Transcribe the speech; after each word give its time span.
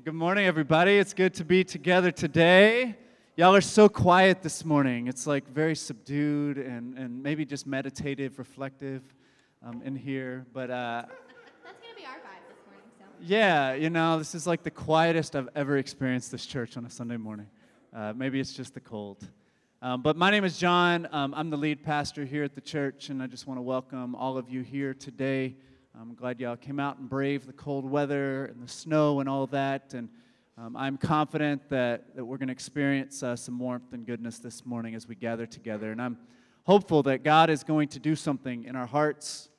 Good 0.00 0.14
morning, 0.14 0.46
everybody. 0.46 0.98
It's 0.98 1.12
good 1.12 1.34
to 1.34 1.44
be 1.44 1.62
together 1.64 2.10
today. 2.10 2.96
Y'all 3.36 3.54
are 3.54 3.60
so 3.60 3.90
quiet 3.90 4.42
this 4.42 4.64
morning. 4.64 5.06
It's 5.06 5.26
like 5.26 5.46
very 5.46 5.76
subdued 5.76 6.56
and, 6.56 6.98
and 6.98 7.22
maybe 7.22 7.44
just 7.44 7.66
meditative, 7.66 8.38
reflective 8.38 9.02
um, 9.62 9.82
in 9.84 9.94
here. 9.94 10.46
But 10.52 10.70
uh, 10.70 11.04
That's 11.62 11.78
going 11.82 11.94
to 11.94 12.00
be 12.00 12.06
our 12.06 12.14
vibe 12.14 12.48
this 12.48 12.56
morning, 12.66 12.88
so. 12.98 13.04
yeah, 13.20 13.74
you 13.74 13.90
know, 13.90 14.18
this 14.18 14.34
is 14.34 14.46
like 14.46 14.62
the 14.64 14.70
quietest 14.72 15.36
I've 15.36 15.50
ever 15.54 15.76
experienced 15.76 16.32
this 16.32 16.46
church 16.46 16.78
on 16.78 16.86
a 16.86 16.90
Sunday 16.90 17.18
morning. 17.18 17.46
Uh, 17.94 18.14
maybe 18.16 18.40
it's 18.40 18.54
just 18.54 18.72
the 18.72 18.80
cold. 18.80 19.28
Um, 19.82 20.00
but 20.00 20.16
my 20.16 20.30
name 20.30 20.44
is 20.44 20.56
John. 20.56 21.06
Um, 21.12 21.34
I'm 21.36 21.50
the 21.50 21.58
lead 21.58 21.84
pastor 21.84 22.24
here 22.24 22.42
at 22.44 22.54
the 22.54 22.62
church, 22.62 23.10
and 23.10 23.22
I 23.22 23.26
just 23.26 23.46
want 23.46 23.58
to 23.58 23.62
welcome 23.62 24.14
all 24.16 24.38
of 24.38 24.48
you 24.48 24.62
here 24.62 24.94
today. 24.94 25.54
I'm 26.00 26.14
glad 26.14 26.40
y'all 26.40 26.56
came 26.56 26.80
out 26.80 26.98
and 26.98 27.08
braved 27.08 27.46
the 27.46 27.52
cold 27.52 27.88
weather 27.88 28.46
and 28.46 28.62
the 28.62 28.68
snow 28.68 29.20
and 29.20 29.28
all 29.28 29.46
that. 29.48 29.92
And 29.92 30.08
um, 30.56 30.74
I'm 30.74 30.96
confident 30.96 31.68
that, 31.68 32.16
that 32.16 32.24
we're 32.24 32.38
going 32.38 32.48
to 32.48 32.52
experience 32.52 33.22
uh, 33.22 33.36
some 33.36 33.58
warmth 33.58 33.92
and 33.92 34.06
goodness 34.06 34.38
this 34.38 34.64
morning 34.64 34.94
as 34.94 35.06
we 35.06 35.14
gather 35.14 35.44
together. 35.44 35.92
And 35.92 36.00
I'm 36.00 36.16
hopeful 36.64 37.02
that 37.02 37.22
God 37.22 37.50
is 37.50 37.62
going 37.62 37.88
to 37.88 37.98
do 37.98 38.16
something 38.16 38.64
in 38.64 38.74
our 38.74 38.86
hearts, 38.86 39.50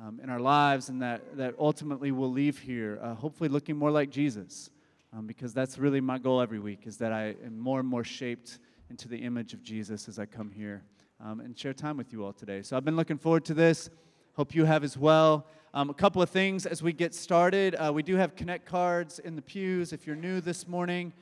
um, 0.00 0.18
in 0.20 0.30
our 0.30 0.40
lives, 0.40 0.88
and 0.88 1.00
that, 1.00 1.36
that 1.36 1.54
ultimately 1.60 2.10
we'll 2.10 2.32
leave 2.32 2.58
here 2.58 2.98
uh, 3.00 3.14
hopefully 3.14 3.48
looking 3.48 3.76
more 3.76 3.92
like 3.92 4.10
Jesus. 4.10 4.70
Um, 5.16 5.26
because 5.26 5.54
that's 5.54 5.78
really 5.78 6.00
my 6.00 6.18
goal 6.18 6.40
every 6.40 6.58
week 6.58 6.86
is 6.86 6.98
that 6.98 7.12
I 7.12 7.36
am 7.46 7.56
more 7.56 7.78
and 7.78 7.88
more 7.88 8.04
shaped 8.04 8.58
into 8.90 9.06
the 9.06 9.16
image 9.16 9.54
of 9.54 9.62
Jesus 9.62 10.08
as 10.08 10.18
I 10.18 10.26
come 10.26 10.50
here 10.50 10.82
um, 11.24 11.38
and 11.40 11.56
share 11.56 11.72
time 11.72 11.96
with 11.96 12.12
you 12.12 12.24
all 12.24 12.32
today. 12.32 12.62
So 12.62 12.76
I've 12.76 12.84
been 12.84 12.96
looking 12.96 13.16
forward 13.16 13.44
to 13.46 13.54
this. 13.54 13.88
Hope 14.34 14.54
you 14.54 14.64
have 14.64 14.84
as 14.84 14.96
well. 14.96 15.46
Um, 15.74 15.90
a 15.90 15.94
couple 15.94 16.22
of 16.22 16.30
things 16.30 16.64
as 16.64 16.82
we 16.82 16.94
get 16.94 17.14
started. 17.14 17.74
Uh, 17.74 17.92
we 17.92 18.02
do 18.02 18.16
have 18.16 18.34
Connect 18.34 18.64
cards 18.64 19.18
in 19.18 19.36
the 19.36 19.42
pews. 19.42 19.92
If 19.92 20.06
you're 20.06 20.16
new 20.16 20.40
this 20.40 20.66
morning 20.66 21.12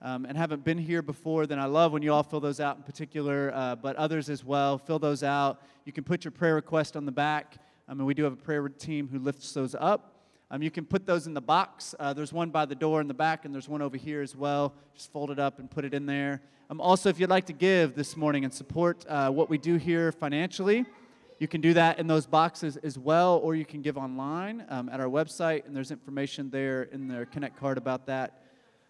um, 0.00 0.24
and 0.26 0.38
haven't 0.38 0.62
been 0.62 0.78
here 0.78 1.02
before, 1.02 1.44
then 1.44 1.58
I 1.58 1.64
love 1.64 1.92
when 1.92 2.02
you 2.02 2.12
all 2.12 2.22
fill 2.22 2.38
those 2.38 2.60
out 2.60 2.76
in 2.76 2.84
particular, 2.84 3.50
uh, 3.52 3.74
but 3.74 3.96
others 3.96 4.30
as 4.30 4.44
well. 4.44 4.78
Fill 4.78 5.00
those 5.00 5.24
out. 5.24 5.60
You 5.84 5.92
can 5.92 6.04
put 6.04 6.24
your 6.24 6.30
prayer 6.30 6.54
request 6.54 6.96
on 6.96 7.04
the 7.04 7.10
back. 7.10 7.56
Um, 7.88 7.98
and 7.98 8.06
we 8.06 8.14
do 8.14 8.22
have 8.22 8.32
a 8.32 8.36
prayer 8.36 8.68
team 8.68 9.08
who 9.08 9.18
lifts 9.18 9.52
those 9.52 9.74
up. 9.74 10.12
Um, 10.52 10.62
you 10.62 10.70
can 10.70 10.84
put 10.84 11.04
those 11.04 11.26
in 11.26 11.34
the 11.34 11.40
box. 11.40 11.92
Uh, 11.98 12.12
there's 12.12 12.32
one 12.32 12.50
by 12.50 12.64
the 12.64 12.76
door 12.76 13.00
in 13.00 13.08
the 13.08 13.14
back, 13.14 13.44
and 13.44 13.52
there's 13.52 13.68
one 13.68 13.82
over 13.82 13.96
here 13.96 14.22
as 14.22 14.36
well. 14.36 14.72
Just 14.94 15.10
fold 15.10 15.32
it 15.32 15.40
up 15.40 15.58
and 15.58 15.68
put 15.68 15.84
it 15.84 15.92
in 15.92 16.06
there. 16.06 16.40
Um, 16.70 16.80
also, 16.80 17.08
if 17.08 17.18
you'd 17.18 17.30
like 17.30 17.46
to 17.46 17.52
give 17.52 17.96
this 17.96 18.16
morning 18.16 18.44
and 18.44 18.54
support 18.54 19.04
uh, 19.08 19.30
what 19.30 19.50
we 19.50 19.58
do 19.58 19.74
here 19.74 20.12
financially, 20.12 20.86
you 21.38 21.46
can 21.46 21.60
do 21.60 21.74
that 21.74 21.98
in 21.98 22.06
those 22.06 22.26
boxes 22.26 22.78
as 22.78 22.98
well, 22.98 23.36
or 23.42 23.54
you 23.54 23.66
can 23.66 23.82
give 23.82 23.98
online 23.98 24.64
um, 24.70 24.88
at 24.88 25.00
our 25.00 25.06
website, 25.06 25.66
and 25.66 25.76
there's 25.76 25.90
information 25.90 26.48
there 26.48 26.84
in 26.84 27.08
their 27.08 27.26
Connect 27.26 27.58
card 27.58 27.76
about 27.76 28.06
that. 28.06 28.42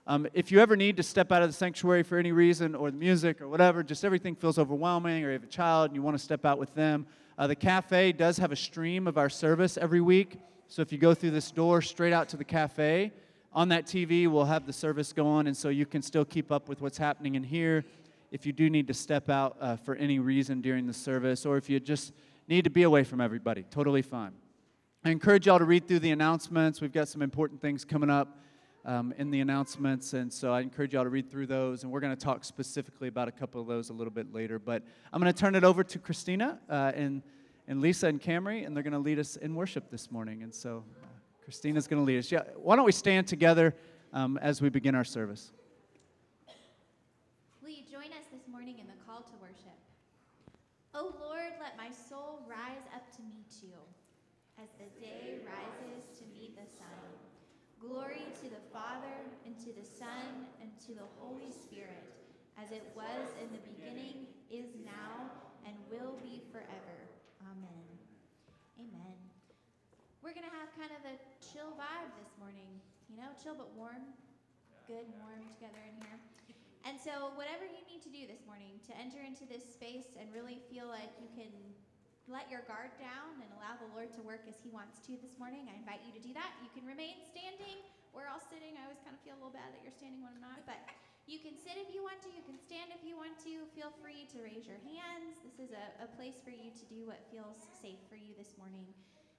Um, 0.06 0.28
if 0.32 0.52
you 0.52 0.60
ever 0.60 0.76
need 0.76 0.96
to 0.98 1.02
step 1.02 1.32
out 1.32 1.42
of 1.42 1.48
the 1.48 1.52
sanctuary 1.52 2.04
for 2.04 2.18
any 2.18 2.30
reason, 2.30 2.76
or 2.76 2.92
the 2.92 2.96
music, 2.96 3.40
or 3.40 3.48
whatever, 3.48 3.82
just 3.82 4.04
everything 4.04 4.36
feels 4.36 4.58
overwhelming, 4.58 5.24
or 5.24 5.28
you 5.28 5.32
have 5.32 5.42
a 5.42 5.48
child 5.48 5.90
and 5.90 5.96
you 5.96 6.02
want 6.02 6.16
to 6.16 6.22
step 6.22 6.44
out 6.44 6.58
with 6.58 6.72
them, 6.74 7.06
uh, 7.36 7.48
the 7.48 7.56
cafe 7.56 8.12
does 8.12 8.36
have 8.36 8.52
a 8.52 8.56
stream 8.56 9.08
of 9.08 9.18
our 9.18 9.28
service 9.28 9.76
every 9.76 10.00
week. 10.00 10.38
So 10.68 10.82
if 10.82 10.92
you 10.92 10.98
go 10.98 11.14
through 11.14 11.32
this 11.32 11.50
door 11.50 11.82
straight 11.82 12.12
out 12.12 12.28
to 12.28 12.36
the 12.36 12.44
cafe, 12.44 13.12
on 13.52 13.70
that 13.70 13.86
TV, 13.86 14.28
we'll 14.28 14.44
have 14.44 14.66
the 14.66 14.72
service 14.72 15.12
going, 15.12 15.48
and 15.48 15.56
so 15.56 15.70
you 15.70 15.86
can 15.86 16.02
still 16.02 16.24
keep 16.24 16.52
up 16.52 16.68
with 16.68 16.80
what's 16.80 16.98
happening 16.98 17.34
in 17.34 17.42
here. 17.42 17.84
If 18.30 18.44
you 18.46 18.52
do 18.52 18.68
need 18.68 18.86
to 18.88 18.94
step 18.94 19.30
out 19.30 19.56
uh, 19.60 19.76
for 19.76 19.96
any 19.96 20.18
reason 20.18 20.60
during 20.60 20.86
the 20.86 20.92
service, 20.92 21.46
or 21.46 21.56
if 21.56 21.70
you 21.70 21.80
just 21.80 22.12
need 22.48 22.64
to 22.64 22.70
be 22.70 22.84
away 22.84 23.04
from 23.04 23.20
everybody. 23.20 23.64
Totally 23.70 24.02
fine. 24.02 24.32
I 25.04 25.10
encourage 25.10 25.46
y'all 25.46 25.58
to 25.58 25.64
read 25.64 25.86
through 25.86 26.00
the 26.00 26.10
announcements. 26.10 26.80
We've 26.80 26.92
got 26.92 27.08
some 27.08 27.22
important 27.22 27.60
things 27.60 27.84
coming 27.84 28.10
up 28.10 28.38
um, 28.84 29.12
in 29.18 29.30
the 29.30 29.40
announcements, 29.40 30.14
and 30.14 30.32
so 30.32 30.52
I 30.52 30.60
encourage 30.60 30.94
y'all 30.94 31.04
to 31.04 31.10
read 31.10 31.30
through 31.30 31.46
those. 31.46 31.82
And 31.82 31.92
we're 31.92 32.00
going 32.00 32.16
to 32.16 32.24
talk 32.24 32.44
specifically 32.44 33.08
about 33.08 33.28
a 33.28 33.32
couple 33.32 33.60
of 33.60 33.66
those 33.66 33.90
a 33.90 33.92
little 33.92 34.12
bit 34.12 34.32
later. 34.32 34.58
But 34.58 34.82
I'm 35.12 35.20
going 35.20 35.32
to 35.32 35.38
turn 35.38 35.54
it 35.54 35.64
over 35.64 35.84
to 35.84 35.98
Christina 35.98 36.58
uh, 36.68 36.92
and, 36.94 37.22
and 37.68 37.80
Lisa 37.80 38.06
and 38.06 38.20
Camry, 38.20 38.66
and 38.66 38.74
they're 38.74 38.82
going 38.82 38.92
to 38.92 38.98
lead 38.98 39.18
us 39.18 39.36
in 39.36 39.54
worship 39.54 39.90
this 39.90 40.10
morning. 40.10 40.42
And 40.42 40.54
so 40.54 40.84
uh, 41.02 41.06
Christina's 41.44 41.86
going 41.86 42.00
to 42.00 42.06
lead 42.06 42.18
us. 42.18 42.30
Yeah, 42.30 42.42
why 42.56 42.76
don't 42.76 42.84
we 42.84 42.92
stand 42.92 43.26
together 43.26 43.74
um, 44.12 44.38
as 44.38 44.62
we 44.62 44.68
begin 44.68 44.94
our 44.94 45.04
service? 45.04 45.52
Will 47.62 47.70
you 47.70 47.82
join 47.90 48.10
us 48.12 48.26
this 48.32 48.48
morning 48.50 48.78
in 48.78 48.86
the 48.86 49.04
call 49.04 49.20
to 49.22 49.32
worship? 49.40 49.85
O 50.96 51.12
Lord, 51.20 51.52
let 51.60 51.76
my 51.76 51.92
soul 51.92 52.40
rise 52.48 52.88
up 52.96 53.04
to 53.12 53.22
meet 53.28 53.60
you 53.60 53.76
as 54.56 54.72
the 54.80 54.88
day 54.96 55.44
rises 55.44 56.08
to 56.16 56.24
meet 56.32 56.56
the 56.56 56.64
sun. 56.64 57.04
Glory 57.76 58.24
to 58.40 58.48
the 58.48 58.64
Father, 58.72 59.20
and 59.44 59.52
to 59.60 59.76
the 59.76 59.84
Son, 59.84 60.48
and 60.64 60.72
to 60.88 60.96
the 60.96 61.04
Holy 61.20 61.52
Spirit, 61.52 62.00
as 62.56 62.72
it 62.72 62.80
was 62.96 63.28
in 63.44 63.52
the 63.52 63.60
beginning, 63.68 64.24
is 64.48 64.72
now, 64.88 65.28
and 65.68 65.76
will 65.92 66.16
be 66.24 66.40
forever. 66.48 66.96
Amen. 67.44 67.84
Amen. 68.80 69.20
We're 70.24 70.32
going 70.32 70.48
to 70.48 70.56
have 70.56 70.72
kind 70.80 70.96
of 70.96 71.04
a 71.04 71.20
chill 71.44 71.76
vibe 71.76 72.08
this 72.16 72.32
morning. 72.40 72.80
You 73.12 73.20
know, 73.20 73.36
chill 73.36 73.52
but 73.52 73.68
warm. 73.76 74.16
Good, 74.88 75.04
warm 75.20 75.44
together 75.60 75.84
in 75.84 76.00
here. 76.08 76.35
And 76.86 76.94
so, 77.02 77.34
whatever 77.34 77.66
you 77.66 77.82
need 77.90 77.98
to 78.06 78.12
do 78.14 78.30
this 78.30 78.46
morning 78.46 78.78
to 78.86 78.94
enter 78.94 79.18
into 79.18 79.42
this 79.42 79.66
space 79.66 80.14
and 80.14 80.30
really 80.30 80.62
feel 80.70 80.86
like 80.86 81.10
you 81.18 81.26
can 81.34 81.50
let 82.30 82.46
your 82.46 82.62
guard 82.70 82.94
down 83.02 83.42
and 83.42 83.50
allow 83.58 83.74
the 83.74 83.90
Lord 83.90 84.14
to 84.14 84.22
work 84.22 84.46
as 84.46 84.54
He 84.62 84.70
wants 84.70 85.02
to 85.10 85.18
this 85.18 85.34
morning, 85.34 85.66
I 85.66 85.74
invite 85.74 86.06
you 86.06 86.14
to 86.14 86.22
do 86.22 86.30
that. 86.38 86.54
You 86.62 86.70
can 86.70 86.86
remain 86.86 87.26
standing. 87.26 87.82
We're 88.14 88.30
all 88.30 88.38
sitting. 88.38 88.78
I 88.78 88.86
always 88.86 89.02
kind 89.02 89.18
of 89.18 89.22
feel 89.26 89.34
a 89.34 89.40
little 89.42 89.50
bad 89.50 89.74
that 89.74 89.82
you're 89.82 89.98
standing 89.98 90.22
when 90.22 90.30
I'm 90.38 90.46
not, 90.46 90.62
but 90.62 90.78
you 91.30 91.42
can 91.42 91.58
sit 91.58 91.74
if 91.74 91.90
you 91.90 92.06
want 92.06 92.22
to. 92.22 92.30
You 92.30 92.46
can 92.46 92.54
stand 92.54 92.94
if 92.94 93.02
you 93.02 93.18
want 93.18 93.34
to. 93.50 93.66
Feel 93.74 93.90
free 93.98 94.30
to 94.30 94.46
raise 94.46 94.62
your 94.62 94.78
hands. 94.86 95.42
This 95.42 95.58
is 95.58 95.74
a, 95.74 96.06
a 96.06 96.08
place 96.14 96.38
for 96.38 96.54
you 96.54 96.70
to 96.70 96.84
do 96.86 97.10
what 97.10 97.18
feels 97.34 97.66
safe 97.82 97.98
for 98.06 98.14
you 98.14 98.30
this 98.38 98.54
morning. 98.54 98.86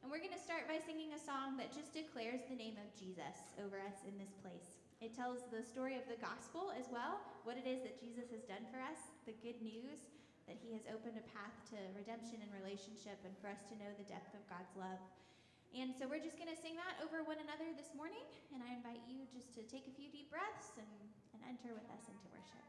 And 0.04 0.12
we're 0.12 0.20
going 0.20 0.36
to 0.36 0.44
start 0.44 0.68
by 0.68 0.84
singing 0.84 1.16
a 1.16 1.22
song 1.24 1.56
that 1.64 1.72
just 1.72 1.96
declares 1.96 2.44
the 2.52 2.60
name 2.60 2.76
of 2.76 2.92
Jesus 3.00 3.40
over 3.64 3.80
us 3.80 4.04
in 4.04 4.20
this 4.20 4.36
place. 4.44 4.77
It 4.98 5.14
tells 5.14 5.46
the 5.54 5.62
story 5.62 5.94
of 5.94 6.10
the 6.10 6.18
gospel 6.18 6.74
as 6.74 6.90
well, 6.90 7.22
what 7.46 7.54
it 7.54 7.70
is 7.70 7.86
that 7.86 8.02
Jesus 8.02 8.34
has 8.34 8.42
done 8.50 8.66
for 8.74 8.82
us, 8.82 8.98
the 9.30 9.38
good 9.46 9.62
news 9.62 10.10
that 10.50 10.58
he 10.58 10.74
has 10.74 10.90
opened 10.90 11.22
a 11.22 11.26
path 11.38 11.54
to 11.70 11.78
redemption 11.94 12.42
and 12.42 12.50
relationship 12.50 13.22
and 13.22 13.36
for 13.38 13.52
us 13.52 13.62
to 13.70 13.78
know 13.78 13.94
the 14.02 14.08
depth 14.10 14.34
of 14.34 14.42
God's 14.50 14.74
love. 14.74 14.98
And 15.76 15.94
so 15.94 16.10
we're 16.10 16.24
just 16.24 16.42
going 16.42 16.50
to 16.50 16.58
sing 16.58 16.74
that 16.82 16.98
over 17.06 17.22
one 17.22 17.38
another 17.38 17.70
this 17.78 17.94
morning, 17.94 18.26
and 18.56 18.64
I 18.66 18.74
invite 18.74 19.06
you 19.06 19.30
just 19.30 19.54
to 19.54 19.62
take 19.70 19.86
a 19.86 19.94
few 19.94 20.10
deep 20.10 20.34
breaths 20.34 20.74
and, 20.82 20.90
and 21.38 21.46
enter 21.46 21.78
with 21.78 21.86
us 21.94 22.10
into 22.10 22.26
worship. 22.34 22.66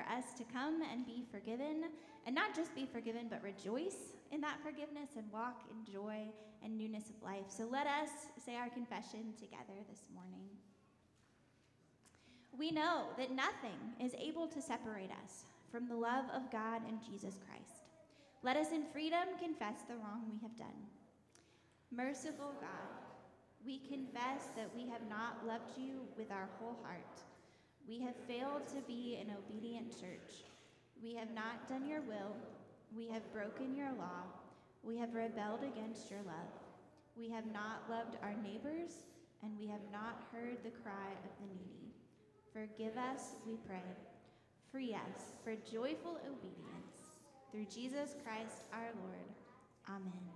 For 0.00 0.12
us 0.12 0.24
to 0.38 0.44
come 0.52 0.80
and 0.92 1.06
be 1.06 1.24
forgiven, 1.30 1.84
and 2.26 2.34
not 2.34 2.54
just 2.54 2.74
be 2.74 2.86
forgiven, 2.86 3.26
but 3.28 3.42
rejoice 3.42 4.14
in 4.32 4.40
that 4.40 4.58
forgiveness 4.62 5.10
and 5.16 5.30
walk 5.32 5.62
in 5.70 5.92
joy 5.92 6.26
and 6.62 6.76
newness 6.76 7.10
of 7.10 7.22
life. 7.22 7.44
So 7.48 7.66
let 7.70 7.86
us 7.86 8.08
say 8.44 8.56
our 8.56 8.68
confession 8.68 9.34
together 9.38 9.78
this 9.88 10.08
morning. 10.14 10.46
We 12.56 12.70
know 12.70 13.06
that 13.18 13.30
nothing 13.30 13.78
is 14.00 14.12
able 14.14 14.46
to 14.48 14.60
separate 14.60 15.10
us 15.24 15.44
from 15.70 15.88
the 15.88 15.96
love 15.96 16.24
of 16.34 16.50
God 16.50 16.82
and 16.88 16.98
Jesus 17.00 17.38
Christ. 17.46 17.84
Let 18.42 18.56
us 18.56 18.72
in 18.72 18.84
freedom 18.92 19.28
confess 19.40 19.82
the 19.88 19.96
wrong 19.96 20.24
we 20.30 20.38
have 20.42 20.56
done. 20.56 20.88
Merciful 21.92 22.54
God, 22.60 23.00
we 23.64 23.78
confess 23.78 24.48
that 24.56 24.70
we 24.74 24.88
have 24.88 25.02
not 25.08 25.46
loved 25.46 25.76
you 25.76 26.00
with 26.16 26.30
our 26.30 26.48
whole 26.58 26.78
heart. 26.82 27.20
We 27.88 28.00
have 28.00 28.14
failed 28.28 28.68
to 28.68 28.80
be 28.86 29.18
an 29.20 29.34
obedient 29.36 29.90
church. 29.92 30.44
We 31.02 31.14
have 31.14 31.30
not 31.34 31.68
done 31.68 31.86
your 31.86 32.02
will. 32.02 32.36
We 32.96 33.08
have 33.08 33.32
broken 33.32 33.74
your 33.74 33.92
law. 33.98 34.24
We 34.82 34.96
have 34.98 35.14
rebelled 35.14 35.62
against 35.62 36.10
your 36.10 36.20
love. 36.26 36.52
We 37.16 37.28
have 37.30 37.46
not 37.52 37.88
loved 37.90 38.16
our 38.22 38.34
neighbors, 38.42 39.04
and 39.42 39.58
we 39.58 39.66
have 39.66 39.80
not 39.92 40.28
heard 40.32 40.58
the 40.62 40.70
cry 40.70 41.10
of 41.24 41.30
the 41.40 41.54
needy. 41.54 41.92
Forgive 42.52 42.96
us, 42.96 43.36
we 43.46 43.56
pray. 43.66 43.82
Free 44.72 44.94
us 44.94 45.32
for 45.44 45.54
joyful 45.70 46.18
obedience. 46.26 47.18
Through 47.50 47.66
Jesus 47.66 48.14
Christ 48.24 48.62
our 48.72 48.90
Lord. 49.04 49.28
Amen. 49.88 50.30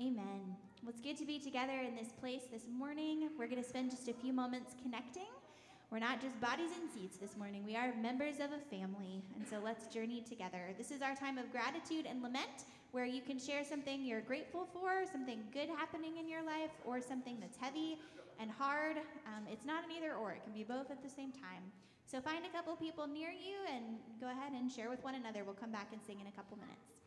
Amen. 0.00 0.56
Well, 0.82 0.90
it's 0.90 1.00
good 1.00 1.16
to 1.18 1.26
be 1.26 1.38
together 1.38 1.80
in 1.86 1.94
this 1.94 2.12
place 2.12 2.42
this 2.52 2.64
morning. 2.70 3.28
We're 3.38 3.48
going 3.48 3.62
to 3.62 3.68
spend 3.68 3.90
just 3.90 4.08
a 4.08 4.14
few 4.14 4.32
moments 4.32 4.74
connecting. 4.82 5.28
We're 5.92 5.98
not 5.98 6.22
just 6.22 6.40
bodies 6.40 6.70
in 6.80 6.88
seats 6.88 7.18
this 7.18 7.36
morning, 7.36 7.66
we 7.66 7.76
are 7.76 7.92
members 8.00 8.36
of 8.36 8.48
a 8.48 8.64
family. 8.74 9.20
And 9.36 9.46
so 9.46 9.60
let's 9.62 9.92
journey 9.92 10.24
together. 10.26 10.72
This 10.78 10.90
is 10.90 11.02
our 11.02 11.14
time 11.14 11.36
of 11.36 11.52
gratitude 11.52 12.06
and 12.08 12.22
lament 12.22 12.64
where 12.92 13.04
you 13.04 13.20
can 13.20 13.38
share 13.38 13.62
something 13.62 14.02
you're 14.02 14.22
grateful 14.22 14.66
for, 14.72 15.04
something 15.12 15.44
good 15.52 15.68
happening 15.68 16.16
in 16.16 16.30
your 16.30 16.42
life, 16.42 16.72
or 16.86 17.02
something 17.02 17.36
that's 17.40 17.58
heavy 17.58 18.00
and 18.40 18.50
hard. 18.50 18.96
Um, 19.28 19.44
it's 19.52 19.66
not 19.66 19.84
an 19.84 19.90
either 19.94 20.14
or, 20.14 20.32
it 20.32 20.42
can 20.44 20.54
be 20.54 20.64
both 20.64 20.90
at 20.90 21.02
the 21.02 21.10
same 21.10 21.30
time. 21.30 21.60
So 22.06 22.22
find 22.22 22.46
a 22.46 22.56
couple 22.56 22.74
people 22.76 23.06
near 23.06 23.28
you 23.28 23.60
and 23.70 24.00
go 24.18 24.30
ahead 24.30 24.52
and 24.52 24.72
share 24.72 24.88
with 24.88 25.04
one 25.04 25.16
another. 25.16 25.44
We'll 25.44 25.60
come 25.60 25.72
back 25.72 25.88
and 25.92 26.00
sing 26.00 26.20
in 26.20 26.26
a 26.26 26.32
couple 26.32 26.56
minutes. 26.56 27.01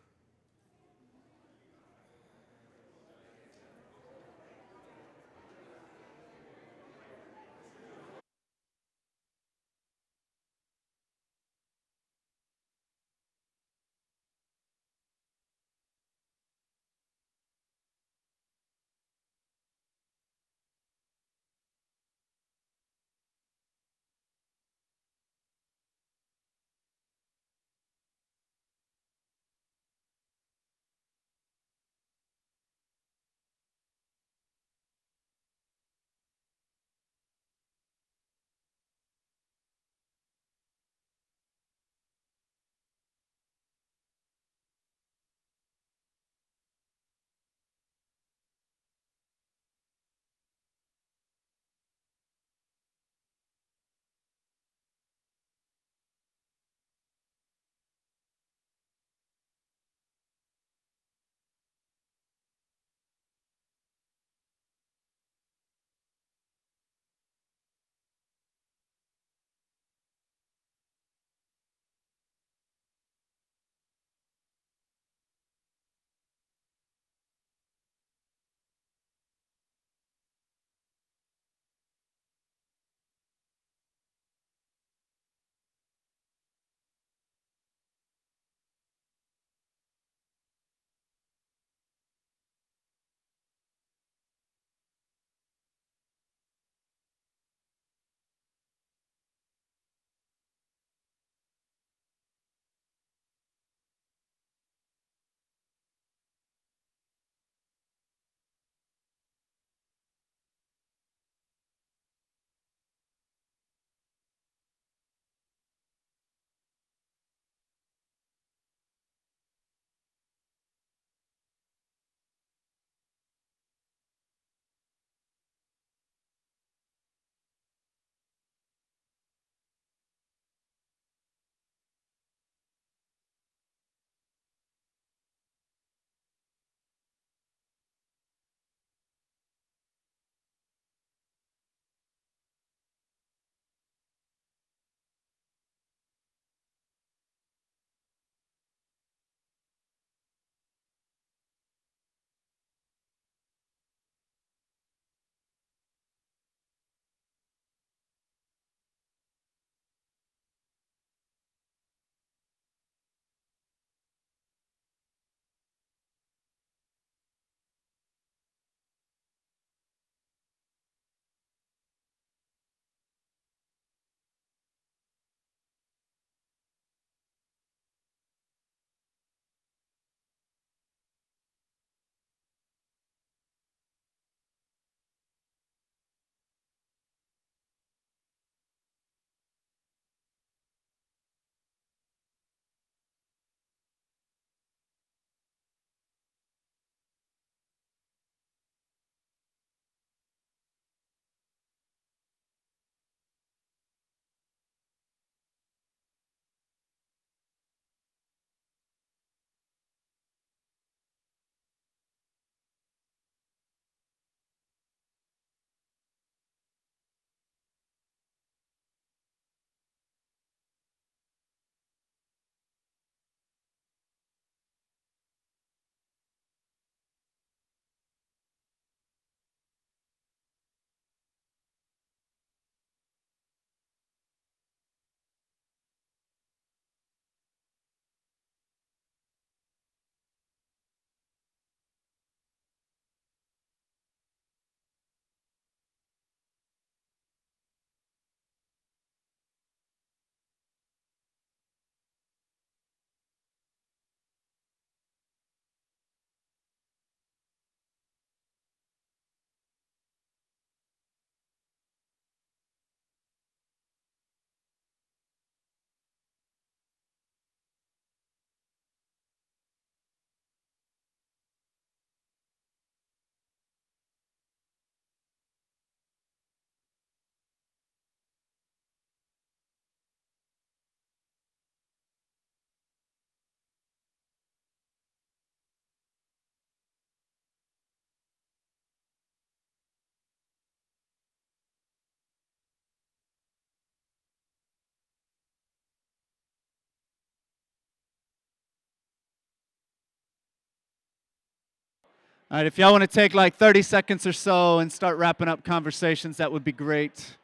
All 302.51 302.57
right, 302.59 302.67
if 302.67 302.77
y'all 302.77 302.91
want 302.91 303.01
to 303.01 303.07
take 303.07 303.33
like 303.33 303.55
30 303.55 303.81
seconds 303.81 304.27
or 304.27 304.31
so 304.31 304.77
and 304.77 304.93
start 304.93 305.17
wrapping 305.17 305.47
up 305.47 305.63
conversations, 305.63 306.37
that 306.37 306.51
would 306.51 306.63
be 306.63 306.71
great. 306.71 307.37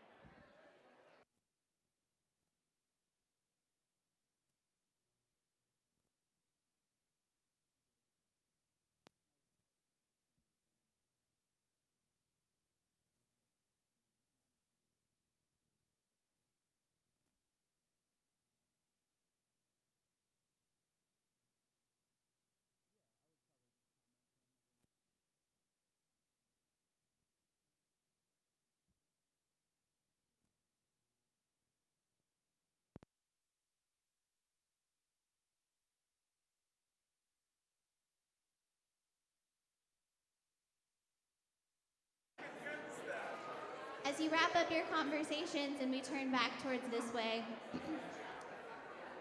As 44.12 44.20
you 44.20 44.30
wrap 44.30 44.54
up 44.58 44.70
your 44.70 44.84
conversations 44.92 45.78
and 45.80 45.90
we 45.90 46.02
turn 46.02 46.32
back 46.32 46.52
towards 46.62 46.84
this 46.92 47.14
way, 47.14 47.46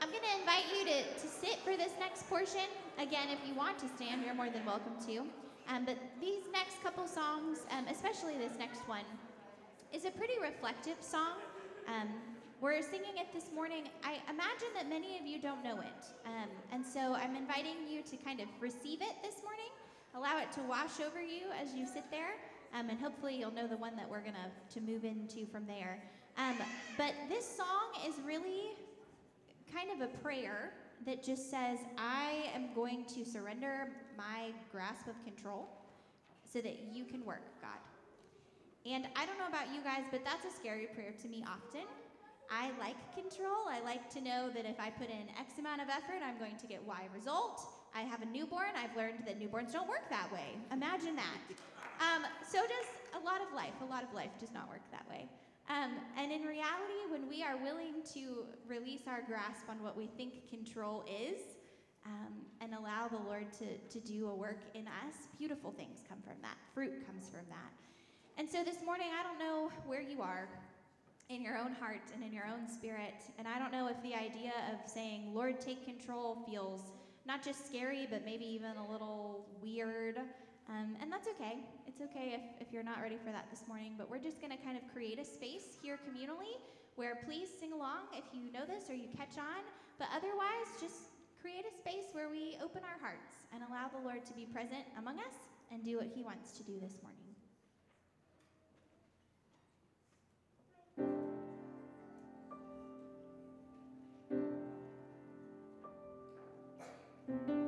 I'm 0.02 0.10
going 0.10 0.22
to 0.22 0.40
invite 0.40 0.64
you 0.76 0.84
to, 0.84 1.20
to 1.20 1.28
sit 1.28 1.58
for 1.62 1.76
this 1.76 1.92
next 2.00 2.28
portion. 2.28 2.66
Again, 2.98 3.28
if 3.30 3.38
you 3.46 3.54
want 3.54 3.78
to 3.78 3.88
stand, 3.94 4.24
you're 4.24 4.34
more 4.34 4.50
than 4.50 4.66
welcome 4.66 4.94
to. 5.06 5.18
Um, 5.72 5.84
but 5.84 5.96
these 6.20 6.42
next 6.52 6.82
couple 6.82 7.06
songs, 7.06 7.60
um, 7.70 7.86
especially 7.88 8.36
this 8.36 8.58
next 8.58 8.80
one, 8.88 9.04
is 9.92 10.06
a 10.06 10.10
pretty 10.10 10.34
reflective 10.42 10.96
song. 11.00 11.38
Um, 11.86 12.08
we're 12.60 12.82
singing 12.82 13.14
it 13.14 13.32
this 13.32 13.52
morning. 13.54 13.84
I 14.02 14.18
imagine 14.28 14.74
that 14.74 14.88
many 14.88 15.18
of 15.20 15.24
you 15.24 15.40
don't 15.40 15.62
know 15.62 15.78
it. 15.78 16.02
Um, 16.26 16.50
and 16.72 16.84
so 16.84 17.14
I'm 17.14 17.36
inviting 17.36 17.76
you 17.88 18.02
to 18.10 18.16
kind 18.16 18.40
of 18.40 18.48
receive 18.58 19.02
it 19.02 19.14
this 19.22 19.44
morning, 19.44 19.70
allow 20.16 20.40
it 20.40 20.50
to 20.54 20.60
wash 20.62 20.98
over 20.98 21.22
you 21.22 21.46
as 21.62 21.74
you 21.74 21.86
sit 21.86 22.10
there. 22.10 22.34
Um, 22.78 22.88
and 22.88 22.98
hopefully 22.98 23.36
you'll 23.36 23.52
know 23.52 23.66
the 23.66 23.76
one 23.76 23.96
that 23.96 24.08
we're 24.08 24.20
gonna 24.20 24.50
to 24.74 24.80
move 24.80 25.04
into 25.04 25.46
from 25.46 25.66
there. 25.66 26.02
Um, 26.38 26.56
but 26.96 27.12
this 27.28 27.46
song 27.46 28.06
is 28.06 28.14
really 28.24 28.70
kind 29.74 29.90
of 29.90 30.08
a 30.08 30.12
prayer 30.18 30.72
that 31.06 31.22
just 31.22 31.50
says, 31.50 31.78
I 31.98 32.50
am 32.54 32.74
going 32.74 33.04
to 33.06 33.24
surrender 33.24 33.88
my 34.16 34.52
grasp 34.70 35.06
of 35.06 35.22
control 35.24 35.68
so 36.44 36.60
that 36.60 36.78
you 36.92 37.04
can 37.04 37.24
work, 37.24 37.42
God. 37.60 37.78
And 38.86 39.06
I 39.16 39.26
don't 39.26 39.38
know 39.38 39.48
about 39.48 39.74
you 39.74 39.82
guys, 39.82 40.04
but 40.10 40.24
that's 40.24 40.44
a 40.44 40.56
scary 40.56 40.86
prayer 40.94 41.12
to 41.22 41.28
me 41.28 41.44
often. 41.46 41.86
I 42.50 42.70
like 42.80 42.96
control. 43.14 43.68
I 43.68 43.80
like 43.84 44.10
to 44.14 44.20
know 44.20 44.50
that 44.50 44.66
if 44.66 44.80
I 44.80 44.90
put 44.90 45.08
in 45.08 45.28
X 45.38 45.58
amount 45.58 45.80
of 45.80 45.88
effort, 45.88 46.20
I'm 46.24 46.38
going 46.38 46.56
to 46.56 46.66
get 46.66 46.82
Y 46.86 47.08
result. 47.14 47.62
I 47.94 48.02
have 48.02 48.22
a 48.22 48.26
newborn. 48.26 48.74
I've 48.76 48.96
learned 48.96 49.22
that 49.26 49.38
newborns 49.40 49.72
don't 49.72 49.88
work 49.88 50.08
that 50.10 50.32
way. 50.32 50.56
Imagine 50.72 51.16
that. 51.16 51.38
Um, 52.00 52.24
so 52.42 52.58
does 52.58 53.20
a 53.20 53.24
lot 53.24 53.40
of 53.46 53.54
life. 53.54 53.76
A 53.82 53.84
lot 53.84 54.02
of 54.02 54.12
life 54.14 54.30
does 54.40 54.52
not 54.52 54.68
work 54.68 54.80
that 54.90 55.06
way. 55.08 55.28
Um, 55.68 55.92
and 56.18 56.32
in 56.32 56.42
reality, 56.42 57.06
when 57.10 57.28
we 57.28 57.42
are 57.42 57.56
willing 57.56 58.02
to 58.14 58.44
release 58.66 59.02
our 59.06 59.22
grasp 59.22 59.68
on 59.68 59.82
what 59.82 59.96
we 59.96 60.06
think 60.06 60.48
control 60.48 61.04
is 61.06 61.38
um, 62.06 62.32
and 62.60 62.74
allow 62.74 63.06
the 63.06 63.18
Lord 63.18 63.52
to, 63.60 63.76
to 63.76 64.00
do 64.00 64.28
a 64.28 64.34
work 64.34 64.62
in 64.74 64.88
us, 64.88 65.28
beautiful 65.38 65.70
things 65.70 66.00
come 66.08 66.18
from 66.22 66.40
that. 66.42 66.56
Fruit 66.74 67.06
comes 67.06 67.28
from 67.28 67.46
that. 67.50 67.70
And 68.36 68.48
so 68.48 68.64
this 68.64 68.82
morning, 68.84 69.08
I 69.12 69.22
don't 69.22 69.38
know 69.38 69.70
where 69.86 70.00
you 70.00 70.22
are 70.22 70.48
in 71.28 71.42
your 71.42 71.56
own 71.56 71.72
heart 71.72 72.02
and 72.14 72.24
in 72.24 72.32
your 72.32 72.46
own 72.46 72.66
spirit. 72.66 73.22
And 73.38 73.46
I 73.46 73.58
don't 73.58 73.70
know 73.70 73.86
if 73.86 74.02
the 74.02 74.14
idea 74.14 74.52
of 74.72 74.90
saying, 74.90 75.32
Lord, 75.34 75.60
take 75.60 75.84
control 75.84 76.38
feels 76.48 76.80
not 77.26 77.44
just 77.44 77.66
scary, 77.66 78.08
but 78.10 78.24
maybe 78.24 78.44
even 78.46 78.76
a 78.76 78.90
little 78.90 79.46
weird. 79.62 80.16
Um, 80.70 80.94
and 81.02 81.10
that's 81.10 81.26
okay. 81.26 81.58
It's 81.88 82.00
okay 82.00 82.38
if, 82.38 82.68
if 82.68 82.72
you're 82.72 82.86
not 82.86 83.02
ready 83.02 83.18
for 83.18 83.32
that 83.32 83.50
this 83.50 83.66
morning, 83.66 83.94
but 83.98 84.08
we're 84.08 84.22
just 84.22 84.40
going 84.40 84.56
to 84.56 84.62
kind 84.62 84.78
of 84.78 84.86
create 84.94 85.18
a 85.18 85.24
space 85.24 85.76
here 85.82 85.98
communally 85.98 86.62
where 86.94 87.18
please 87.26 87.48
sing 87.58 87.72
along 87.72 88.06
if 88.14 88.22
you 88.32 88.52
know 88.52 88.62
this 88.66 88.88
or 88.88 88.94
you 88.94 89.08
catch 89.16 89.36
on, 89.36 89.66
but 89.98 90.06
otherwise, 90.14 90.70
just 90.80 91.10
create 91.42 91.64
a 91.66 91.74
space 91.76 92.14
where 92.14 92.30
we 92.30 92.56
open 92.62 92.82
our 92.84 93.00
hearts 93.02 93.50
and 93.52 93.62
allow 93.68 93.88
the 93.88 93.98
Lord 93.98 94.24
to 94.26 94.32
be 94.32 94.46
present 94.46 94.86
among 94.96 95.18
us 95.18 95.34
and 95.72 95.82
do 95.82 95.96
what 95.96 96.06
He 96.14 96.22
wants 96.22 96.52
to 96.52 96.62
do 96.62 96.78
this 96.78 97.00
morning. 97.02 97.18
I 107.28 107.52
have 107.52 107.59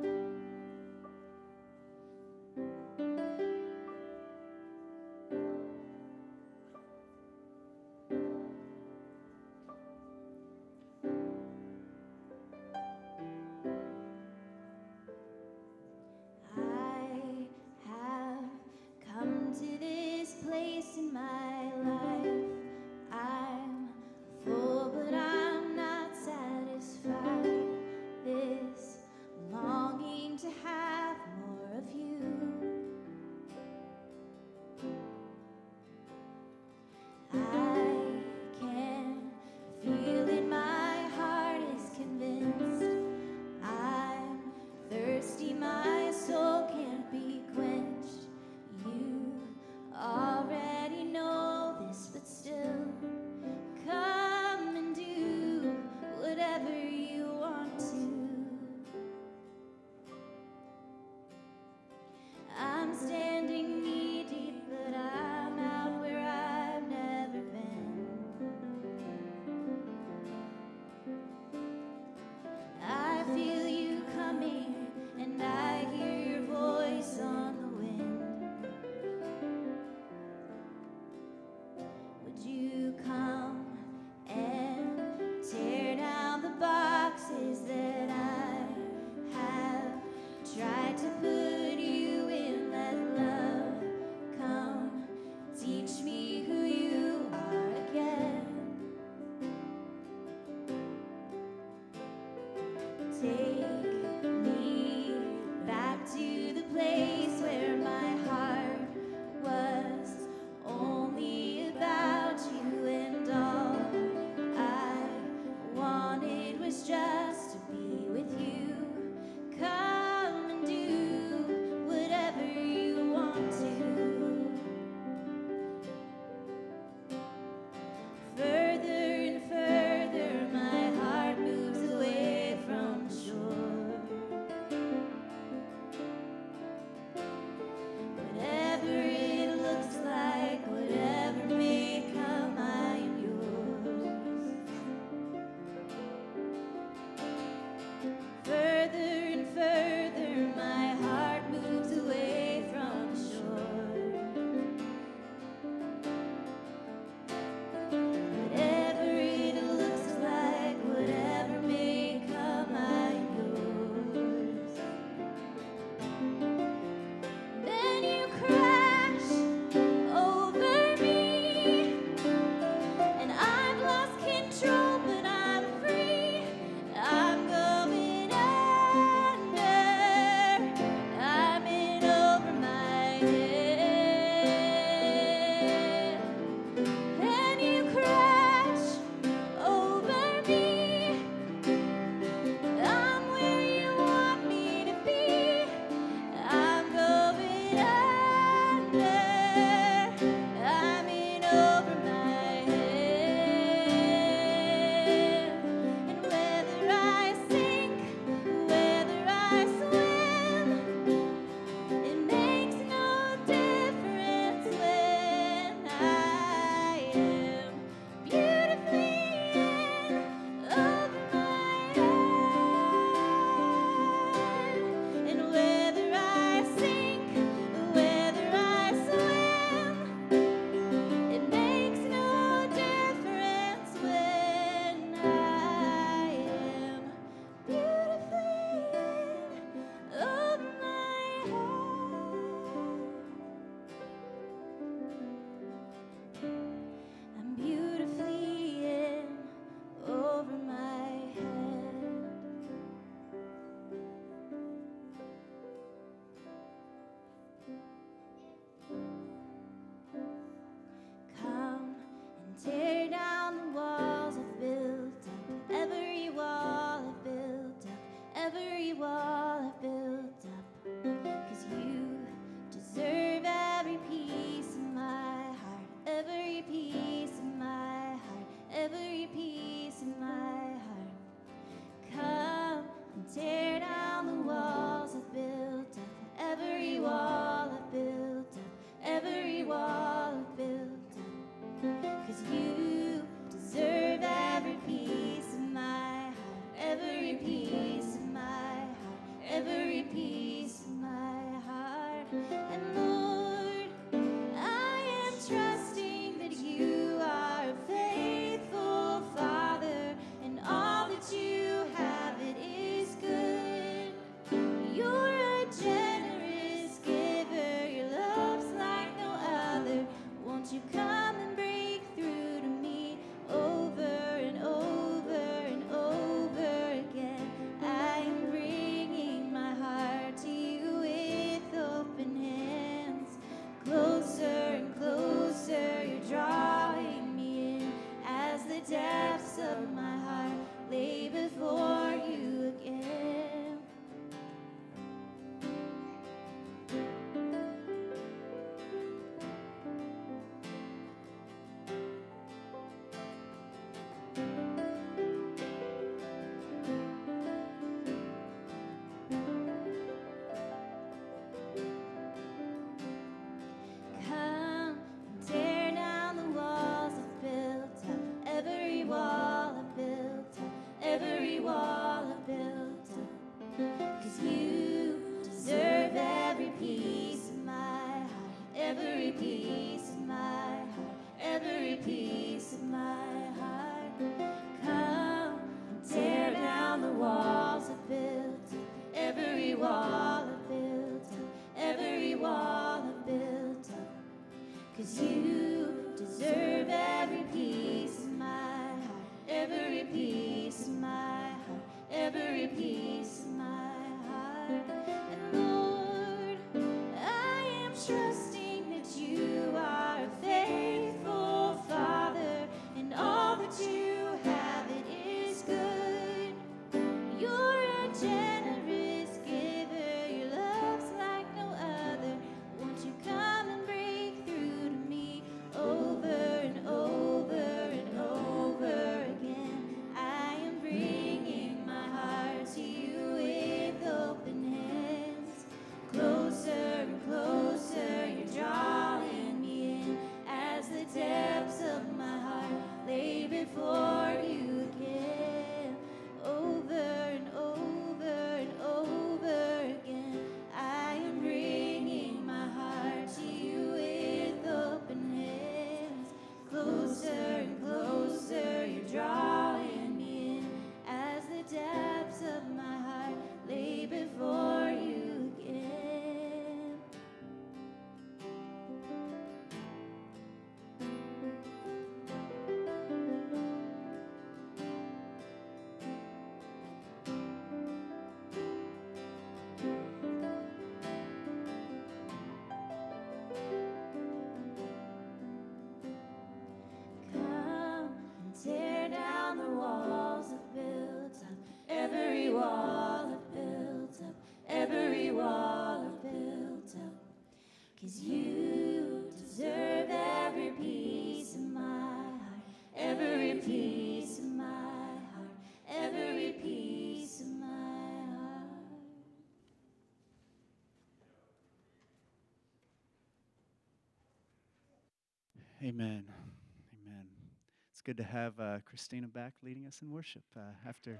good 518.05 518.17
to 518.17 518.23
have 518.23 518.59
uh, 518.59 518.79
Christina 518.83 519.27
back 519.27 519.53
leading 519.63 519.85
us 519.85 520.01
in 520.01 520.11
worship 520.11 520.41
uh, 520.57 520.59
after 520.85 521.17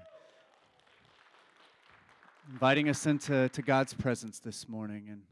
inviting 2.52 2.90
us 2.90 3.06
into 3.06 3.48
to 3.48 3.62
God's 3.62 3.94
presence 3.94 4.38
this 4.38 4.68
morning. 4.68 5.06
And 5.10 5.22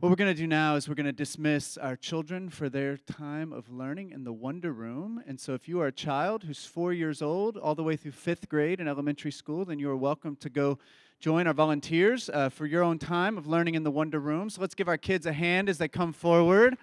what 0.00 0.10
we're 0.10 0.16
going 0.16 0.34
to 0.34 0.38
do 0.38 0.46
now 0.46 0.74
is 0.74 0.90
we're 0.90 0.94
going 0.94 1.06
to 1.06 1.12
dismiss 1.12 1.78
our 1.78 1.96
children 1.96 2.50
for 2.50 2.68
their 2.68 2.98
time 2.98 3.50
of 3.50 3.70
learning 3.70 4.10
in 4.10 4.24
the 4.24 4.32
Wonder 4.32 4.74
Room. 4.74 5.22
And 5.26 5.40
so, 5.40 5.54
if 5.54 5.68
you 5.68 5.80
are 5.80 5.86
a 5.86 5.92
child 5.92 6.44
who's 6.44 6.66
four 6.66 6.92
years 6.92 7.22
old, 7.22 7.56
all 7.56 7.74
the 7.74 7.84
way 7.84 7.96
through 7.96 8.12
fifth 8.12 8.50
grade 8.50 8.78
in 8.78 8.86
elementary 8.86 9.32
school, 9.32 9.64
then 9.64 9.78
you 9.78 9.88
are 9.88 9.96
welcome 9.96 10.36
to 10.36 10.50
go 10.50 10.78
join 11.18 11.46
our 11.46 11.54
volunteers 11.54 12.28
uh, 12.28 12.50
for 12.50 12.66
your 12.66 12.82
own 12.82 12.98
time 12.98 13.38
of 13.38 13.46
learning 13.46 13.74
in 13.74 13.84
the 13.84 13.90
Wonder 13.90 14.20
Room. 14.20 14.50
So, 14.50 14.60
let's 14.60 14.74
give 14.74 14.88
our 14.88 14.98
kids 14.98 15.24
a 15.24 15.32
hand 15.32 15.70
as 15.70 15.78
they 15.78 15.88
come 15.88 16.12
forward. 16.12 16.76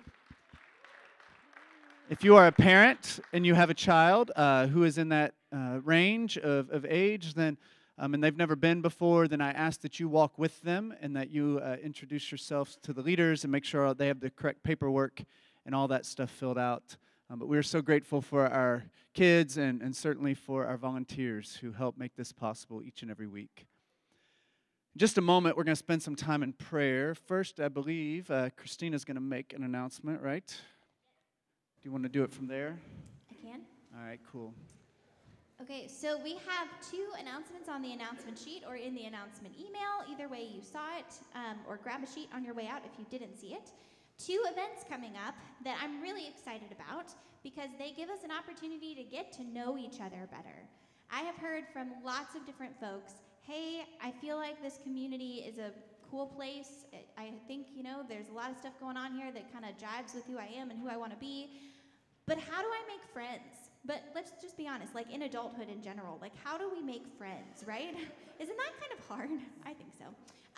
If 2.09 2.23
you 2.23 2.37
are 2.37 2.47
a 2.47 2.51
parent 2.51 3.19
and 3.33 3.45
you 3.45 3.53
have 3.53 3.69
a 3.69 3.75
child 3.75 4.31
uh, 4.35 4.65
who 4.65 4.83
is 4.83 4.97
in 4.97 5.09
that 5.09 5.35
uh, 5.55 5.77
range 5.83 6.39
of, 6.39 6.71
of 6.71 6.83
age, 6.83 7.35
then 7.35 7.55
um, 7.99 8.15
and 8.15 8.23
they've 8.23 8.35
never 8.35 8.55
been 8.55 8.81
before, 8.81 9.27
then 9.27 9.41
I 9.41 9.51
ask 9.51 9.81
that 9.81 9.99
you 9.99 10.09
walk 10.09 10.39
with 10.39 10.59
them 10.63 10.91
and 11.01 11.15
that 11.15 11.29
you 11.29 11.61
uh, 11.63 11.75
introduce 11.83 12.31
yourselves 12.31 12.79
to 12.81 12.93
the 12.93 13.03
leaders 13.03 13.43
and 13.43 13.51
make 13.51 13.63
sure 13.63 13.93
they 13.93 14.07
have 14.07 14.21
the 14.21 14.31
correct 14.31 14.63
paperwork 14.63 15.21
and 15.67 15.75
all 15.75 15.87
that 15.89 16.03
stuff 16.03 16.31
filled 16.31 16.57
out. 16.57 16.97
Um, 17.29 17.37
but 17.37 17.47
we're 17.47 17.61
so 17.61 17.79
grateful 17.79 18.23
for 18.23 18.47
our 18.47 18.85
kids 19.13 19.57
and, 19.57 19.79
and 19.83 19.95
certainly 19.95 20.33
for 20.33 20.65
our 20.65 20.77
volunteers 20.77 21.59
who 21.61 21.73
help 21.73 21.95
make 21.95 22.15
this 22.15 22.31
possible 22.31 22.81
each 22.81 23.03
and 23.03 23.11
every 23.11 23.27
week. 23.27 23.67
In 24.95 24.99
just 24.99 25.19
a 25.19 25.21
moment, 25.21 25.55
we're 25.55 25.63
going 25.63 25.73
to 25.73 25.79
spend 25.79 26.01
some 26.01 26.15
time 26.15 26.41
in 26.41 26.53
prayer. 26.53 27.13
First, 27.13 27.59
I 27.59 27.67
believe 27.67 28.31
uh, 28.31 28.49
Christina's 28.57 29.05
going 29.05 29.13
to 29.13 29.21
make 29.21 29.53
an 29.53 29.61
announcement, 29.61 30.23
right? 30.23 30.59
Do 31.81 31.87
you 31.87 31.91
want 31.91 32.03
to 32.03 32.09
do 32.09 32.23
it 32.23 32.33
from 32.33 32.47
there? 32.47 32.77
I 33.31 33.35
can. 33.41 33.61
All 33.95 34.05
right, 34.05 34.19
cool. 34.31 34.53
Okay, 35.61 35.87
so 35.87 36.19
we 36.21 36.33
have 36.33 36.67
two 36.91 37.07
announcements 37.19 37.69
on 37.69 37.81
the 37.81 37.93
announcement 37.93 38.37
sheet 38.37 38.63
or 38.67 38.75
in 38.75 38.95
the 38.95 39.05
announcement 39.05 39.55
email. 39.57 40.03
Either 40.11 40.27
way, 40.27 40.43
you 40.43 40.61
saw 40.61 40.97
it, 40.97 41.05
um, 41.35 41.57
or 41.67 41.77
grab 41.77 42.03
a 42.03 42.07
sheet 42.07 42.29
on 42.33 42.43
your 42.43 42.53
way 42.53 42.67
out 42.67 42.81
if 42.85 42.97
you 42.99 43.05
didn't 43.09 43.37
see 43.37 43.53
it. 43.53 43.71
Two 44.17 44.41
events 44.51 44.83
coming 44.89 45.13
up 45.25 45.35
that 45.63 45.77
I'm 45.81 46.01
really 46.01 46.27
excited 46.27 46.71
about 46.71 47.13
because 47.43 47.69
they 47.77 47.91
give 47.91 48.09
us 48.09 48.23
an 48.23 48.31
opportunity 48.31 48.93
to 48.95 49.03
get 49.03 49.31
to 49.33 49.43
know 49.43 49.77
each 49.77 50.01
other 50.01 50.27
better. 50.31 50.67
I 51.11 51.21
have 51.21 51.35
heard 51.35 51.63
from 51.71 51.91
lots 52.03 52.35
of 52.35 52.45
different 52.45 52.77
folks 52.79 53.13
hey, 53.49 53.81
I 53.99 54.11
feel 54.11 54.37
like 54.37 54.61
this 54.61 54.77
community 54.83 55.43
is 55.47 55.57
a 55.57 55.71
cool 56.09 56.27
place. 56.27 56.85
I 57.17 57.31
think, 57.47 57.67
you 57.75 57.83
know, 57.83 58.03
there's 58.07 58.29
a 58.29 58.33
lot 58.33 58.51
of 58.51 58.57
stuff 58.57 58.73
going 58.79 58.97
on 58.97 59.13
here 59.13 59.31
that 59.31 59.51
kind 59.51 59.65
of 59.65 59.71
jives 59.77 60.15
with 60.15 60.25
who 60.25 60.37
I 60.37 60.49
am 60.57 60.71
and 60.71 60.79
who 60.79 60.89
I 60.89 60.97
want 60.97 61.11
to 61.11 61.17
be. 61.17 61.49
But 62.25 62.37
how 62.37 62.61
do 62.61 62.67
I 62.67 62.81
make 62.87 63.03
friends? 63.11 63.69
But 63.85 64.03
let's 64.13 64.31
just 64.41 64.57
be 64.57 64.67
honest, 64.67 64.93
like 64.93 65.11
in 65.11 65.23
adulthood 65.23 65.69
in 65.69 65.81
general, 65.81 66.17
like 66.21 66.33
how 66.43 66.57
do 66.57 66.69
we 66.69 66.81
make 66.81 67.07
friends, 67.17 67.63
right? 67.65 67.95
Isn't 68.39 68.57
that 68.57 68.73
kind 68.79 68.93
of 68.97 69.05
hard? 69.07 69.29
I 69.65 69.73
think 69.73 69.91
so. 69.97 70.05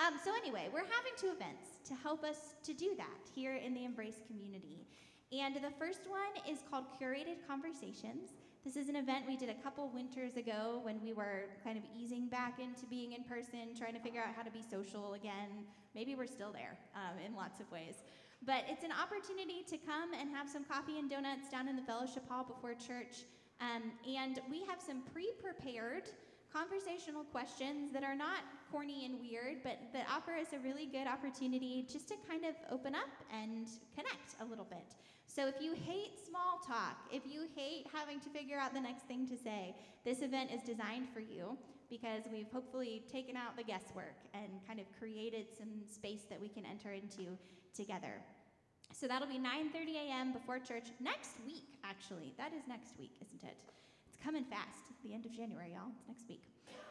Um, 0.04 0.16
so 0.24 0.32
anyway, 0.36 0.68
we're 0.74 0.80
having 0.80 1.14
two 1.18 1.28
events 1.28 1.80
to 1.86 1.94
help 1.96 2.24
us 2.24 2.56
to 2.64 2.74
do 2.74 2.94
that 2.98 3.30
here 3.36 3.56
in 3.56 3.74
the 3.74 3.86
Embrace 3.86 4.22
community. 4.28 4.88
And 5.32 5.56
the 5.56 5.72
first 5.80 6.02
one 6.10 6.52
is 6.52 6.60
called 6.70 6.86
Curated 7.00 7.48
Conversations. 7.48 8.32
This 8.64 8.76
is 8.76 8.90
an 8.90 8.96
event 8.96 9.26
we 9.28 9.36
did 9.36 9.50
a 9.50 9.56
couple 9.56 9.90
winters 9.90 10.38
ago 10.38 10.82
when 10.84 11.02
we 11.02 11.14
were 11.14 11.46
kind 11.64 11.80
of 11.80 11.84
easing 11.98 12.28
back 12.28 12.60
into 12.60 12.86
being 12.86 13.14
in 13.14 13.24
person, 13.24 13.74
trying 13.76 13.96
to 13.96 14.00
figure 14.00 14.22
out 14.22 14.36
how 14.38 14.44
to 14.44 14.52
be 14.52 14.62
social 14.62 15.16
again. 15.16 15.66
Maybe 15.96 16.14
we're 16.14 16.28
still 16.28 16.52
there 16.52 16.78
um, 16.94 17.18
in 17.26 17.36
lots 17.36 17.60
of 17.60 17.72
ways. 17.72 18.04
But 18.46 18.66
it's 18.70 18.84
an 18.84 18.92
opportunity 18.94 19.66
to 19.68 19.78
come 19.78 20.14
and 20.14 20.30
have 20.30 20.48
some 20.48 20.64
coffee 20.64 21.00
and 21.00 21.10
donuts 21.10 21.50
down 21.50 21.70
in 21.70 21.76
the 21.76 21.82
fellowship 21.82 22.30
hall 22.30 22.44
before 22.44 22.76
church. 22.76 23.26
Um, 23.60 23.94
and 24.06 24.40
we 24.52 24.64
have 24.70 24.80
some 24.80 25.02
pre 25.12 25.32
prepared 25.42 26.04
conversational 26.54 27.24
questions 27.24 27.92
that 27.94 28.04
are 28.04 28.16
not 28.16 28.46
corny 28.72 29.06
and 29.06 29.20
weird, 29.20 29.64
but 29.64 29.80
that 29.92 30.06
offer 30.08 30.34
us 30.34 30.54
a 30.54 30.60
really 30.60 30.86
good 30.86 31.08
opportunity 31.08 31.88
just 31.92 32.10
to 32.10 32.16
kind 32.30 32.46
of 32.46 32.54
open 32.70 32.94
up 32.94 33.10
and 33.34 33.66
connect 33.96 34.38
a 34.40 34.46
little 34.46 34.66
bit. 34.70 34.94
So 35.34 35.48
if 35.48 35.56
you 35.62 35.74
hate 35.74 36.20
small 36.28 36.60
talk, 36.68 37.08
if 37.10 37.24
you 37.26 37.48
hate 37.56 37.88
having 37.94 38.20
to 38.20 38.30
figure 38.30 38.58
out 38.58 38.74
the 38.74 38.82
next 38.82 39.04
thing 39.04 39.26
to 39.28 39.38
say, 39.38 39.74
this 40.04 40.22
event 40.22 40.52
is 40.52 40.62
designed 40.62 41.08
for 41.14 41.22
you 41.22 41.58
because 41.90 42.24
we've 42.30 42.52
hopefully 42.52 43.04
taken 43.10 43.38
out 43.38 43.56
the 43.56 43.64
guesswork 43.64 44.20
and 44.34 44.60
kind 44.68 44.82
of 44.82 44.86
created 45.00 45.46
some 45.58 45.70
space 45.88 46.24
that 46.30 46.40
we 46.40 46.50
can 46.50 46.66
enter 46.66 46.92
into 46.92 47.38
together. 47.74 48.20
So 48.92 49.08
that'll 49.08 49.28
be 49.30 49.40
9:30 49.40 49.96
a.m. 50.04 50.34
before 50.34 50.60
church 50.60 50.92
next 51.00 51.40
week. 51.46 51.80
Actually, 51.86 52.34
that 52.38 52.52
is 52.52 52.68
next 52.68 53.00
week, 53.00 53.16
isn't 53.24 53.44
it? 53.44 53.56
It's 54.10 54.22
coming 54.22 54.44
fast. 54.44 54.92
The 55.06 55.14
end 55.14 55.26
of 55.26 55.32
January, 55.32 55.72
y'all. 55.72 55.92
It's 55.96 56.08
next 56.10 56.28
week. 56.28 56.44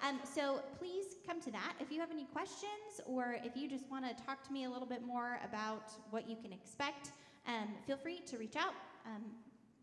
Um, 0.03 0.19
so 0.25 0.63
please 0.79 1.17
come 1.27 1.43
to 1.43 1.51
that. 1.51 1.75
If 1.79 1.93
you 1.93 2.01
have 2.01 2.11
any 2.11 2.25
questions 2.33 3.05
or 3.05 3.37
if 3.45 3.55
you 3.55 3.69
just 3.69 3.91
want 3.91 4.07
to 4.09 4.25
talk 4.25 4.43
to 4.47 4.53
me 4.53 4.65
a 4.65 4.71
little 4.71 4.89
bit 4.89 5.05
more 5.05 5.39
about 5.45 5.93
what 6.09 6.27
you 6.27 6.37
can 6.37 6.55
expect, 6.55 7.13
um, 7.51 7.69
feel 7.87 7.97
free 7.97 8.21
to 8.31 8.39
reach 8.39 8.55
out 8.55 8.75
um, 9.07 9.23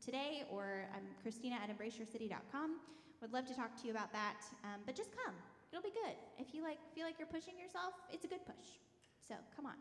today 0.03 0.45
or 0.49 0.87
I'm 0.95 1.03
Christina 1.21 1.55
at 1.55 1.67
embraceyourcity.com. 1.67 2.79
Would 3.21 3.33
love 3.33 3.45
to 3.47 3.55
talk 3.55 3.75
to 3.81 3.87
you 3.87 3.91
about 3.91 4.13
that. 4.13 4.39
Um, 4.63 4.79
but 4.85 4.95
just 4.95 5.11
come. 5.11 5.35
It'll 5.71 5.83
be 5.83 5.91
good. 5.91 6.15
If 6.39 6.53
you 6.53 6.63
like 6.63 6.77
feel 6.95 7.03
like 7.03 7.19
you're 7.19 7.27
pushing 7.27 7.59
yourself, 7.59 7.93
it's 8.11 8.23
a 8.23 8.27
good 8.27 8.45
push. 8.45 8.79
So 9.27 9.35
come 9.55 9.65
on. 9.65 9.75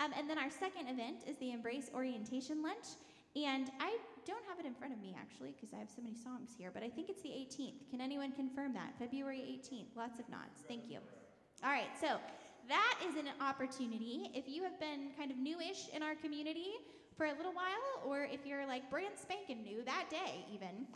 Um, 0.00 0.12
and 0.16 0.30
then 0.30 0.38
our 0.38 0.48
second 0.48 0.88
event 0.88 1.28
is 1.28 1.36
the 1.36 1.52
Embrace 1.52 1.90
Orientation 1.92 2.62
Lunch. 2.62 2.96
And 3.36 3.70
I 3.78 3.98
don't 4.24 4.44
have 4.48 4.58
it 4.58 4.64
in 4.64 4.72
front 4.72 4.94
of 4.94 5.00
me 5.00 5.14
actually 5.18 5.52
because 5.52 5.74
I 5.74 5.78
have 5.78 5.90
so 5.90 6.00
many 6.00 6.16
songs 6.16 6.56
here, 6.56 6.70
but 6.72 6.82
I 6.82 6.88
think 6.88 7.10
it's 7.10 7.20
the 7.20 7.28
18th. 7.28 7.90
Can 7.90 8.00
anyone 8.00 8.32
confirm 8.32 8.72
that? 8.72 8.94
February 8.98 9.44
18th. 9.60 9.92
Lots 9.96 10.18
of 10.18 10.28
nods. 10.30 10.64
Thank 10.66 10.88
you. 10.88 10.98
All 11.62 11.70
right, 11.70 11.90
so 12.00 12.16
that 12.68 12.98
is 13.06 13.16
an 13.16 13.28
opportunity. 13.40 14.30
If 14.32 14.48
you 14.48 14.62
have 14.62 14.80
been 14.80 15.10
kind 15.18 15.30
of 15.30 15.36
newish 15.36 15.88
in 15.92 16.02
our 16.02 16.14
community 16.14 16.78
for 17.18 17.26
a 17.26 17.34
little 17.34 17.52
while, 17.52 18.06
or 18.06 18.22
if 18.22 18.46
you're 18.46 18.64
like 18.64 18.88
brand 18.88 19.14
spanking 19.20 19.62
new 19.64 19.82
that 19.84 20.08
day, 20.08 20.46
even, 20.54 20.86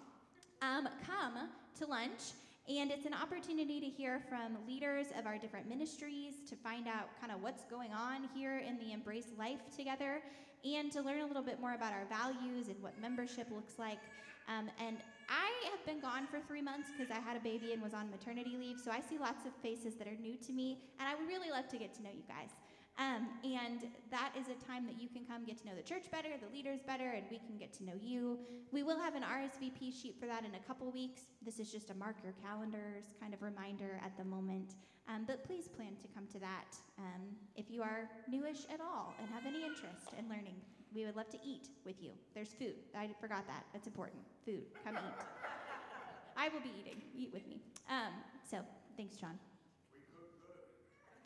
um, 0.63 0.89
come 1.05 1.49
to 1.79 1.87
lunch 1.87 2.33
and 2.69 2.93
it's 2.93 3.07
an 3.07 3.15
opportunity 3.15 3.81
to 3.81 3.87
hear 3.87 4.23
from 4.29 4.57
leaders 4.69 5.09
of 5.19 5.27
our 5.27 5.37
different 5.37 5.69
ministries 5.69 6.35
to 6.49 6.55
find 6.55 6.87
out 6.87 7.09
kind 7.21 7.33
of 7.33 7.43
what's 7.43 7.65
going 7.65 7.93
on 7.93 8.29
here 8.37 8.59
in 8.59 8.79
the 8.79 8.93
Embrace 8.93 9.33
Life 9.37 9.59
together 9.77 10.23
and 10.65 10.93
to 10.93 11.03
learn 11.03 11.23
a 11.23 11.27
little 11.27 11.43
bit 11.43 11.61
more 11.61 11.75
about 11.75 11.93
our 11.93 12.07
values 12.07 12.69
and 12.69 12.81
what 12.81 12.93
membership 13.01 13.49
looks 13.51 13.81
like. 13.81 13.99
Um, 14.47 14.71
and 14.79 14.99
I 15.29 15.51
have 15.71 15.85
been 15.85 15.99
gone 15.99 16.29
for 16.29 16.39
three 16.47 16.63
months 16.63 16.91
because 16.97 17.11
I 17.11 17.19
had 17.19 17.37
a 17.37 17.41
baby 17.41 17.73
and 17.73 17.83
was 17.83 17.95
on 17.95 18.09
maternity 18.11 18.57
leave, 18.57 18.79
so 18.79 18.93
I 18.93 19.01
see 19.01 19.19
lots 19.19 19.45
of 19.45 19.53
faces 19.61 19.97
that 19.97 20.07
are 20.07 20.17
new 20.23 20.37
to 20.47 20.53
me, 20.53 20.79
and 21.01 21.09
I 21.09 21.17
would 21.17 21.27
really 21.27 21.51
love 21.51 21.67
to 21.69 21.79
get 21.79 21.95
to 21.95 22.03
know 22.03 22.11
you 22.15 22.23
guys. 22.29 22.51
Um, 22.99 23.29
and 23.43 23.89
that 24.11 24.33
is 24.39 24.47
a 24.49 24.67
time 24.67 24.87
that 24.87 25.01
you 25.01 25.09
can 25.09 25.25
come 25.25 25.45
get 25.45 25.59
to 25.63 25.67
know 25.67 25.75
the 25.75 25.83
church 25.83 26.11
better, 26.11 26.29
the 26.39 26.55
leaders 26.55 26.81
better, 26.87 27.11
and 27.11 27.25
we 27.31 27.39
can 27.39 27.57
get 27.59 27.73
to 27.75 27.85
know 27.85 27.95
you. 28.01 28.39
We 28.71 28.83
will 28.83 28.99
have 28.99 29.15
an 29.15 29.23
RSVP 29.23 29.93
sheet 29.93 30.17
for 30.21 30.27
that 30.27 30.45
in 30.45 30.55
a 30.55 30.61
couple 30.67 30.91
weeks. 30.91 31.23
This 31.45 31.59
is 31.59 31.73
just 31.73 31.91
a 31.91 31.95
mark 31.95 32.17
your 32.23 32.35
calendars 32.45 33.05
kind 33.21 33.33
of 33.33 33.43
reminder 33.43 33.99
at 34.05 34.17
the 34.19 34.25
moment. 34.25 34.75
Um, 35.09 35.25
but 35.27 35.45
please 35.45 35.69
plan 35.69 35.97
to 36.03 36.09
come 36.15 36.27
to 36.33 36.39
that 36.41 36.77
um, 36.99 37.23
if 37.57 37.71
you 37.71 37.83
are 37.83 38.09
newish 38.31 38.65
at 38.73 38.81
all 38.81 39.15
and 39.21 39.29
have 39.31 39.47
any 39.47 39.65
interest 39.65 40.13
in 40.19 40.29
learning. 40.29 40.55
We 40.95 41.07
would 41.07 41.17
love 41.17 41.31
to 41.31 41.39
eat 41.45 41.69
with 41.85 41.97
you. 42.01 42.11
There's 42.35 42.53
food. 42.53 42.75
I 42.95 43.09
forgot 43.21 43.47
that. 43.47 43.65
That's 43.73 43.87
important. 43.87 44.21
Food. 44.45 44.65
Come 44.85 44.97
eat. 44.97 45.25
I 46.37 46.49
will 46.51 46.61
be 46.61 46.71
eating. 46.79 47.03
Eat 47.17 47.31
with 47.33 47.47
me. 47.49 47.63
Um, 47.89 48.13
so 48.49 48.59
thanks, 48.97 49.17
John. 49.17 49.39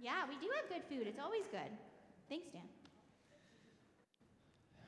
Yeah, 0.03 0.25
we 0.29 0.37
do 0.37 0.49
have 0.55 0.69
good 0.69 0.83
food. 0.89 1.07
It's 1.07 1.19
always 1.19 1.47
good. 1.51 1.71
Thanks, 2.29 2.49
Dan. 2.53 2.63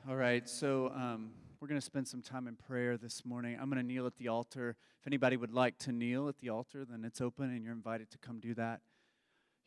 All 0.07 0.15
right, 0.15 0.47
so 0.47 0.91
um, 0.95 1.31
we're 1.59 1.67
going 1.67 1.79
to 1.79 1.85
spend 1.85 2.07
some 2.07 2.21
time 2.21 2.47
in 2.47 2.55
prayer 2.55 2.95
this 2.95 3.25
morning. 3.25 3.57
I'm 3.59 3.69
going 3.69 3.81
to 3.81 3.85
kneel 3.85 4.05
at 4.05 4.15
the 4.17 4.27
altar. 4.27 4.75
If 5.01 5.07
anybody 5.07 5.35
would 5.35 5.51
like 5.51 5.77
to 5.79 5.91
kneel 5.91 6.29
at 6.29 6.37
the 6.37 6.49
altar, 6.49 6.85
then 6.85 7.03
it's 7.03 7.21
open 7.21 7.45
and 7.45 7.63
you're 7.63 7.73
invited 7.73 8.11
to 8.11 8.17
come 8.17 8.39
do 8.39 8.53
that. 8.55 8.81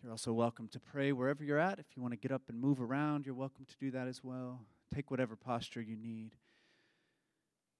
You're 0.02 0.12
also 0.12 0.32
welcome 0.32 0.68
to 0.68 0.80
pray 0.80 1.12
wherever 1.12 1.44
you're 1.44 1.58
at. 1.58 1.78
If 1.78 1.86
you 1.94 2.02
want 2.02 2.12
to 2.12 2.18
get 2.18 2.32
up 2.32 2.42
and 2.48 2.58
move 2.58 2.80
around, 2.80 3.26
you're 3.26 3.34
welcome 3.34 3.66
to 3.66 3.74
do 3.78 3.90
that 3.90 4.08
as 4.08 4.22
well. 4.22 4.60
Take 4.94 5.10
whatever 5.10 5.36
posture 5.36 5.82
you 5.82 5.96
need. 5.96 6.34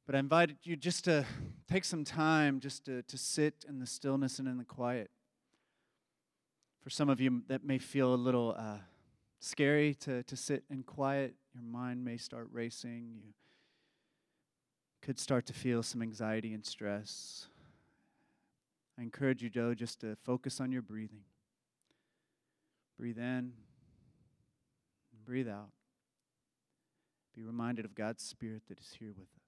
But 0.05 0.15
I 0.15 0.19
invited 0.19 0.59
you 0.63 0.77
just 0.77 1.05
to 1.05 1.25
take 1.69 1.85
some 1.85 2.05
time 2.05 2.61
just 2.61 2.85
to, 2.87 3.03
to 3.03 3.17
sit 3.17 3.65
in 3.69 3.79
the 3.79 3.87
stillness 3.87 4.39
and 4.39 4.49
in 4.49 4.59
the 4.59 4.65
quiet. 4.65 5.11
For 6.83 6.91
some 6.91 7.09
of 7.09 7.21
you, 7.21 7.43
that 7.47 7.65
may 7.65 7.79
feel 7.79 8.13
a 8.13 8.17
little 8.17 8.57
uh, 8.59 8.79
scary 9.39 9.95
to, 9.95 10.25
to 10.25 10.37
sit 10.37 10.65
in 10.69 10.83
quiet. 10.83 11.35
Your 11.55 11.63
mind 11.63 12.05
may 12.05 12.17
start 12.17 12.49
racing. 12.51 13.21
You 13.25 13.33
could 15.01 15.19
start 15.21 15.47
to 15.47 15.53
feel 15.53 15.85
some 15.85 16.03
anxiety 16.03 16.53
and 16.53 16.67
stress. 16.67 17.47
I 18.99 19.03
encourage 19.03 19.43
you, 19.43 19.51
though, 19.53 19.75
just 19.75 20.01
to 20.01 20.17
focus 20.25 20.61
on 20.61 20.73
your 20.73 20.83
breathing. 20.83 21.23
Breathe 22.99 23.19
in, 23.19 23.53
breathe 25.25 25.49
out. 25.49 25.71
Be 27.35 27.43
reminded 27.43 27.85
of 27.85 27.95
God's 27.95 28.23
Spirit 28.23 28.63
that 28.69 28.81
is 28.81 28.97
here 28.99 29.09
with 29.17 29.29
us. 29.37 29.42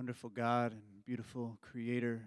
Wonderful 0.00 0.30
God 0.30 0.72
and 0.72 0.80
beautiful 1.04 1.58
Creator, 1.60 2.22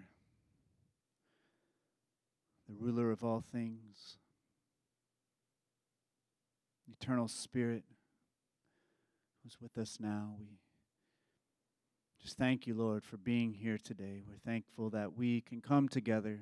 the 2.70 2.76
ruler 2.76 3.10
of 3.10 3.24
all 3.24 3.44
things, 3.52 4.18
eternal 6.88 7.28
Spirit 7.28 7.84
who's 9.42 9.58
with 9.60 9.76
us 9.80 9.98
now. 10.00 10.36
We 10.38 10.46
just 12.22 12.38
thank 12.38 12.68
you, 12.68 12.76
Lord, 12.76 13.04
for 13.04 13.18
being 13.18 13.54
here 13.54 13.80
today. 13.84 14.22
We're 14.24 14.38
thankful 14.46 14.92
that 14.92 15.18
we 15.18 15.42
can 15.42 15.60
come 15.60 15.90
together 15.90 16.42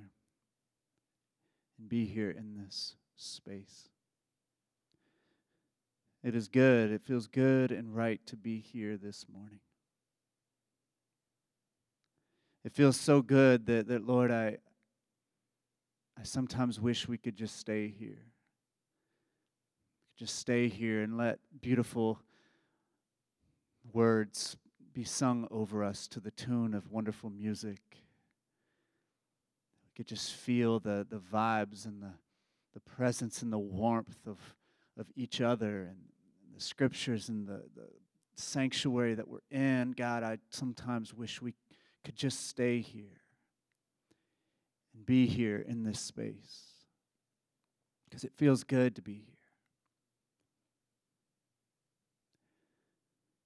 and 1.79 1.87
be 1.87 2.03
here 2.03 2.31
in 2.31 2.61
this 2.61 2.95
space. 3.15 3.87
It 6.25 6.35
is 6.35 6.49
good. 6.49 6.91
It 6.91 7.01
feels 7.01 7.27
good 7.27 7.71
and 7.71 7.95
right 7.95 8.19
to 8.25 8.35
be 8.35 8.59
here 8.59 8.97
this 8.97 9.27
morning. 9.31 9.61
It 12.63 12.73
feels 12.73 12.99
so 12.99 13.21
good 13.21 13.65
that, 13.65 13.87
that 13.87 14.05
Lord, 14.05 14.31
I, 14.31 14.57
I 16.19 16.23
sometimes 16.23 16.79
wish 16.79 17.07
we 17.07 17.17
could 17.17 17.35
just 17.35 17.57
stay 17.57 17.87
here. 17.87 18.19
Just 20.17 20.37
stay 20.37 20.67
here 20.67 21.01
and 21.01 21.17
let 21.17 21.39
beautiful 21.61 22.19
words 23.91 24.57
be 24.93 25.03
sung 25.03 25.47
over 25.49 25.83
us 25.83 26.07
to 26.09 26.19
the 26.19 26.29
tune 26.31 26.75
of 26.75 26.91
wonderful 26.91 27.31
music. 27.31 27.79
We 29.83 29.91
could 29.95 30.07
just 30.07 30.33
feel 30.33 30.79
the, 30.79 31.07
the 31.09 31.17
vibes 31.19 31.85
and 31.85 32.03
the, 32.03 32.11
the 32.73 32.79
presence 32.81 33.41
and 33.41 33.51
the 33.51 33.57
warmth 33.57 34.27
of, 34.27 34.37
of 34.99 35.07
each 35.15 35.41
other 35.41 35.87
and 35.89 35.97
the 36.53 36.61
scriptures 36.61 37.29
and 37.29 37.47
the, 37.47 37.63
the 37.75 37.87
sanctuary 38.35 39.15
that 39.15 39.27
we're 39.27 39.39
in. 39.49 39.93
God, 39.93 40.23
I 40.23 40.37
sometimes 40.51 41.13
wish 41.13 41.41
we 41.41 41.55
could 42.03 42.15
just 42.15 42.47
stay 42.47 42.79
here 42.79 43.21
and 44.93 45.05
be 45.05 45.27
here 45.27 45.57
in 45.59 45.83
this 45.83 45.99
space 45.99 46.71
because 48.05 48.23
it 48.23 48.33
feels 48.35 48.63
good 48.63 48.95
to 48.95 49.01
be 49.01 49.13
here. 49.13 49.25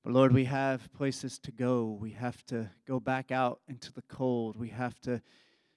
But 0.03 0.13
Lord, 0.13 0.33
we 0.33 0.45
have 0.45 0.91
places 0.93 1.39
to 1.39 1.51
go. 1.51 1.97
We 1.99 2.11
have 2.11 2.45
to 2.47 2.69
go 2.87 2.99
back 2.99 3.31
out 3.31 3.59
into 3.67 3.91
the 3.91 4.03
cold. 4.03 4.55
We 4.55 4.69
have 4.69 4.99
to 5.01 5.21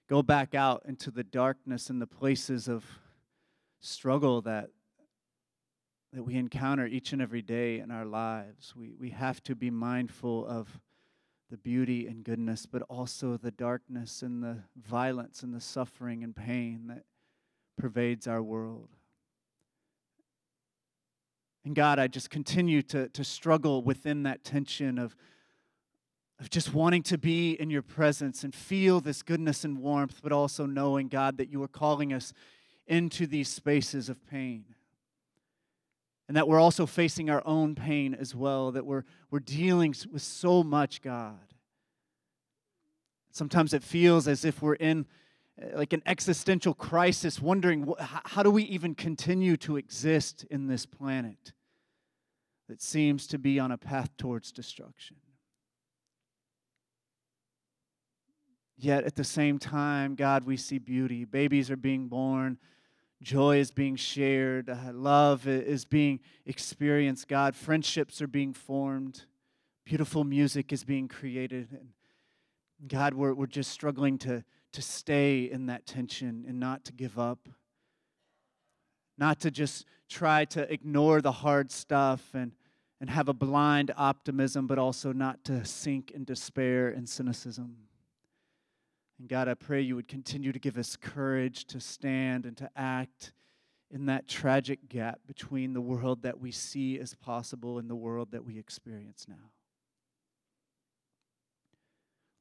go 0.09 0.23
back 0.23 0.55
out 0.55 0.83
into 0.87 1.11
the 1.11 1.25
darkness 1.25 1.89
and 1.89 2.01
the 2.01 2.07
places 2.07 2.69
of 2.69 2.85
struggle 3.81 4.43
that 4.43 4.71
that 6.13 6.23
we 6.23 6.37
encounter 6.37 6.87
each 6.87 7.13
and 7.13 7.21
every 7.21 7.43
day 7.43 7.81
in 7.81 7.91
our 7.91 8.07
lives. 8.07 8.75
We, 8.75 8.95
we 8.99 9.11
have 9.11 9.43
to 9.43 9.55
be 9.55 9.71
mindful 9.71 10.47
of 10.47 10.81
the 11.51 11.57
beauty 11.57 12.07
and 12.07 12.25
goodness, 12.25 12.67
but 12.67 12.83
also 12.83 13.37
the 13.37 13.51
darkness 13.51 14.23
and 14.23 14.43
the 14.43 14.59
violence 14.77 15.43
and 15.43 15.55
the 15.55 15.61
suffering 15.61 16.23
and 16.23 16.37
pain 16.37 16.87
that 16.89 17.05
pervades 17.79 18.27
our 18.27 18.43
world. 18.43 18.91
And 21.65 21.75
God, 21.75 21.99
I 21.99 22.07
just 22.07 22.31
continue 22.31 22.83
to, 22.83 23.09
to 23.09 23.25
struggle 23.25 23.83
within 23.83 24.23
that 24.25 24.45
tension 24.45 24.99
of, 24.99 25.17
of 26.41 26.51
just 26.51 26.73
wanting 26.75 27.03
to 27.05 27.19
be 27.19 27.53
in 27.53 27.71
your 27.71 27.83
presence 27.83 28.45
and 28.45 28.55
feel 28.55 29.01
this 29.01 29.23
goodness 29.23 29.65
and 29.65 29.79
warmth, 29.79 30.21
but 30.23 30.33
also 30.33 30.67
knowing, 30.67 31.09
God, 31.09 31.37
that 31.39 31.51
you 31.51 31.63
are 31.63 31.69
calling 31.69 32.13
us 32.13 32.33
into 32.87 33.27
these 33.27 33.49
spaces 33.49 34.09
of 34.09 34.27
pain 34.27 34.65
and 36.29 36.37
that 36.37 36.47
we're 36.47 36.61
also 36.61 36.85
facing 36.85 37.31
our 37.31 37.43
own 37.47 37.75
pain 37.75 38.15
as 38.15 38.35
well, 38.35 38.71
that 38.73 38.85
we're, 38.85 39.05
we're 39.31 39.41
dealing 39.41 39.95
with 40.13 40.23
so 40.23 40.63
much, 40.63 41.01
God. 41.01 41.39
Sometimes 43.33 43.73
it 43.73 43.83
feels 43.83 44.29
as 44.29 44.45
if 44.45 44.61
we're 44.61 44.75
in 44.75 45.07
uh, 45.61 45.79
like 45.79 45.95
an 45.95 46.03
existential 46.05 46.75
crisis, 46.75 47.41
wondering 47.41 47.93
how 47.99 48.43
do 48.43 48.51
we 48.51 48.65
even 48.65 48.95
continue 48.95 49.57
to 49.57 49.79
exist 49.79 50.45
in 50.51 50.67
this 50.67 50.85
planet 50.85 51.53
that 52.69 52.83
seems 52.83 53.27
to 53.29 53.39
be 53.39 53.59
on 53.59 53.73
a 53.73 53.79
path 53.79 54.15
towards 54.19 54.53
destruction. 54.53 55.17
Yet 58.77 59.05
at 59.05 59.17
the 59.17 59.25
same 59.25 59.59
time, 59.59 60.15
God, 60.15 60.45
we 60.45 60.57
see 60.57 60.79
beauty. 60.79 61.25
Babies 61.25 61.71
are 61.71 61.77
being 61.77 62.09
born 62.09 62.59
Joy 63.23 63.59
is 63.59 63.71
being 63.71 63.97
shared. 63.97 64.71
Uh, 64.71 64.93
love 64.93 65.47
is 65.49 65.85
being 65.85 66.21
experienced. 66.47 67.27
God, 67.29 67.57
friendships 67.57 68.23
are 68.23 68.29
being 68.29 68.53
formed. 68.53 69.25
Beautiful 69.85 70.23
music 70.23 70.73
is 70.73 70.85
being 70.85 71.09
created. 71.09 71.69
And 71.73 72.89
God, 72.89 73.15
we're, 73.15 73.35
we're 73.35 73.47
just 73.47 73.73
struggling 73.73 74.19
to, 74.19 74.45
to 74.73 74.83
stay 74.83 75.51
in 75.51 75.67
that 75.67 75.87
tension 75.87 76.45
and 76.47 76.61
not 76.61 76.85
to 76.85 76.93
give 76.93 77.19
up. 77.19 77.49
Not 79.17 79.41
to 79.41 79.51
just 79.51 79.85
try 80.09 80.45
to 80.47 80.73
ignore 80.73 81.21
the 81.21 81.33
hard 81.33 81.73
stuff 81.73 82.23
and, 82.35 82.53
and 83.01 83.11
have 83.11 83.29
a 83.29 83.33
blind 83.33 83.93
optimism, 83.97 84.69
but 84.69 84.79
also 84.79 85.13
not 85.13 85.43
to 85.45 85.65
sink 85.65 86.13
in 86.13 86.23
despair 86.23 86.89
and 86.89 87.09
cynicism. 87.09 87.88
And 89.19 89.29
God, 89.29 89.49
I 89.49 89.55
pray 89.55 89.81
you 89.81 89.97
would 89.97 90.09
continue 90.09 90.53
to 90.53 90.59
give 90.59 90.79
us 90.79 90.97
courage 90.97 91.65
to 91.67 91.81
stand 91.81 92.47
and 92.47 92.57
to 92.57 92.71
act 92.77 93.33
in 93.91 94.07
that 94.07 94.29
tragic 94.29 94.89
gap 94.89 95.21
between 95.27 95.73
the 95.73 95.81
world 95.81 96.23
that 96.23 96.39
we 96.39 96.53
see 96.53 96.99
as 96.99 97.15
possible 97.15 97.79
and 97.79 97.89
the 97.89 97.97
world 97.97 98.31
that 98.33 98.45
we 98.45 98.59
experience 98.59 99.27
now. 99.29 99.51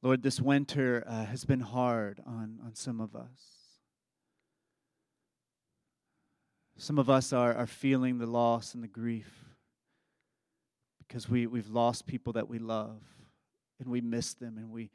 Lord, 0.02 0.22
this 0.22 0.40
winter 0.40 1.02
uh, 1.06 1.24
has 1.24 1.44
been 1.44 1.60
hard 1.60 2.20
on, 2.24 2.60
on 2.64 2.74
some 2.74 3.00
of 3.00 3.16
us. 3.16 3.58
Some 6.76 6.98
of 6.98 7.10
us 7.10 7.32
are, 7.32 7.52
are 7.54 7.66
feeling 7.66 8.18
the 8.18 8.26
loss 8.26 8.74
and 8.74 8.84
the 8.84 8.88
grief 8.88 9.44
because 10.98 11.28
we, 11.28 11.48
we've 11.48 11.70
lost 11.70 12.06
people 12.06 12.34
that 12.34 12.48
we 12.48 12.60
love. 12.60 13.02
and 13.80 13.88
we 13.88 14.00
miss 14.00 14.34
them 14.34 14.58
and 14.58 14.70
we 14.70 14.90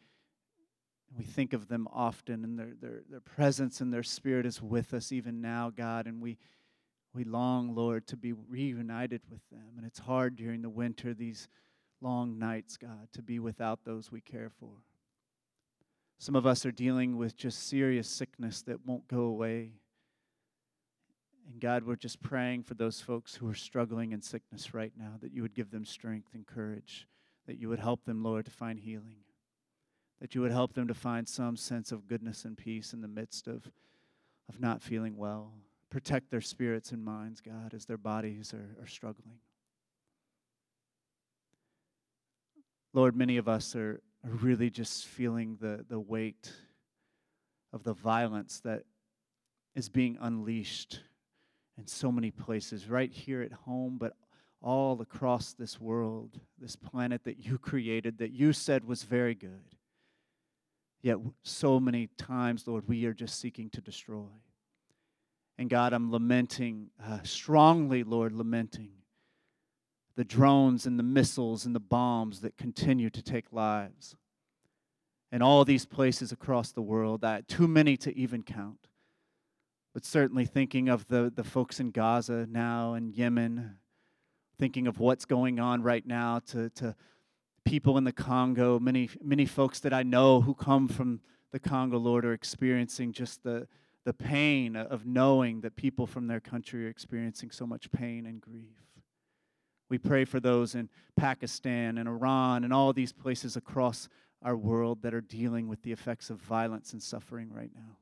we 1.16 1.24
think 1.24 1.54
of 1.54 1.68
them 1.68 1.88
often 1.92 2.44
and 2.44 2.58
their, 2.58 2.74
their, 2.82 3.02
their 3.10 3.20
presence 3.22 3.82
and 3.82 3.94
their 3.94 4.04
spirit 4.04 4.46
is 4.46 4.62
with 4.62 4.94
us 4.94 5.12
even 5.12 5.42
now, 5.42 5.72
God, 5.76 6.08
and 6.08 6.22
we 6.22 6.38
we 7.14 7.24
long, 7.24 7.76
Lord, 7.76 8.08
to 8.08 8.18
be 8.18 8.34
reunited 8.34 9.22
with 9.30 9.48
them. 9.52 9.74
And 9.78 9.86
it's 9.86 10.00
hard 10.00 10.36
during 10.36 10.62
the 10.62 10.70
winter, 10.70 11.14
these 11.14 11.48
long 12.02 12.40
nights, 12.40 12.76
God, 12.76 13.08
to 13.14 13.22
be 13.22 13.40
without 13.40 13.86
those 13.86 14.12
we 14.12 14.20
care 14.20 14.50
for. 14.50 14.72
Some 16.18 16.36
of 16.36 16.46
us 16.46 16.66
are 16.66 16.72
dealing 16.72 17.18
with 17.18 17.38
just 17.38 17.68
serious 17.68 18.08
sickness 18.08 18.62
that 18.64 18.86
won't 18.86 19.08
go 19.08 19.22
away. 19.22 19.74
And 21.52 21.60
God, 21.60 21.84
we're 21.84 21.96
just 21.96 22.22
praying 22.22 22.64
for 22.64 22.74
those 22.74 23.02
folks 23.02 23.36
who 23.36 23.48
are 23.50 23.56
struggling 23.56 24.12
in 24.12 24.22
sickness 24.22 24.74
right 24.74 24.94
now, 24.98 25.14
that 25.22 25.34
you 25.34 25.42
would 25.42 25.54
give 25.54 25.70
them 25.70 25.86
strength 25.86 26.30
and 26.34 26.48
courage, 26.48 27.08
that 27.46 27.60
you 27.60 27.70
would 27.70 27.80
help 27.80 28.06
them, 28.06 28.24
Lord, 28.24 28.46
to 28.46 28.52
find 28.52 28.80
healing, 28.80 29.18
that 30.24 30.34
you 30.34 30.40
would 30.40 30.54
help 30.54 30.72
them 30.72 30.88
to 30.88 30.94
find 30.94 31.28
some 31.28 31.58
sense 31.58 31.92
of 31.92 32.08
goodness 32.08 32.46
and 32.46 32.58
peace 32.58 32.94
in 32.94 33.02
the 33.02 33.10
midst 33.10 33.46
of, 33.46 33.70
of 34.48 34.58
not 34.58 34.82
feeling 34.82 35.18
well. 35.18 35.52
Protect 35.90 36.32
their 36.32 36.40
spirits 36.40 36.94
and 36.94 37.04
minds, 37.04 37.42
God, 37.42 37.74
as 37.74 37.84
their 37.84 37.98
bodies 37.98 38.54
are, 38.54 38.82
are 38.82 38.88
struggling. 38.88 39.36
Lord, 42.94 43.18
many 43.18 43.36
of 43.36 43.50
us 43.50 43.76
are, 43.76 44.00
are 44.24 44.32
really 44.32 44.70
just 44.70 45.08
feeling 45.08 45.58
the, 45.60 45.84
the 45.90 46.00
weight 46.00 46.54
of 47.74 47.84
the 47.84 47.94
violence 47.94 48.62
that 48.62 48.84
is 49.76 49.90
being 49.90 50.18
unleashed 50.22 51.02
in 51.78 51.86
so 51.86 52.14
many 52.14 52.32
places, 52.32 52.88
right 52.88 53.12
here 53.12 53.42
at 53.42 53.52
home, 53.52 53.98
but 54.00 54.14
all 54.62 55.02
across 55.02 55.52
this 55.52 55.82
world, 55.82 56.40
this 56.62 56.78
planet 56.78 57.26
that 57.26 57.40
you 57.40 57.58
created, 57.58 58.20
that 58.20 58.32
you 58.32 58.54
said 58.54 58.86
was 58.86 59.04
very 59.04 59.36
good. 59.36 59.76
Yet, 61.04 61.18
so 61.44 61.82
many 61.82 62.08
times, 62.18 62.66
Lord, 62.66 62.88
we 62.88 63.06
are 63.06 63.14
just 63.14 63.40
seeking 63.40 63.70
to 63.72 63.82
destroy. 63.82 64.30
And 65.58 65.70
God, 65.70 65.94
I'm 65.94 66.12
lamenting, 66.12 66.90
uh, 67.06 67.20
strongly, 67.24 68.04
Lord, 68.04 68.32
lamenting 68.32 68.92
the 70.16 70.24
drones 70.24 70.86
and 70.86 70.98
the 70.98 71.04
missiles 71.04 71.66
and 71.66 71.76
the 71.76 71.80
bombs 71.80 72.40
that 72.42 72.58
continue 72.58 73.10
to 73.10 73.22
take 73.22 73.52
lives. 73.52 74.16
And 75.32 75.44
all 75.44 75.66
these 75.66 75.86
places 75.86 76.32
across 76.32 76.72
the 76.72 76.82
world, 76.82 77.22
that 77.22 77.48
too 77.48 77.68
many 77.68 77.98
to 77.98 78.16
even 78.18 78.44
count. 78.44 78.88
But 79.94 80.06
certainly 80.06 80.46
thinking 80.46 80.88
of 80.88 81.08
the, 81.08 81.32
the 81.36 81.44
folks 81.44 81.80
in 81.80 81.92
Gaza 81.92 82.48
now 82.50 82.94
and 82.94 83.14
Yemen, 83.14 83.78
thinking 84.58 84.88
of 84.88 85.00
what's 85.00 85.26
going 85.26 85.60
on 85.60 85.82
right 85.84 86.06
now 86.06 86.40
to, 86.48 86.70
to 86.72 86.96
people 87.66 87.98
in 87.98 88.04
the 88.04 88.12
Congo, 88.12 88.80
many, 88.80 89.10
many 89.22 89.46
folks 89.46 89.80
that 89.82 89.94
I 89.94 90.04
know 90.04 90.42
who 90.42 90.54
come 90.54 90.88
from 90.88 91.22
the 91.52 91.60
Congo, 91.60 91.98
Lord, 91.98 92.26
are 92.26 92.34
experiencing 92.34 93.14
just 93.14 93.44
the, 93.44 93.68
the 94.06 94.14
pain 94.14 94.76
of 94.76 95.06
knowing 95.06 95.62
that 95.62 95.76
people 95.76 96.06
from 96.06 96.28
their 96.28 96.40
country 96.40 96.86
are 96.86 96.90
experiencing 96.90 97.52
so 97.52 97.66
much 97.66 97.92
pain 97.92 98.26
and 98.26 98.42
grief. 98.42 98.76
We 99.90 99.98
pray 99.98 100.26
for 100.26 100.40
those 100.40 100.76
in 100.76 100.90
Pakistan 101.16 101.98
and 101.98 102.10
Iran 102.10 102.64
and 102.64 102.74
all 102.74 102.94
these 102.94 103.14
places 103.14 103.56
across 103.56 104.10
our 104.42 104.58
world 104.58 105.04
that 105.04 105.14
are 105.14 105.22
dealing 105.22 105.68
with 105.68 105.84
the 105.84 105.92
effects 105.92 106.30
of 106.30 106.38
violence 106.38 106.94
and 106.94 107.02
suffering 107.02 107.50
right 107.54 107.72
now. 107.74 107.98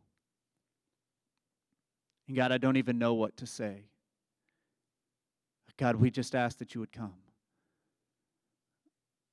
And 2.27 2.35
God, 2.35 2.51
I 2.51 2.57
don't 2.57 2.77
even 2.77 2.97
know 2.97 3.13
what 3.13 3.35
to 3.37 3.45
say. 3.45 3.83
God, 5.77 5.95
we 5.95 6.11
just 6.11 6.35
ask 6.35 6.59
that 6.59 6.73
you 6.73 6.79
would 6.79 6.91
come. 6.91 7.13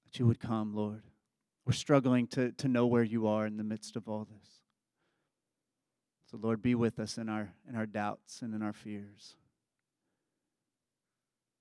That 0.09 0.19
you 0.19 0.27
would 0.27 0.41
come, 0.41 0.75
Lord. 0.75 1.03
We're 1.67 1.73
struggling 1.75 2.29
to, 2.29 2.53
to 2.53 2.67
know 2.67 2.87
where 2.87 3.03
you 3.03 3.27
are 3.27 3.47
in 3.47 3.59
the 3.59 3.65
midst 3.65 3.95
of 3.95 4.09
all 4.09 4.25
this. 4.25 4.49
So, 6.31 6.39
Lord, 6.41 6.63
be 6.63 6.75
with 6.75 6.99
us 6.99 7.19
in 7.19 7.29
our, 7.29 7.53
in 7.69 7.77
our 7.77 7.85
doubts 7.85 8.41
and 8.41 8.55
in 8.55 8.63
our 8.63 8.73
fears, 8.73 9.37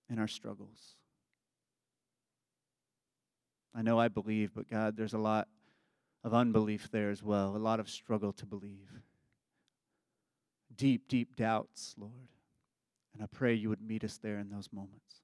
in 0.09 0.17
our 0.17 0.29
struggles. 0.29 0.95
I 3.75 3.81
know 3.81 3.99
I 3.99 4.07
believe, 4.07 4.51
but 4.55 4.69
God, 4.69 4.95
there's 4.95 5.13
a 5.13 5.17
lot 5.19 5.49
of 6.23 6.33
unbelief 6.33 6.89
there 6.89 7.09
as 7.09 7.21
well, 7.21 7.53
a 7.55 7.57
lot 7.57 7.81
of 7.81 7.89
struggle 7.89 8.31
to 8.31 8.45
believe. 8.45 8.89
Deep, 10.73 11.09
deep 11.09 11.35
doubts, 11.35 11.95
Lord. 11.97 12.29
And 13.13 13.21
I 13.21 13.25
pray 13.25 13.53
you 13.53 13.67
would 13.67 13.81
meet 13.81 14.05
us 14.05 14.17
there 14.17 14.39
in 14.39 14.49
those 14.49 14.69
moments. 14.71 15.21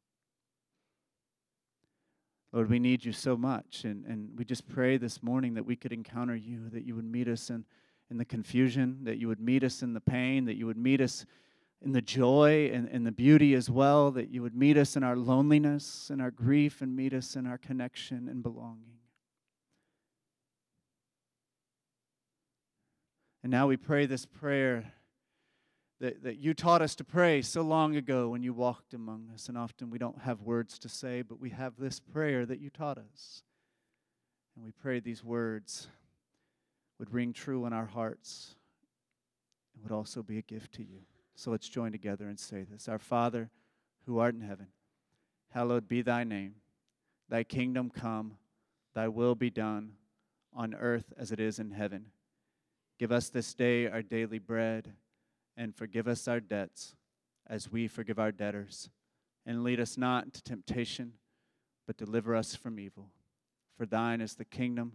Lord, 2.53 2.69
we 2.69 2.79
need 2.79 3.03
you 3.03 3.11
so 3.11 3.35
much. 3.35 3.83
And, 3.83 4.05
and 4.05 4.29
we 4.37 4.45
just 4.45 4.69
pray 4.69 4.95
this 4.95 5.21
morning 5.21 5.55
that 5.55 5.65
we 5.65 5.75
could 5.75 5.91
encounter 5.91 6.35
you, 6.35 6.69
that 6.69 6.85
you 6.85 6.95
would 6.95 7.03
meet 7.03 7.27
us 7.27 7.49
in 7.49 7.65
in 8.13 8.17
the 8.17 8.25
confusion, 8.25 8.99
that 9.03 9.17
you 9.17 9.27
would 9.27 9.39
meet 9.39 9.63
us 9.63 9.81
in 9.81 9.93
the 9.93 9.99
pain, 9.99 10.45
that 10.45 10.55
you 10.55 10.67
would 10.67 10.77
meet 10.77 11.01
us 11.01 11.25
in 11.81 11.91
the 11.91 12.01
joy 12.01 12.69
and, 12.71 12.87
and 12.89 13.07
the 13.07 13.11
beauty 13.11 13.55
as 13.55 13.71
well, 13.71 14.11
that 14.11 14.29
you 14.29 14.43
would 14.43 14.55
meet 14.55 14.77
us 14.77 14.95
in 14.95 15.03
our 15.03 15.15
loneliness 15.15 16.11
and 16.11 16.21
our 16.21 16.29
grief 16.29 16.81
and 16.81 16.95
meet 16.95 17.11
us 17.11 17.35
in 17.35 17.47
our 17.47 17.57
connection 17.57 18.29
and 18.29 18.43
belonging. 18.43 18.99
And 23.41 23.51
now 23.51 23.67
we 23.67 23.77
pray 23.77 24.05
this 24.05 24.27
prayer 24.27 24.93
that, 26.03 26.21
that 26.21 26.37
you 26.37 26.53
taught 26.53 26.81
us 26.81 26.95
to 26.95 27.05
pray 27.05 27.41
so 27.41 27.61
long 27.61 27.95
ago 27.95 28.27
when 28.27 28.43
you 28.43 28.53
walked 28.53 28.93
among 28.93 29.29
us. 29.33 29.47
And 29.47 29.57
often 29.57 29.89
we 29.89 29.97
don't 29.97 30.23
have 30.23 30.41
words 30.41 30.77
to 30.79 30.89
say, 30.89 31.21
but 31.21 31.39
we 31.39 31.51
have 31.51 31.75
this 31.77 32.01
prayer 32.01 32.45
that 32.45 32.59
you 32.59 32.69
taught 32.69 32.97
us. 32.97 33.41
And 34.53 34.65
we 34.65 34.71
pray 34.71 34.99
these 34.99 35.23
words 35.23 35.87
would 36.99 37.13
ring 37.13 37.31
true 37.31 37.65
in 37.65 37.71
our 37.71 37.85
hearts 37.85 38.55
and 39.73 39.81
would 39.81 39.93
also 39.97 40.21
be 40.21 40.37
a 40.37 40.41
gift 40.41 40.73
to 40.73 40.83
you. 40.83 40.99
So 41.35 41.51
let's 41.51 41.69
join 41.69 41.93
together 41.93 42.27
and 42.27 42.37
say 42.37 42.65
this 42.69 42.89
Our 42.89 42.99
Father, 42.99 43.49
who 44.05 44.19
art 44.19 44.35
in 44.35 44.41
heaven, 44.41 44.67
hallowed 45.51 45.87
be 45.87 46.01
thy 46.01 46.25
name. 46.25 46.55
Thy 47.29 47.45
kingdom 47.45 47.89
come, 47.89 48.33
thy 48.93 49.07
will 49.07 49.35
be 49.35 49.49
done, 49.49 49.93
on 50.53 50.75
earth 50.75 51.13
as 51.17 51.31
it 51.31 51.39
is 51.39 51.59
in 51.59 51.71
heaven. 51.71 52.07
Give 52.99 53.13
us 53.13 53.29
this 53.29 53.53
day 53.53 53.87
our 53.87 54.01
daily 54.01 54.37
bread, 54.37 54.91
and 55.57 55.75
forgive 55.75 56.07
us 56.07 56.27
our 56.27 56.39
debts 56.39 56.95
as 57.47 57.71
we 57.71 57.87
forgive 57.87 58.19
our 58.19 58.31
debtors. 58.31 58.89
And 59.45 59.63
lead 59.63 59.79
us 59.79 59.97
not 59.97 60.25
into 60.25 60.41
temptation, 60.41 61.13
but 61.85 61.97
deliver 61.97 62.35
us 62.35 62.55
from 62.55 62.79
evil. 62.79 63.09
For 63.77 63.85
thine 63.85 64.21
is 64.21 64.35
the 64.35 64.45
kingdom, 64.45 64.93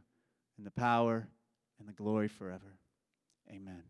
and 0.57 0.67
the 0.67 0.71
power, 0.71 1.29
and 1.79 1.89
the 1.89 1.93
glory 1.93 2.29
forever. 2.29 2.79
Amen. 3.51 3.83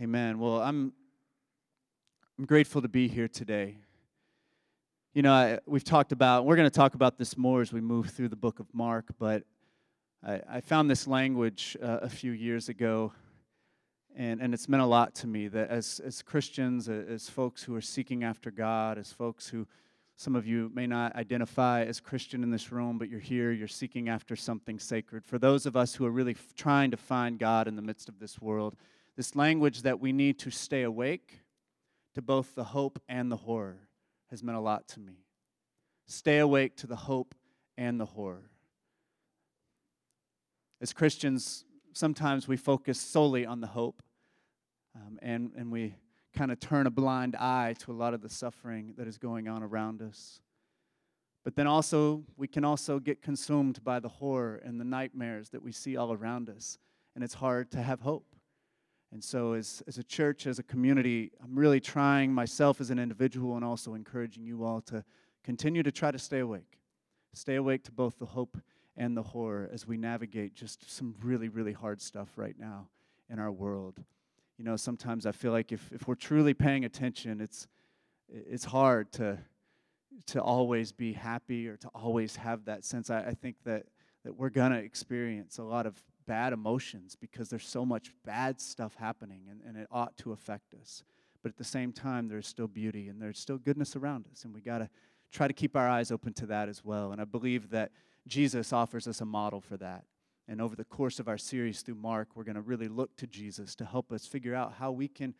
Amen. 0.00 0.38
Well, 0.38 0.62
I'm 0.62 0.92
I'm 2.38 2.44
grateful 2.44 2.80
to 2.82 2.88
be 2.88 3.08
here 3.08 3.26
today. 3.26 3.78
You 5.12 5.22
know, 5.22 5.32
I, 5.32 5.58
we've 5.66 5.82
talked 5.82 6.12
about, 6.12 6.44
we're 6.44 6.54
going 6.54 6.70
to 6.70 6.74
talk 6.74 6.94
about 6.94 7.18
this 7.18 7.36
more 7.36 7.62
as 7.62 7.72
we 7.72 7.80
move 7.80 8.10
through 8.10 8.28
the 8.28 8.36
book 8.36 8.60
of 8.60 8.66
Mark, 8.72 9.06
but 9.18 9.42
I, 10.24 10.40
I 10.48 10.60
found 10.60 10.88
this 10.88 11.08
language 11.08 11.76
uh, 11.82 11.98
a 12.00 12.08
few 12.08 12.30
years 12.30 12.68
ago, 12.68 13.12
and, 14.18 14.42
and 14.42 14.52
it's 14.52 14.68
meant 14.68 14.82
a 14.82 14.86
lot 14.86 15.14
to 15.14 15.28
me 15.28 15.46
that 15.48 15.70
as, 15.70 16.00
as 16.04 16.22
Christians, 16.22 16.88
as 16.88 17.30
folks 17.30 17.62
who 17.62 17.74
are 17.76 17.80
seeking 17.80 18.24
after 18.24 18.50
God, 18.50 18.98
as 18.98 19.12
folks 19.12 19.48
who 19.48 19.66
some 20.16 20.34
of 20.34 20.44
you 20.44 20.68
may 20.74 20.88
not 20.88 21.14
identify 21.14 21.84
as 21.84 22.00
Christian 22.00 22.42
in 22.42 22.50
this 22.50 22.72
room, 22.72 22.98
but 22.98 23.08
you're 23.08 23.20
here, 23.20 23.52
you're 23.52 23.68
seeking 23.68 24.08
after 24.08 24.34
something 24.34 24.80
sacred. 24.80 25.24
For 25.24 25.38
those 25.38 25.64
of 25.64 25.76
us 25.76 25.94
who 25.94 26.04
are 26.04 26.10
really 26.10 26.32
f- 26.32 26.54
trying 26.56 26.90
to 26.90 26.96
find 26.96 27.38
God 27.38 27.68
in 27.68 27.76
the 27.76 27.82
midst 27.82 28.08
of 28.08 28.18
this 28.18 28.40
world, 28.40 28.74
this 29.16 29.36
language 29.36 29.82
that 29.82 30.00
we 30.00 30.12
need 30.12 30.40
to 30.40 30.50
stay 30.50 30.82
awake 30.82 31.42
to 32.16 32.20
both 32.20 32.56
the 32.56 32.64
hope 32.64 33.00
and 33.08 33.30
the 33.30 33.36
horror 33.36 33.78
has 34.30 34.42
meant 34.42 34.58
a 34.58 34.60
lot 34.60 34.88
to 34.88 34.98
me. 34.98 35.24
Stay 36.08 36.38
awake 36.38 36.76
to 36.78 36.88
the 36.88 36.96
hope 36.96 37.36
and 37.76 38.00
the 38.00 38.06
horror. 38.06 38.50
As 40.80 40.92
Christians, 40.92 41.64
sometimes 41.92 42.48
we 42.48 42.56
focus 42.56 43.00
solely 43.00 43.46
on 43.46 43.60
the 43.60 43.68
hope, 43.68 44.02
um, 44.94 45.18
and, 45.22 45.52
and 45.56 45.70
we 45.70 45.94
kind 46.36 46.52
of 46.52 46.60
turn 46.60 46.86
a 46.86 46.90
blind 46.90 47.36
eye 47.36 47.74
to 47.80 47.92
a 47.92 47.94
lot 47.94 48.14
of 48.14 48.20
the 48.20 48.28
suffering 48.28 48.94
that 48.96 49.08
is 49.08 49.18
going 49.18 49.48
on 49.48 49.62
around 49.62 50.02
us. 50.02 50.40
But 51.44 51.56
then 51.56 51.66
also, 51.66 52.24
we 52.36 52.46
can 52.46 52.64
also 52.64 52.98
get 52.98 53.22
consumed 53.22 53.82
by 53.82 54.00
the 54.00 54.08
horror 54.08 54.60
and 54.64 54.78
the 54.78 54.84
nightmares 54.84 55.48
that 55.50 55.62
we 55.62 55.72
see 55.72 55.96
all 55.96 56.12
around 56.12 56.50
us, 56.50 56.78
and 57.14 57.24
it's 57.24 57.34
hard 57.34 57.70
to 57.72 57.82
have 57.82 58.00
hope. 58.00 58.26
And 59.10 59.24
so, 59.24 59.54
as, 59.54 59.82
as 59.86 59.96
a 59.96 60.04
church, 60.04 60.46
as 60.46 60.58
a 60.58 60.62
community, 60.62 61.32
I'm 61.42 61.58
really 61.58 61.80
trying 61.80 62.32
myself 62.32 62.80
as 62.80 62.90
an 62.90 62.98
individual 62.98 63.56
and 63.56 63.64
also 63.64 63.94
encouraging 63.94 64.44
you 64.44 64.64
all 64.64 64.82
to 64.82 65.02
continue 65.42 65.82
to 65.82 65.90
try 65.90 66.10
to 66.10 66.18
stay 66.18 66.40
awake. 66.40 66.78
Stay 67.32 67.54
awake 67.54 67.84
to 67.84 67.92
both 67.92 68.18
the 68.18 68.26
hope 68.26 68.58
and 68.96 69.16
the 69.16 69.22
horror 69.22 69.70
as 69.72 69.86
we 69.86 69.96
navigate 69.96 70.54
just 70.54 70.90
some 70.90 71.14
really, 71.22 71.48
really 71.48 71.72
hard 71.72 72.02
stuff 72.02 72.28
right 72.36 72.56
now 72.58 72.88
in 73.30 73.38
our 73.38 73.50
world 73.50 74.04
you 74.58 74.64
know, 74.64 74.76
sometimes 74.76 75.24
I 75.24 75.32
feel 75.32 75.52
like 75.52 75.72
if, 75.72 75.90
if 75.92 76.08
we're 76.08 76.16
truly 76.16 76.52
paying 76.52 76.84
attention, 76.84 77.40
it's, 77.40 77.68
it's 78.28 78.64
hard 78.64 79.12
to, 79.12 79.38
to 80.26 80.42
always 80.42 80.90
be 80.90 81.12
happy 81.12 81.68
or 81.68 81.76
to 81.76 81.88
always 81.94 82.36
have 82.36 82.64
that 82.64 82.84
sense. 82.84 83.08
I, 83.08 83.20
I 83.20 83.34
think 83.34 83.56
that, 83.64 83.86
that 84.24 84.34
we're 84.34 84.50
going 84.50 84.72
to 84.72 84.78
experience 84.78 85.58
a 85.58 85.62
lot 85.62 85.86
of 85.86 86.02
bad 86.26 86.52
emotions 86.52 87.16
because 87.18 87.48
there's 87.48 87.66
so 87.66 87.86
much 87.86 88.12
bad 88.24 88.60
stuff 88.60 88.94
happening 88.96 89.42
and, 89.48 89.60
and 89.64 89.76
it 89.76 89.86
ought 89.92 90.16
to 90.18 90.32
affect 90.32 90.74
us. 90.74 91.04
But 91.42 91.50
at 91.50 91.56
the 91.56 91.64
same 91.64 91.92
time, 91.92 92.28
there's 92.28 92.48
still 92.48 92.66
beauty 92.66 93.08
and 93.08 93.22
there's 93.22 93.38
still 93.38 93.58
goodness 93.58 93.94
around 93.94 94.26
us. 94.32 94.44
And 94.44 94.52
we 94.52 94.60
got 94.60 94.78
to 94.78 94.90
try 95.30 95.46
to 95.46 95.54
keep 95.54 95.76
our 95.76 95.88
eyes 95.88 96.10
open 96.10 96.32
to 96.34 96.46
that 96.46 96.68
as 96.68 96.84
well. 96.84 97.12
And 97.12 97.20
I 97.20 97.24
believe 97.24 97.70
that 97.70 97.92
Jesus 98.26 98.72
offers 98.72 99.06
us 99.06 99.20
a 99.20 99.24
model 99.24 99.60
for 99.60 99.76
that. 99.76 100.04
And 100.50 100.62
over 100.62 100.74
the 100.74 100.84
course 100.84 101.20
of 101.20 101.28
our 101.28 101.36
series 101.36 101.82
through 101.82 101.96
Mark, 101.96 102.28
we're 102.34 102.44
going 102.44 102.54
to 102.54 102.62
really 102.62 102.88
look 102.88 103.14
to 103.18 103.26
Jesus 103.26 103.74
to 103.74 103.84
help 103.84 104.10
us 104.10 104.26
figure 104.26 104.54
out 104.54 104.72
how 104.78 104.90
we 104.90 105.06
can 105.06 105.34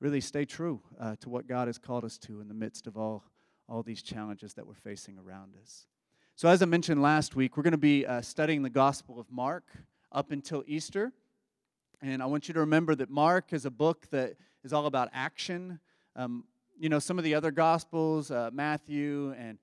really 0.00 0.20
stay 0.20 0.44
true 0.44 0.82
uh, 1.00 1.16
to 1.20 1.30
what 1.30 1.46
God 1.46 1.66
has 1.66 1.78
called 1.78 2.04
us 2.04 2.18
to 2.18 2.42
in 2.42 2.48
the 2.48 2.54
midst 2.54 2.86
of 2.86 2.98
all, 2.98 3.24
all 3.70 3.82
these 3.82 4.02
challenges 4.02 4.52
that 4.54 4.66
we're 4.66 4.74
facing 4.74 5.16
around 5.18 5.54
us. 5.62 5.86
So, 6.36 6.46
as 6.46 6.60
I 6.60 6.66
mentioned 6.66 7.00
last 7.00 7.34
week, 7.34 7.56
we're 7.56 7.62
going 7.62 7.72
to 7.72 7.78
be 7.78 8.04
uh, 8.04 8.20
studying 8.20 8.62
the 8.62 8.68
Gospel 8.68 9.18
of 9.18 9.30
Mark 9.30 9.64
up 10.12 10.30
until 10.30 10.62
Easter. 10.66 11.10
And 12.02 12.22
I 12.22 12.26
want 12.26 12.46
you 12.46 12.52
to 12.52 12.60
remember 12.60 12.94
that 12.96 13.08
Mark 13.08 13.54
is 13.54 13.64
a 13.64 13.70
book 13.70 14.08
that 14.10 14.36
is 14.62 14.74
all 14.74 14.84
about 14.84 15.08
action. 15.14 15.80
Um, 16.16 16.44
you 16.78 16.90
know, 16.90 16.98
some 16.98 17.16
of 17.16 17.24
the 17.24 17.34
other 17.34 17.50
Gospels, 17.50 18.30
uh, 18.30 18.50
Matthew 18.52 19.34
and 19.38 19.58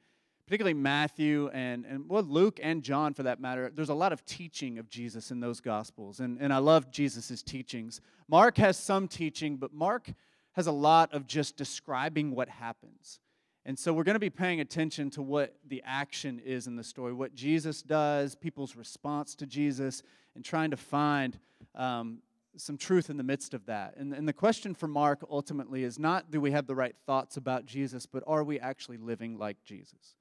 particularly 0.47 0.73
Matthew 0.73 1.49
and, 1.49 1.85
and 1.85 2.07
well, 2.07 2.23
Luke 2.23 2.57
and 2.63 2.81
John 2.81 3.13
for 3.13 3.23
that 3.23 3.41
matter, 3.41 3.69
there's 3.75 3.89
a 3.89 3.93
lot 3.93 4.13
of 4.13 4.25
teaching 4.25 4.79
of 4.79 4.89
Jesus 4.89 5.29
in 5.29 5.41
those 5.41 5.59
Gospels. 5.59 6.21
And, 6.21 6.37
and 6.39 6.53
I 6.53 6.59
love 6.59 6.89
Jesus' 6.89 7.43
teachings. 7.43 7.99
Mark 8.29 8.57
has 8.57 8.77
some 8.77 9.09
teaching, 9.09 9.57
but 9.57 9.73
Mark 9.73 10.09
has 10.53 10.65
a 10.67 10.71
lot 10.71 11.13
of 11.13 11.27
just 11.27 11.57
describing 11.57 12.33
what 12.33 12.47
happens. 12.47 13.19
And 13.65 13.77
so 13.77 13.91
we're 13.91 14.05
going 14.05 14.15
to 14.15 14.19
be 14.19 14.29
paying 14.29 14.61
attention 14.61 15.09
to 15.11 15.21
what 15.21 15.53
the 15.67 15.83
action 15.85 16.39
is 16.39 16.65
in 16.65 16.77
the 16.77 16.83
story, 16.83 17.11
what 17.11 17.35
Jesus 17.35 17.81
does, 17.81 18.33
people's 18.33 18.77
response 18.77 19.35
to 19.35 19.45
Jesus, 19.45 20.01
and 20.33 20.45
trying 20.45 20.71
to 20.71 20.77
find 20.77 21.37
um, 21.75 22.19
some 22.55 22.77
truth 22.77 23.09
in 23.09 23.17
the 23.17 23.23
midst 23.23 23.53
of 23.53 23.65
that. 23.65 23.95
And, 23.97 24.13
and 24.13 24.25
the 24.25 24.31
question 24.31 24.73
for 24.73 24.87
Mark 24.87 25.25
ultimately 25.29 25.83
is 25.83 25.99
not 25.99 26.31
do 26.31 26.39
we 26.39 26.51
have 26.51 26.67
the 26.67 26.75
right 26.75 26.95
thoughts 27.05 27.35
about 27.35 27.65
Jesus, 27.65 28.05
but 28.05 28.23
are 28.25 28.45
we 28.45 28.57
actually 28.61 28.97
living 28.97 29.37
like 29.37 29.57
Jesus? 29.65 30.15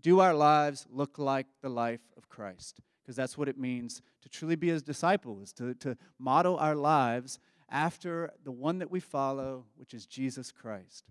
Do 0.00 0.20
our 0.20 0.34
lives 0.34 0.86
look 0.90 1.18
like 1.18 1.46
the 1.62 1.68
life 1.68 2.00
of 2.16 2.28
Christ? 2.28 2.80
Because 3.02 3.16
that's 3.16 3.38
what 3.38 3.48
it 3.48 3.58
means 3.58 4.02
to 4.22 4.28
truly 4.28 4.56
be 4.56 4.68
his 4.68 4.82
disciples, 4.82 5.52
to, 5.54 5.74
to 5.74 5.96
model 6.18 6.56
our 6.58 6.74
lives 6.74 7.38
after 7.70 8.30
the 8.44 8.52
one 8.52 8.78
that 8.78 8.90
we 8.90 9.00
follow, 9.00 9.64
which 9.76 9.94
is 9.94 10.06
Jesus 10.06 10.50
Christ. 10.50 11.04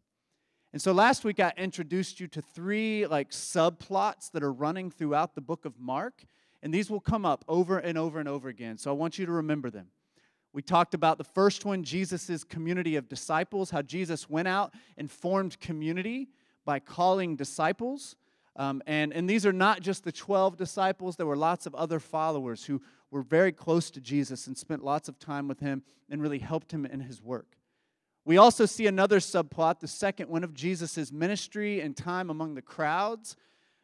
And 0.74 0.82
so 0.82 0.92
last 0.92 1.24
week 1.24 1.40
I 1.40 1.54
introduced 1.58 2.20
you 2.20 2.28
to 2.28 2.42
three 2.42 3.06
like 3.08 3.32
subplots 3.32 4.32
that 4.32 4.44
are 4.44 4.52
running 4.52 4.92
throughout 4.92 5.36
the 5.36 5.42
book 5.42 5.66
of 5.66 5.80
Mark, 5.80 6.26
and 6.62 6.74
these 6.74 6.90
will 6.90 7.00
come 7.00 7.26
up 7.26 7.46
over 7.48 7.78
and 7.78 7.98
over 7.98 8.20
and 8.20 8.28
over 8.28 8.50
again. 8.50 8.78
So 8.78 8.92
I 8.92 8.94
want 8.94 9.18
you 9.18 9.26
to 9.26 9.32
remember 9.32 9.70
them. 9.70 9.88
We 10.54 10.62
talked 10.62 10.94
about 10.94 11.18
the 11.18 11.24
first 11.24 11.66
one, 11.66 11.84
Jesus' 11.84 12.44
community 12.44 12.96
of 12.96 13.08
disciples, 13.08 13.70
how 13.70 13.82
Jesus 13.82 14.30
went 14.30 14.48
out 14.48 14.74
and 14.98 15.10
formed 15.10 15.60
community 15.60 16.30
by 16.66 16.80
calling 16.80 17.36
disciples. 17.36 18.16
Um, 18.58 18.82
and, 18.88 19.14
and 19.14 19.30
these 19.30 19.46
are 19.46 19.54
not 19.54 19.82
just 19.82 20.04
the 20.04 20.12
12 20.12 20.58
disciples, 20.58 21.16
there 21.16 21.28
were 21.28 21.38
lots 21.38 21.68
of 21.68 21.76
other 21.76 22.00
followers 22.00 22.66
who 22.66 22.82
were 23.12 23.22
very 23.22 23.52
close 23.52 23.92
to 23.92 24.02
Jesus 24.02 24.48
and 24.48 24.58
spent 24.58 24.84
lots 24.84 25.08
of 25.08 25.20
time 25.20 25.48
with 25.48 25.60
him 25.60 25.84
and 26.10 26.22
really 26.22 26.40
helped 26.40 26.72
him 26.72 26.86
in 26.86 27.00
his 27.00 27.22
work. 27.22 27.56
We 28.26 28.38
also 28.38 28.66
see 28.66 28.88
another 28.88 29.20
subplot, 29.20 29.80
the 29.80 29.88
second 29.88 30.28
one 30.28 30.44
of 30.44 30.54
Jesus' 30.54 31.12
ministry 31.12 31.80
and 31.80 31.96
time 31.96 32.30
among 32.30 32.56
the 32.56 32.62
crowds. 32.62 33.38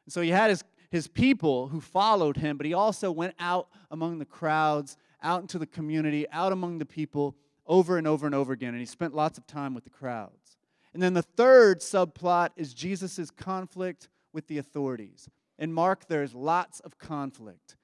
So 0.09 0.21
he 0.21 0.31
had 0.31 0.49
his, 0.49 0.63
his 0.89 1.07
people 1.07 1.69
who 1.69 1.79
followed 1.79 2.35
him, 2.35 2.57
but 2.57 2.65
he 2.65 2.73
also 2.73 3.11
went 3.11 3.35
out 3.39 3.69
among 3.91 4.19
the 4.19 4.25
crowds, 4.25 4.97
out 5.21 5.41
into 5.41 5.59
the 5.59 5.67
community, 5.67 6.27
out 6.31 6.51
among 6.51 6.79
the 6.79 6.85
people 6.85 7.37
over 7.65 7.97
and 7.97 8.07
over 8.07 8.25
and 8.25 8.35
over 8.35 8.51
again. 8.51 8.73
And 8.73 8.79
he 8.79 8.85
spent 8.85 9.13
lots 9.13 9.37
of 9.37 9.47
time 9.47 9.73
with 9.73 9.85
the 9.85 9.89
crowds. 9.89 10.57
And 10.93 11.01
then 11.01 11.13
the 11.13 11.21
third 11.21 11.79
subplot 11.79 12.49
is 12.57 12.73
Jesus' 12.73 13.31
conflict 13.31 14.09
with 14.33 14.47
the 14.47 14.57
authorities. 14.57 15.29
In 15.59 15.71
Mark, 15.71 16.07
there's 16.07 16.33
lots 16.33 16.79
of 16.79 16.97
conflict. 16.97 17.77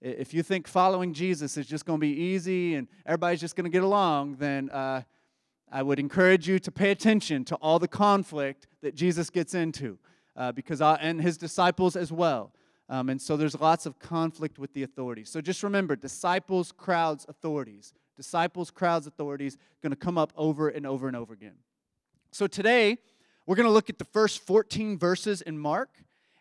If 0.00 0.32
you 0.32 0.42
think 0.42 0.66
following 0.66 1.12
Jesus 1.12 1.56
is 1.56 1.66
just 1.66 1.84
going 1.84 1.98
to 1.98 2.00
be 2.00 2.14
easy 2.14 2.74
and 2.74 2.88
everybody's 3.04 3.40
just 3.40 3.54
going 3.54 3.64
to 3.64 3.70
get 3.70 3.82
along, 3.82 4.36
then 4.36 4.70
uh, 4.70 5.02
I 5.70 5.82
would 5.82 5.98
encourage 5.98 6.48
you 6.48 6.58
to 6.58 6.72
pay 6.72 6.90
attention 6.90 7.44
to 7.44 7.56
all 7.56 7.78
the 7.78 7.88
conflict 7.88 8.66
that 8.80 8.94
Jesus 8.94 9.28
gets 9.28 9.54
into, 9.54 9.98
uh, 10.36 10.52
because 10.52 10.80
I, 10.80 10.94
uh, 10.94 10.98
and 11.00 11.20
his 11.20 11.36
disciples 11.36 11.96
as 11.96 12.10
well. 12.10 12.52
Um, 12.88 13.10
and 13.10 13.20
so 13.20 13.36
there's 13.36 13.60
lots 13.60 13.86
of 13.86 13.98
conflict 13.98 14.58
with 14.58 14.72
the 14.72 14.82
authorities. 14.82 15.28
So 15.28 15.40
just 15.40 15.62
remember, 15.62 15.94
disciples, 15.96 16.72
crowds, 16.72 17.26
authorities. 17.28 17.92
Disciples, 18.16 18.70
crowds, 18.70 19.06
authorities, 19.06 19.56
going 19.82 19.92
to 19.92 19.96
come 19.96 20.18
up 20.18 20.32
over 20.36 20.68
and 20.68 20.86
over 20.86 21.08
and 21.08 21.16
over 21.16 21.32
again. 21.32 21.54
So 22.32 22.46
today, 22.46 22.98
we're 23.46 23.56
going 23.56 23.66
to 23.66 23.72
look 23.72 23.90
at 23.90 23.98
the 23.98 24.04
first 24.04 24.46
14 24.46 24.98
verses 24.98 25.42
in 25.42 25.58
Mark, 25.58 25.90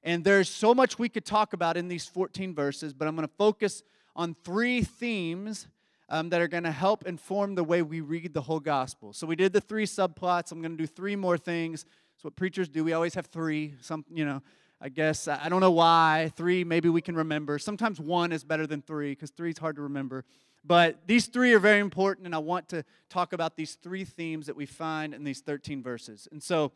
and 0.03 0.23
there's 0.23 0.49
so 0.49 0.73
much 0.73 0.99
we 0.99 1.09
could 1.09 1.25
talk 1.25 1.53
about 1.53 1.77
in 1.77 1.87
these 1.87 2.05
14 2.05 2.53
verses, 2.53 2.93
but 2.93 3.07
I'm 3.07 3.15
going 3.15 3.27
to 3.27 3.33
focus 3.37 3.83
on 4.15 4.35
three 4.43 4.81
themes 4.81 5.67
um, 6.09 6.29
that 6.29 6.41
are 6.41 6.47
going 6.47 6.63
to 6.63 6.71
help 6.71 7.05
inform 7.05 7.55
the 7.55 7.63
way 7.63 7.81
we 7.81 8.01
read 8.01 8.33
the 8.33 8.41
whole 8.41 8.59
gospel. 8.59 9.13
So 9.13 9.27
we 9.27 9.35
did 9.35 9.53
the 9.53 9.61
three 9.61 9.85
subplots. 9.85 10.51
I'm 10.51 10.61
going 10.61 10.75
to 10.75 10.77
do 10.77 10.87
three 10.87 11.15
more 11.15 11.37
things. 11.37 11.85
That's 12.15 12.23
what 12.23 12.35
preachers 12.35 12.67
do. 12.67 12.83
We 12.83 12.93
always 12.93 13.13
have 13.13 13.27
three. 13.27 13.75
Some, 13.81 14.03
you 14.11 14.25
know, 14.25 14.41
I 14.81 14.89
guess 14.89 15.27
I 15.27 15.49
don't 15.49 15.61
know 15.61 15.71
why. 15.71 16.31
Three, 16.35 16.63
maybe 16.63 16.89
we 16.89 17.01
can 17.01 17.15
remember. 17.15 17.59
Sometimes 17.59 17.99
one 17.99 18.31
is 18.31 18.43
better 18.43 18.65
than 18.65 18.81
three 18.81 19.11
because 19.11 19.29
three 19.29 19.51
is 19.51 19.57
hard 19.57 19.75
to 19.75 19.81
remember. 19.83 20.25
But 20.65 21.07
these 21.07 21.27
three 21.27 21.53
are 21.53 21.59
very 21.59 21.79
important, 21.79 22.25
and 22.25 22.35
I 22.35 22.39
want 22.39 22.67
to 22.69 22.83
talk 23.09 23.31
about 23.31 23.55
these 23.55 23.75
three 23.75 24.03
themes 24.03 24.47
that 24.47 24.55
we 24.55 24.65
find 24.65 25.13
in 25.13 25.23
these 25.23 25.39
13 25.39 25.81
verses. 25.81 26.27
And 26.31 26.43
so 26.43 26.73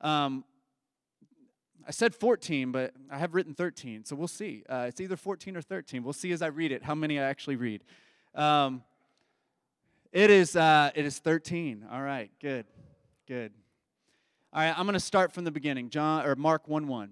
um, 0.00 0.44
I 1.86 1.92
said 1.92 2.14
14, 2.14 2.72
but 2.72 2.94
I 3.10 3.18
have 3.18 3.34
written 3.34 3.54
13, 3.54 4.04
so 4.04 4.16
we'll 4.16 4.26
see. 4.26 4.64
Uh, 4.68 4.86
it's 4.88 5.00
either 5.00 5.16
14 5.16 5.56
or 5.56 5.62
13. 5.62 6.02
We'll 6.02 6.12
see 6.12 6.32
as 6.32 6.42
I 6.42 6.48
read 6.48 6.72
it 6.72 6.82
how 6.82 6.96
many 6.96 7.20
I 7.20 7.24
actually 7.24 7.56
read. 7.56 7.84
Um, 8.34 8.82
it 10.12 10.30
is 10.30 10.56
uh, 10.56 10.90
it 10.94 11.04
is 11.04 11.18
13. 11.18 11.86
All 11.90 12.02
right, 12.02 12.30
good, 12.40 12.66
good. 13.28 13.52
All 14.52 14.62
right, 14.62 14.76
I'm 14.76 14.86
going 14.86 14.94
to 14.94 15.00
start 15.00 15.32
from 15.32 15.44
the 15.44 15.50
beginning. 15.50 15.90
John 15.90 16.26
or 16.26 16.34
Mark 16.34 16.66
1 16.66 16.88
1. 16.88 17.10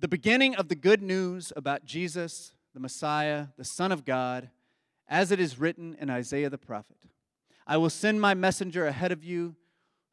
The 0.00 0.08
beginning 0.08 0.54
of 0.54 0.68
the 0.68 0.74
good 0.74 1.02
news 1.02 1.52
about 1.56 1.84
Jesus, 1.84 2.52
the 2.74 2.80
Messiah, 2.80 3.46
the 3.56 3.64
Son 3.64 3.90
of 3.90 4.04
God, 4.04 4.50
as 5.08 5.32
it 5.32 5.40
is 5.40 5.58
written 5.58 5.96
in 5.98 6.10
Isaiah 6.10 6.50
the 6.50 6.58
prophet. 6.58 6.98
I 7.66 7.78
will 7.78 7.90
send 7.90 8.20
my 8.20 8.34
messenger 8.34 8.86
ahead 8.86 9.12
of 9.12 9.24
you 9.24 9.56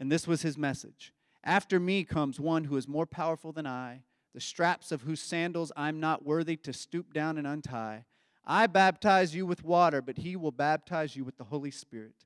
And 0.00 0.10
this 0.10 0.26
was 0.26 0.42
his 0.42 0.58
message 0.58 1.12
After 1.44 1.78
me 1.78 2.02
comes 2.04 2.40
one 2.40 2.64
who 2.64 2.76
is 2.76 2.88
more 2.88 3.06
powerful 3.06 3.52
than 3.52 3.66
I, 3.66 4.02
the 4.34 4.40
straps 4.40 4.90
of 4.90 5.02
whose 5.02 5.20
sandals 5.20 5.70
I'm 5.76 6.00
not 6.00 6.24
worthy 6.24 6.56
to 6.56 6.72
stoop 6.72 7.12
down 7.12 7.36
and 7.36 7.46
untie. 7.46 8.06
I 8.44 8.66
baptize 8.66 9.34
you 9.34 9.44
with 9.44 9.62
water, 9.62 10.00
but 10.00 10.18
he 10.18 10.34
will 10.34 10.52
baptize 10.52 11.14
you 11.14 11.24
with 11.24 11.36
the 11.36 11.44
Holy 11.44 11.70
Spirit. 11.70 12.24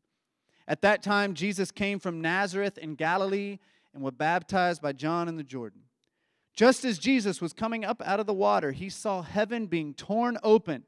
At 0.68 0.82
that 0.82 1.02
time, 1.02 1.34
Jesus 1.34 1.70
came 1.70 1.98
from 1.98 2.20
Nazareth 2.22 2.78
in 2.78 2.94
Galilee 2.94 3.58
and 3.92 4.02
was 4.02 4.14
baptized 4.14 4.80
by 4.80 4.92
John 4.92 5.28
in 5.28 5.36
the 5.36 5.42
Jordan. 5.42 5.82
Just 6.54 6.84
as 6.84 6.98
Jesus 6.98 7.40
was 7.40 7.52
coming 7.52 7.84
up 7.84 8.00
out 8.06 8.20
of 8.20 8.26
the 8.26 8.32
water, 8.32 8.70
he 8.70 8.88
saw 8.88 9.22
heaven 9.22 9.66
being 9.66 9.92
torn 9.92 10.38
open 10.44 10.84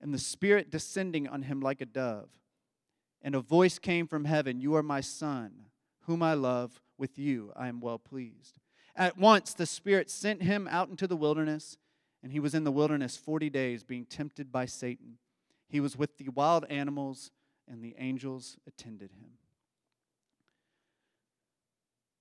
and 0.00 0.12
the 0.12 0.18
Spirit 0.18 0.70
descending 0.70 1.26
on 1.26 1.42
him 1.42 1.60
like 1.60 1.80
a 1.80 1.86
dove. 1.86 2.28
And 3.22 3.34
a 3.34 3.40
voice 3.40 3.78
came 3.78 4.06
from 4.06 4.26
heaven 4.26 4.60
You 4.60 4.74
are 4.76 4.82
my 4.82 5.00
Son 5.00 5.66
whom 6.06 6.22
I 6.22 6.34
love, 6.34 6.80
with 6.98 7.18
you 7.18 7.52
I 7.56 7.68
am 7.68 7.80
well 7.80 7.98
pleased. 7.98 8.58
At 8.94 9.18
once 9.18 9.52
the 9.52 9.66
Spirit 9.66 10.10
sent 10.10 10.42
him 10.42 10.66
out 10.70 10.88
into 10.88 11.06
the 11.06 11.16
wilderness, 11.16 11.76
and 12.22 12.32
he 12.32 12.40
was 12.40 12.54
in 12.54 12.64
the 12.64 12.72
wilderness 12.72 13.16
40 13.16 13.50
days, 13.50 13.84
being 13.84 14.06
tempted 14.06 14.50
by 14.50 14.66
Satan. 14.66 15.18
He 15.68 15.80
was 15.80 15.96
with 15.96 16.16
the 16.16 16.28
wild 16.30 16.64
animals, 16.70 17.30
and 17.68 17.82
the 17.82 17.94
angels 17.98 18.56
attended 18.66 19.10
him. 19.12 19.32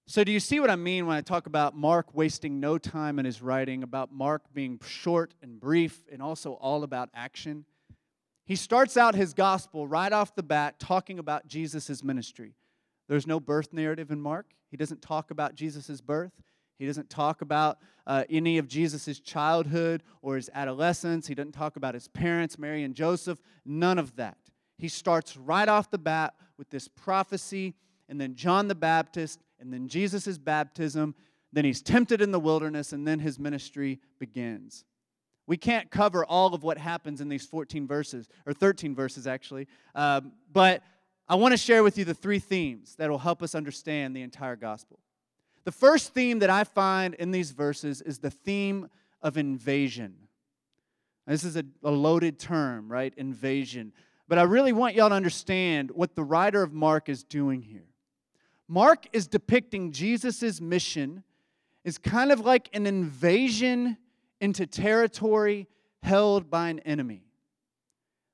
So, 0.08 0.24
do 0.24 0.32
you 0.32 0.40
see 0.40 0.60
what 0.60 0.70
I 0.70 0.76
mean 0.76 1.08
when 1.08 1.18
I 1.18 1.22
talk 1.22 1.48
about 1.48 1.76
Mark 1.76 2.14
wasting 2.14 2.60
no 2.60 2.78
time 2.78 3.18
in 3.18 3.26
his 3.26 3.42
writing, 3.42 3.82
about 3.82 4.12
Mark 4.12 4.44
being 4.54 4.80
short 4.86 5.34
and 5.42 5.60
brief, 5.60 6.04
and 6.12 6.22
also 6.22 6.54
all 6.54 6.84
about 6.84 7.10
action? 7.16 7.66
He 8.46 8.56
starts 8.56 8.98
out 8.98 9.16
his 9.16 9.34
gospel 9.34 9.88
right 9.88 10.14
off 10.14 10.36
the 10.36 10.44
bat 10.44 10.80
talking 10.80 11.18
about 11.18 11.48
Jesus' 11.48 12.04
ministry. 12.04 12.54
There's 13.08 13.28
no 13.28 13.40
birth 13.40 13.74
narrative 13.74 14.12
in 14.12 14.20
Mark. 14.20 14.48
He 14.72 14.78
doesn't 14.78 15.02
talk 15.02 15.32
about 15.32 15.56
Jesus' 15.56 16.02
birth. 16.02 16.34
He 16.78 16.86
doesn't 16.86 17.10
talk 17.10 17.42
about 17.42 17.78
uh, 18.06 18.26
any 18.30 18.58
of 18.58 18.68
Jesus' 18.68 19.20
childhood 19.20 20.04
or 20.22 20.36
his 20.36 20.50
adolescence. 20.54 21.28
He 21.28 21.36
doesn't 21.36 21.54
talk 21.54 21.78
about 21.78 21.94
his 21.94 22.08
parents, 22.08 22.60
Mary 22.60 22.84
and 22.84 22.94
Joseph. 22.94 23.40
None 23.66 23.98
of 23.98 24.16
that. 24.18 24.38
He 24.78 24.90
starts 24.90 25.38
right 25.38 25.70
off 25.70 25.90
the 25.90 25.98
bat 25.98 26.34
with 26.58 26.70
this 26.70 26.88
prophecy, 26.88 27.76
and 28.10 28.20
then 28.20 28.36
John 28.36 28.68
the 28.68 28.76
Baptist, 28.76 29.40
and 29.60 29.72
then 29.72 29.88
Jesus' 29.88 30.38
baptism. 30.38 31.16
Then 31.54 31.64
he's 31.64 31.82
tempted 31.82 32.22
in 32.22 32.32
the 32.32 32.40
wilderness, 32.40 32.92
and 32.92 33.08
then 33.08 33.20
his 33.20 33.40
ministry 33.40 34.02
begins. 34.20 34.84
We 35.48 35.58
can't 35.58 35.90
cover 35.92 36.26
all 36.26 36.54
of 36.54 36.64
what 36.64 36.78
happens 36.78 37.22
in 37.22 37.30
these 37.30 37.46
14 37.46 37.88
verses, 37.88 38.28
or 38.46 38.54
13 38.54 38.96
verses 38.96 39.28
actually, 39.28 39.68
um, 39.94 40.34
but 40.52 40.82
I 41.28 41.36
want 41.36 41.54
to 41.54 41.58
share 41.58 41.84
with 41.84 41.98
you 41.98 42.06
the 42.06 42.14
three 42.14 42.40
themes 42.40 42.96
that 42.98 43.10
will 43.10 43.18
help 43.18 43.42
us 43.42 43.56
understand 43.56 44.16
the 44.16 44.22
entire 44.22 44.56
gospel. 44.56 45.00
The 45.64 45.72
first 45.72 46.14
theme 46.14 46.40
that 46.40 46.50
I 46.52 46.64
find 46.64 47.16
in 47.16 47.32
these 47.32 47.52
verses 47.52 48.02
is 48.02 48.20
the 48.20 48.30
theme 48.30 48.88
of 49.22 49.38
invasion. 49.38 50.16
This 51.26 51.44
is 51.44 51.56
a, 51.56 51.66
a, 51.84 51.90
loaded 51.90 52.38
term, 52.38 52.92
right? 52.92 53.12
Invasion. 53.18 53.92
But 54.28 54.38
I 54.38 54.44
really 54.44 54.74
want 54.74 54.94
y'all 54.94 55.10
to 55.10 55.16
understand 55.16 55.90
what 55.90 56.16
the 56.16 56.24
writer 56.24 56.62
of 56.62 56.72
Mark 56.72 57.10
is 57.10 57.24
doing 57.24 57.64
here. 57.64 57.88
Mark 58.68 59.08
is 59.12 59.28
depicting 59.28 59.92
Jesus' 59.92 60.62
mission 60.62 61.24
is 61.84 61.98
kind 61.98 62.32
of 62.32 62.42
like 62.42 62.70
an 62.74 62.86
invasion 62.86 63.98
into 64.40 64.68
territory 64.68 65.68
held 66.04 66.52
by 66.52 66.70
an 66.70 66.80
enemy. 66.80 67.25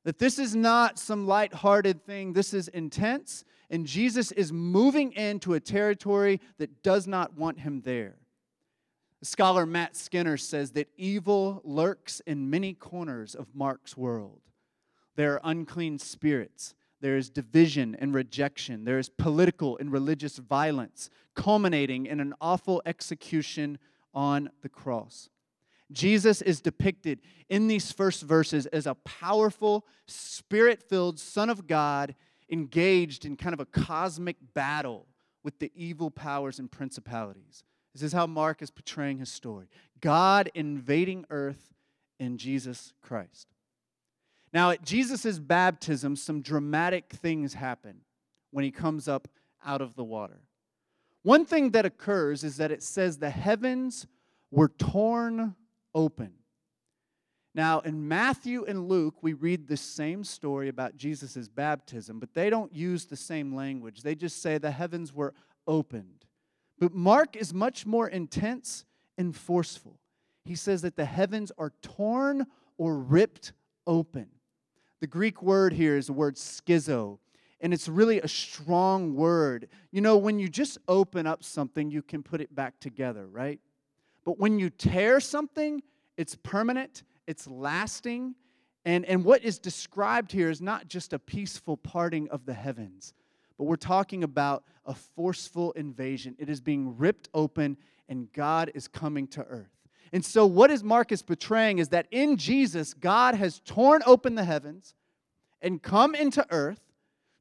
That 0.04 0.18
this 0.18 0.39
is 0.39 0.56
not 0.56 0.97
some 0.97 1.28
light-hearted 1.28 2.06
thing, 2.06 2.34
this 2.34 2.54
is 2.54 2.68
intense, 2.70 3.43
and 3.70 3.86
Jesus 3.86 4.32
is 4.32 4.52
moving 4.52 5.14
into 5.14 5.54
a 5.54 5.60
territory 5.60 6.41
that 6.58 6.84
does 6.84 7.08
not 7.08 7.38
want 7.38 7.60
him 7.60 7.82
there. 7.82 8.18
The 9.20 9.28
scholar 9.28 9.68
Matt 9.68 9.95
Skinner 9.95 10.38
says 10.38 10.72
that 10.72 10.89
evil 10.97 11.62
lurks 11.64 12.22
in 12.22 12.49
many 12.49 12.74
corners 12.74 13.36
of 13.36 13.54
Mark's 13.54 13.95
world. 13.95 14.41
There 15.16 15.34
are 15.34 15.41
unclean 15.43 15.99
spirits, 15.99 16.74
there 17.02 17.18
is 17.18 17.30
division 17.30 17.95
and 17.99 18.14
rejection, 18.16 18.86
there 18.86 18.97
is 18.97 19.10
political 19.10 19.78
and 19.78 19.91
religious 19.91 20.38
violence, 20.38 21.10
culminating 21.36 22.08
in 22.08 22.20
an 22.20 22.34
awful 22.41 22.82
execution 22.86 23.78
on 24.14 24.49
the 24.62 24.70
cross. 24.70 25.30
Jesus 25.92 26.42
is 26.42 26.62
depicted 26.62 27.22
in 27.50 27.68
these 27.68 27.92
first 27.92 28.24
verses 28.24 28.66
as 28.68 28.88
a 28.88 28.96
powerful, 28.96 29.86
spirit 30.08 30.82
filled 30.82 31.20
Son 31.20 31.50
of 31.50 31.68
God 31.68 32.16
engaged 32.50 33.26
in 33.26 33.36
kind 33.36 33.54
of 33.54 33.60
a 33.60 33.66
cosmic 33.66 34.38
battle 34.54 35.08
with 35.44 35.60
the 35.60 35.72
evil 35.76 36.12
powers 36.12 36.60
and 36.60 36.72
principalities. 36.72 37.64
This 37.94 38.04
is 38.04 38.14
how 38.14 38.28
Mark 38.28 38.62
is 38.62 38.72
portraying 38.72 39.18
his 39.18 39.32
story 39.32 39.68
God 40.00 40.50
invading 40.54 41.26
earth 41.30 41.74
in 42.20 42.38
Jesus 42.38 42.94
Christ. 43.02 43.48
Now, 44.54 44.72
at 44.72 44.84
Jesus' 44.84 45.39
baptism, 45.39 46.16
some 46.16 46.42
dramatic 46.42 47.10
things 47.10 47.54
happen 47.54 48.02
when 48.52 48.66
he 48.66 48.72
comes 48.72 49.08
up 49.08 49.28
out 49.66 49.82
of 49.82 49.96
the 49.96 50.04
water. 50.04 50.42
One 51.24 51.46
thing 51.46 51.72
that 51.72 51.86
occurs 51.86 52.44
is 52.44 52.58
that 52.58 52.72
it 52.72 52.84
says 52.84 53.18
the 53.18 53.30
heavens 53.30 54.08
were 54.50 54.70
torn 54.70 55.56
open. 55.94 56.34
Now, 57.54 57.82
in 57.82 58.08
Matthew 58.08 58.64
and 58.66 58.88
Luke, 58.88 59.16
we 59.22 59.34
read 59.34 59.68
the 59.68 59.76
same 59.76 60.24
story 60.24 60.70
about 60.70 60.96
Jesus' 60.96 61.50
baptism, 61.50 62.20
but 62.20 62.34
they 62.34 62.50
don't 62.50 62.74
use 62.74 63.06
the 63.06 63.18
same 63.18 63.54
language. 63.54 64.04
They 64.04 64.16
just 64.16 64.42
say 64.42 64.58
the 64.58 64.72
heavens 64.72 65.14
were 65.14 65.34
opened. 65.68 66.26
But 66.80 66.94
Mark 66.94 67.36
is 67.36 67.54
much 67.54 67.86
more 67.86 68.08
intense 68.08 68.86
and 69.18 69.36
forceful. 69.36 70.00
He 70.46 70.56
says 70.56 70.82
that 70.82 70.96
the 70.96 71.06
heavens 71.06 71.52
are 71.58 71.74
torn 71.82 72.48
or 72.78 72.98
ripped 72.98 73.52
open. 73.86 74.28
The 75.02 75.08
Greek 75.08 75.42
word 75.42 75.74
here 75.74 75.98
is 75.98 76.08
the 76.08 76.14
word 76.14 76.36
schizo, 76.36 77.20
and 77.60 77.74
it's 77.74 77.88
really 77.88 78.22
a 78.22 78.28
strong 78.28 79.14
word. 79.14 79.68
You 79.92 80.02
know, 80.02 80.18
when 80.18 80.39
you 80.39 80.48
just 80.48 80.78
open 80.88 81.28
up 81.28 81.44
something, 81.44 81.92
you 81.92 82.02
can 82.02 82.24
put 82.24 82.39
it 82.39 82.56
back 82.56 82.80
together, 82.80 83.28
right? 83.28 83.60
But 84.24 84.40
when 84.40 84.60
you 84.60 84.70
tear 84.70 85.20
something, 85.20 85.82
it's 86.18 86.36
permanent, 86.36 87.04
it's 87.28 87.48
lasting. 87.48 88.36
And, 88.86 89.06
and 89.06 89.24
what 89.24 89.44
is 89.44 89.60
described 89.60 90.32
here 90.32 90.50
is 90.50 90.62
not 90.62 90.88
just 90.88 91.14
a 91.14 91.20
peaceful 91.20 91.78
parting 91.78 92.30
of 92.30 92.46
the 92.46 92.54
heavens, 92.54 93.14
but 93.58 93.66
we're 93.66 93.76
talking 93.76 94.24
about 94.24 94.64
a 94.86 94.94
forceful 94.94 95.72
invasion. 95.74 96.36
It 96.40 96.50
is 96.50 96.62
being 96.62 96.98
ripped 96.98 97.30
open, 97.34 97.78
and 98.10 98.32
God 98.34 98.72
is 98.74 98.88
coming 98.88 99.28
to 99.30 99.44
earth. 99.44 99.70
And 100.14 100.26
so, 100.26 100.46
what 100.46 100.72
is 100.72 100.84
Marcus 100.84 101.22
portraying 101.22 101.80
is 101.80 101.90
that 101.90 102.08
in 102.12 102.38
Jesus, 102.38 102.94
God 102.94 103.36
has 103.36 103.62
torn 103.64 104.02
open 104.06 104.36
the 104.36 104.44
heavens 104.44 104.96
and 105.62 105.82
come 105.82 106.16
into 106.16 106.46
earth 106.50 106.82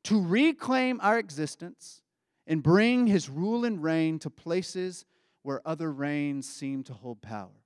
to 0.04 0.20
reclaim 0.20 1.00
our 1.02 1.18
existence 1.18 2.02
and 2.46 2.62
bring 2.62 3.06
his 3.06 3.28
rule 3.28 3.64
and 3.64 3.82
reign 3.82 4.18
to 4.20 4.30
places 4.30 5.04
where 5.42 5.66
other 5.66 5.92
reigns 5.92 6.48
seem 6.48 6.82
to 6.84 6.92
hold 6.92 7.22
power. 7.22 7.64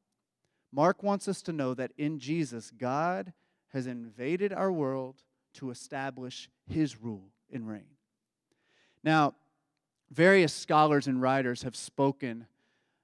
Mark 0.72 1.02
wants 1.02 1.28
us 1.28 1.42
to 1.42 1.52
know 1.52 1.74
that 1.74 1.92
in 1.96 2.18
Jesus, 2.18 2.70
God 2.70 3.32
has 3.72 3.86
invaded 3.86 4.52
our 4.52 4.72
world 4.72 5.22
to 5.54 5.70
establish 5.70 6.48
his 6.66 7.00
rule 7.00 7.30
and 7.52 7.68
reign. 7.68 7.86
Now, 9.02 9.34
various 10.10 10.52
scholars 10.52 11.06
and 11.06 11.20
writers 11.20 11.62
have 11.62 11.76
spoken 11.76 12.46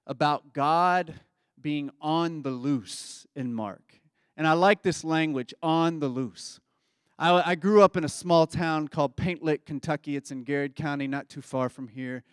about 0.07 0.53
God 0.53 1.21
being 1.61 1.91
on 2.01 2.43
the 2.43 2.51
loose 2.51 3.27
in 3.37 3.53
Mark. 3.53 4.01
And 4.37 4.47
I 4.47 4.55
like 4.55 4.83
this 4.83 5.05
language, 5.05 5.53
on 5.63 6.01
the 6.01 6.09
loose. 6.09 6.61
I, 7.19 7.51
I 7.51 7.55
grew 7.55 7.83
up 7.83 7.97
in 7.97 8.05
a 8.05 8.09
small 8.09 8.47
town 8.47 8.89
called 8.89 9.17
Paint 9.17 9.43
Lick, 9.43 9.67
Kentucky. 9.67 10.17
It's 10.17 10.31
in 10.31 10.45
Garrard 10.45 10.75
County, 10.75 11.07
not 11.07 11.29
too 11.29 11.43
far 11.43 11.69
from 11.69 11.89
here. 11.89 12.25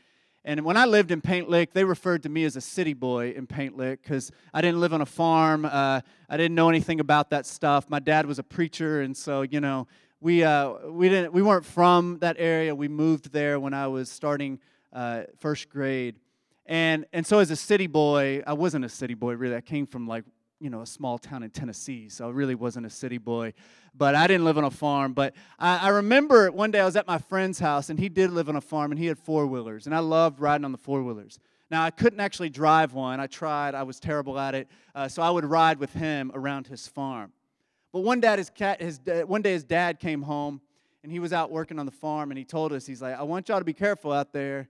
And 0.48 0.64
when 0.64 0.78
I 0.78 0.86
lived 0.86 1.12
in 1.12 1.20
Paint 1.20 1.50
Lick, 1.50 1.74
they 1.74 1.84
referred 1.84 2.24
to 2.24 2.30
me 2.30 2.46
as 2.46 2.56
a 2.56 2.62
city 2.62 2.94
boy 2.94 3.32
in 3.32 3.48
Paint 3.48 3.76
Lick 3.76 4.02
because 4.02 4.32
I 4.54 4.62
didn't 4.62 4.80
live 4.80 4.94
on 4.94 5.02
a 5.02 5.06
farm. 5.06 5.66
Uh, 5.66 6.00
I 6.30 6.38
didn't 6.38 6.56
know 6.56 6.70
anything 6.70 7.02
about 7.02 7.32
that 7.32 7.46
stuff. 7.46 7.90
My 7.90 8.00
dad 8.00 8.26
was 8.26 8.40
a 8.40 8.44
preacher, 8.44 9.02
and 9.02 9.16
so 9.16 9.42
you 9.42 9.60
know 9.60 9.88
we 10.22 10.46
uh, 10.46 10.88
we 10.88 11.10
didn't 11.10 11.34
we 11.34 11.42
weren't 11.42 11.66
from 11.66 12.20
that 12.20 12.38
area. 12.40 12.74
We 12.74 12.88
moved 12.88 13.34
there 13.34 13.60
when 13.60 13.74
I 13.74 13.88
was 13.88 14.10
starting 14.10 14.60
uh, 14.94 15.24
first 15.38 15.68
grade, 15.68 16.16
and 16.66 17.06
and 17.12 17.28
so 17.28 17.40
as 17.40 17.52
a 17.52 17.58
city 17.58 17.88
boy, 17.88 18.42
I 18.48 18.54
wasn't 18.54 18.86
a 18.86 18.90
city 18.90 19.16
boy 19.16 19.34
really. 19.34 19.58
I 19.58 19.60
came 19.60 19.86
from 19.86 20.08
like 20.08 20.24
you 20.60 20.70
know, 20.70 20.82
a 20.82 20.86
small 20.86 21.18
town 21.18 21.44
in 21.44 21.50
Tennessee, 21.50 22.10
so 22.10 22.28
I 22.28 22.32
really 22.32 22.56
wasn't 22.56 22.86
a 22.86 22.90
city 22.90 23.18
boy. 23.18 23.54
But 23.96 24.16
I 24.16 24.28
didn't 24.28 24.46
live 24.46 24.58
on 24.58 24.64
a 24.64 24.72
farm. 24.72 25.14
But 25.14 25.36
I, 25.60 25.78
I 25.78 25.90
remember 25.90 26.52
one 26.52 26.72
day 26.72 26.80
I 26.80 26.86
was 26.86 26.96
at 26.96 27.08
my 27.08 27.18
friend's 27.18 27.60
house, 27.60 27.90
and 27.90 28.00
he 28.00 28.10
did 28.10 28.32
live 28.32 28.50
on 28.50 28.56
a 28.56 28.62
farm, 28.62 28.92
and 28.92 29.00
he 29.00 29.06
had 29.06 29.20
four 29.20 29.46
wheelers, 29.46 29.86
and 29.86 29.96
I 29.96 30.00
loved 30.00 30.40
riding 30.40 30.66
on 30.66 30.72
the 30.72 30.78
four 30.78 31.04
wheelers. 31.04 31.40
Now, 31.70 31.84
I 31.84 31.92
couldn't 31.92 32.22
actually 32.22 32.50
drive 32.50 32.94
one. 32.94 33.20
I 33.20 33.28
tried, 33.28 33.76
I 33.76 33.84
was 33.84 34.00
terrible 34.00 34.40
at 34.40 34.56
it. 34.56 34.70
Uh, 34.96 35.08
so 35.08 35.22
I 35.22 35.30
would 35.30 35.44
ride 35.44 35.80
with 35.80 35.94
him 35.94 36.32
around 36.34 36.66
his 36.68 36.88
farm. 36.88 37.34
But 37.92 38.00
one, 38.00 38.20
dad, 38.20 38.40
his 38.40 38.50
cat, 38.50 38.82
his, 38.82 39.00
one 39.26 39.42
day 39.42 39.52
his 39.52 39.64
dad 39.64 40.00
came 40.00 40.22
home, 40.22 40.62
and 41.04 41.12
he 41.12 41.20
was 41.20 41.34
out 41.34 41.52
working 41.52 41.78
on 41.78 41.86
the 41.86 41.92
farm, 41.92 42.32
and 42.32 42.38
he 42.38 42.46
told 42.46 42.72
us, 42.74 42.86
he's 42.86 43.02
like, 43.02 43.18
I 43.18 43.24
want 43.24 43.50
y'all 43.50 43.60
to 43.60 43.66
be 43.66 43.74
careful 43.74 44.12
out 44.12 44.34
there 44.34 44.70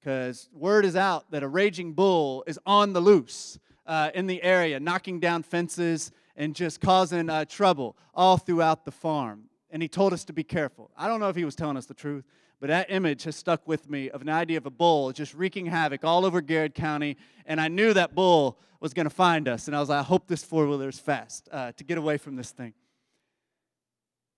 because 0.00 0.48
word 0.52 0.84
is 0.84 0.96
out 0.96 1.30
that 1.30 1.42
a 1.42 1.48
raging 1.48 1.92
bull 1.92 2.44
is 2.46 2.58
on 2.64 2.92
the 2.92 3.00
loose 3.00 3.58
uh, 3.88 4.10
in 4.14 4.26
the 4.26 4.40
area, 4.42 4.78
knocking 4.78 5.18
down 5.18 5.42
fences 5.42 6.12
and 6.36 6.54
just 6.54 6.80
causing 6.80 7.28
uh, 7.28 7.44
trouble 7.46 7.96
all 8.14 8.36
throughout 8.36 8.84
the 8.84 8.92
farm. 8.92 9.44
And 9.70 9.82
he 9.82 9.88
told 9.88 10.12
us 10.12 10.24
to 10.26 10.32
be 10.32 10.44
careful. 10.44 10.90
I 10.96 11.08
don't 11.08 11.18
know 11.18 11.28
if 11.28 11.36
he 11.36 11.44
was 11.44 11.56
telling 11.56 11.76
us 11.76 11.86
the 11.86 11.94
truth, 11.94 12.24
but 12.60 12.68
that 12.68 12.90
image 12.90 13.24
has 13.24 13.34
stuck 13.34 13.66
with 13.66 13.90
me 13.90 14.10
of 14.10 14.22
an 14.22 14.28
idea 14.28 14.58
of 14.58 14.66
a 14.66 14.70
bull 14.70 15.10
just 15.12 15.34
wreaking 15.34 15.66
havoc 15.66 16.04
all 16.04 16.24
over 16.24 16.40
Garrard 16.40 16.74
County. 16.74 17.16
And 17.46 17.60
I 17.60 17.68
knew 17.68 17.92
that 17.94 18.14
bull 18.14 18.58
was 18.80 18.94
going 18.94 19.08
to 19.08 19.14
find 19.14 19.48
us. 19.48 19.66
And 19.66 19.74
I 19.74 19.80
was 19.80 19.88
like, 19.88 20.00
I 20.00 20.02
hope 20.04 20.28
this 20.28 20.44
four 20.44 20.66
wheeler 20.66 20.88
is 20.88 21.00
fast 21.00 21.48
uh, 21.50 21.72
to 21.72 21.84
get 21.84 21.98
away 21.98 22.18
from 22.18 22.36
this 22.36 22.50
thing. 22.50 22.74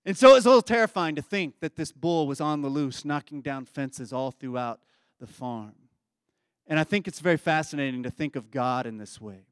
And 0.05 0.17
so 0.17 0.31
it 0.31 0.33
was 0.33 0.45
a 0.45 0.49
little 0.49 0.63
terrifying 0.63 1.15
to 1.15 1.21
think 1.21 1.59
that 1.59 1.75
this 1.75 1.91
bull 1.91 2.25
was 2.25 2.41
on 2.41 2.61
the 2.61 2.69
loose, 2.69 3.05
knocking 3.05 3.41
down 3.41 3.65
fences 3.65 4.11
all 4.11 4.31
throughout 4.31 4.79
the 5.19 5.27
farm. 5.27 5.73
And 6.67 6.79
I 6.79 6.83
think 6.83 7.07
it's 7.07 7.19
very 7.19 7.37
fascinating 7.37 8.03
to 8.03 8.09
think 8.09 8.35
of 8.35 8.51
God 8.51 8.85
in 8.85 8.97
this 8.97 9.19
way. 9.19 9.45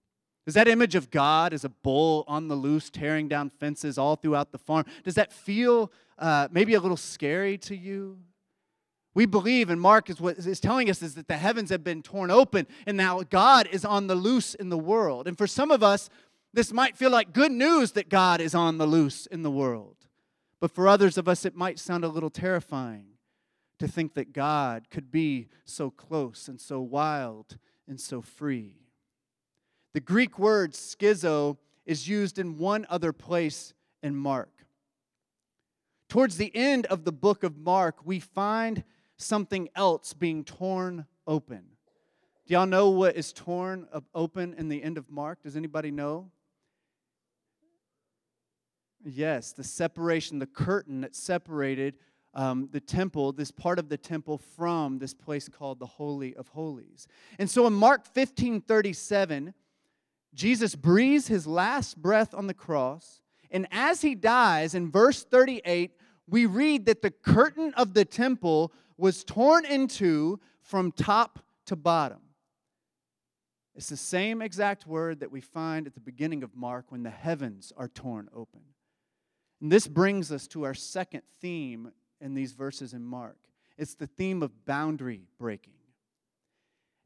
Does 0.45 0.55
that 0.55 0.67
image 0.67 0.95
of 0.95 1.11
God 1.11 1.53
as 1.53 1.63
a 1.63 1.69
bull 1.69 2.23
on 2.27 2.47
the 2.47 2.55
loose, 2.55 2.89
tearing 2.89 3.27
down 3.27 3.49
fences 3.49 3.97
all 3.97 4.15
throughout 4.15 4.51
the 4.51 4.57
farm, 4.57 4.85
does 5.03 5.15
that 5.15 5.31
feel 5.31 5.91
uh, 6.17 6.47
maybe 6.51 6.73
a 6.73 6.79
little 6.79 6.97
scary 6.97 7.57
to 7.59 7.75
you? 7.75 8.17
We 9.13 9.25
believe, 9.25 9.69
and 9.69 9.81
Mark 9.81 10.09
is 10.09 10.21
what 10.21 10.37
is 10.37 10.59
telling 10.59 10.89
us 10.89 11.01
is 11.01 11.15
that 11.15 11.27
the 11.27 11.37
heavens 11.37 11.69
have 11.71 11.83
been 11.83 12.01
torn 12.01 12.31
open, 12.31 12.67
and 12.87 12.95
now 12.95 13.21
God 13.21 13.67
is 13.71 13.83
on 13.83 14.07
the 14.07 14.15
loose 14.15 14.55
in 14.55 14.69
the 14.69 14.77
world. 14.77 15.27
And 15.27 15.37
for 15.37 15.45
some 15.45 15.71
of 15.71 15.83
us, 15.83 16.09
this 16.53 16.71
might 16.71 16.97
feel 16.97 17.11
like 17.11 17.33
good 17.33 17.51
news 17.51 17.91
that 17.91 18.09
God 18.09 18.41
is 18.41 18.55
on 18.55 18.77
the 18.77 18.85
loose 18.85 19.25
in 19.25 19.43
the 19.43 19.51
world. 19.51 19.97
But 20.59 20.71
for 20.71 20.87
others 20.87 21.17
of 21.17 21.27
us, 21.27 21.45
it 21.45 21.55
might 21.55 21.79
sound 21.79 22.03
a 22.03 22.07
little 22.07 22.29
terrifying 22.29 23.05
to 23.79 23.87
think 23.87 24.13
that 24.13 24.33
God 24.33 24.89
could 24.89 25.11
be 25.11 25.47
so 25.65 25.89
close 25.89 26.47
and 26.47 26.59
so 26.59 26.79
wild 26.79 27.57
and 27.87 27.99
so 27.99 28.21
free. 28.21 28.75
The 29.93 29.99
Greek 29.99 30.37
word 30.37 30.73
schizo 30.73 31.57
is 31.85 32.07
used 32.07 32.37
in 32.37 32.57
one 32.57 32.85
other 32.89 33.11
place 33.11 33.73
in 34.03 34.15
Mark. 34.15 34.65
Towards 36.07 36.37
the 36.37 36.55
end 36.55 36.85
of 36.87 37.05
the 37.05 37.11
book 37.11 37.43
of 37.43 37.57
Mark, 37.57 38.05
we 38.05 38.19
find 38.19 38.83
something 39.17 39.69
else 39.75 40.13
being 40.13 40.43
torn 40.43 41.05
open. 41.25 41.63
Do 42.45 42.53
y'all 42.53 42.65
know 42.65 42.89
what 42.89 43.15
is 43.15 43.31
torn 43.31 43.87
open 44.13 44.55
in 44.55 44.69
the 44.69 44.81
end 44.81 44.97
of 44.97 45.09
Mark? 45.09 45.43
Does 45.43 45.55
anybody 45.55 45.91
know? 45.91 46.31
Yes, 49.03 49.51
the 49.51 49.63
separation, 49.63 50.39
the 50.39 50.47
curtain 50.47 51.01
that 51.01 51.15
separated 51.15 51.95
um, 52.33 52.69
the 52.71 52.79
temple, 52.79 53.31
this 53.31 53.51
part 53.51 53.79
of 53.79 53.89
the 53.89 53.97
temple, 53.97 54.37
from 54.37 54.99
this 54.99 55.13
place 55.13 55.49
called 55.49 55.79
the 55.79 55.85
Holy 55.85 56.35
of 56.35 56.47
Holies. 56.49 57.07
And 57.37 57.49
so 57.49 57.65
in 57.67 57.73
Mark 57.73 58.05
15 58.05 58.61
37, 58.61 59.53
Jesus 60.33 60.75
breathes 60.75 61.27
his 61.27 61.47
last 61.47 62.01
breath 62.01 62.33
on 62.33 62.47
the 62.47 62.53
cross. 62.53 63.21
And 63.51 63.67
as 63.71 64.01
he 64.01 64.13
dies, 64.13 64.75
in 64.75 64.91
verse 64.91 65.23
38, 65.23 65.91
we 66.27 66.45
read 66.45 66.85
that 66.85 67.01
the 67.01 67.11
curtain 67.11 67.73
of 67.75 67.93
the 67.93 68.05
temple 68.05 68.71
was 68.97 69.23
torn 69.23 69.65
in 69.65 69.87
two 69.87 70.39
from 70.61 70.91
top 70.91 71.39
to 71.65 71.75
bottom. 71.75 72.19
It's 73.75 73.89
the 73.89 73.97
same 73.97 74.41
exact 74.41 74.85
word 74.85 75.21
that 75.21 75.31
we 75.31 75.41
find 75.41 75.87
at 75.87 75.93
the 75.93 75.99
beginning 75.99 76.43
of 76.43 76.55
Mark 76.55 76.91
when 76.91 77.03
the 77.03 77.09
heavens 77.09 77.71
are 77.77 77.87
torn 77.87 78.27
open. 78.35 78.61
And 79.61 79.71
this 79.71 79.87
brings 79.87 80.31
us 80.31 80.47
to 80.49 80.63
our 80.63 80.73
second 80.73 81.23
theme 81.41 81.91
in 82.21 82.33
these 82.33 82.53
verses 82.53 82.93
in 82.93 83.05
Mark. 83.05 83.37
It's 83.77 83.95
the 83.95 84.07
theme 84.07 84.43
of 84.43 84.65
boundary 84.65 85.23
breaking. 85.37 85.73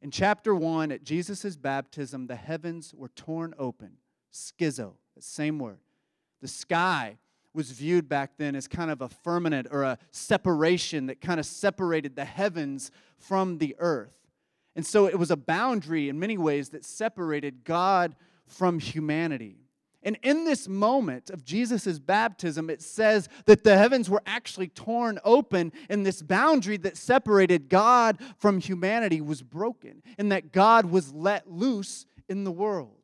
In 0.01 0.11
chapter 0.11 0.53
1, 0.53 0.91
at 0.91 1.03
Jesus' 1.03 1.55
baptism, 1.55 2.27
the 2.27 2.35
heavens 2.35 2.93
were 2.93 3.09
torn 3.09 3.53
open. 3.57 3.93
Schizo, 4.33 4.93
the 5.15 5.21
same 5.21 5.59
word. 5.59 5.79
The 6.41 6.47
sky 6.47 7.17
was 7.53 7.71
viewed 7.71 8.09
back 8.09 8.31
then 8.37 8.55
as 8.55 8.67
kind 8.67 8.91
of 8.91 9.01
a 9.01 9.07
firmament 9.07 9.67
or 9.71 9.83
a 9.83 9.97
separation 10.11 11.05
that 11.05 11.21
kind 11.21 11.39
of 11.39 11.45
separated 11.45 12.15
the 12.15 12.25
heavens 12.25 12.91
from 13.17 13.59
the 13.59 13.75
earth. 13.79 14.11
And 14.75 14.85
so 14.85 15.05
it 15.05 15.19
was 15.19 15.31
a 15.31 15.37
boundary 15.37 16.09
in 16.09 16.19
many 16.19 16.37
ways 16.37 16.69
that 16.69 16.83
separated 16.83 17.63
God 17.63 18.15
from 18.47 18.79
humanity. 18.79 19.62
And 20.03 20.17
in 20.21 20.43
this 20.43 20.67
moment 20.67 21.29
of 21.29 21.45
Jesus' 21.45 21.97
baptism, 21.97 22.69
it 22.69 22.81
says 22.81 23.29
that 23.45 23.63
the 23.63 23.77
heavens 23.77 24.09
were 24.09 24.21
actually 24.25 24.67
torn 24.67 25.17
open, 25.23 25.71
and 25.89 26.05
this 26.05 26.21
boundary 26.21 26.77
that 26.77 26.97
separated 26.97 27.69
God 27.69 28.17
from 28.37 28.59
humanity 28.59 29.21
was 29.21 29.41
broken, 29.41 30.03
and 30.17 30.31
that 30.31 30.51
God 30.51 30.85
was 30.85 31.13
let 31.13 31.49
loose 31.49 32.05
in 32.27 32.43
the 32.43 32.51
world. 32.51 32.97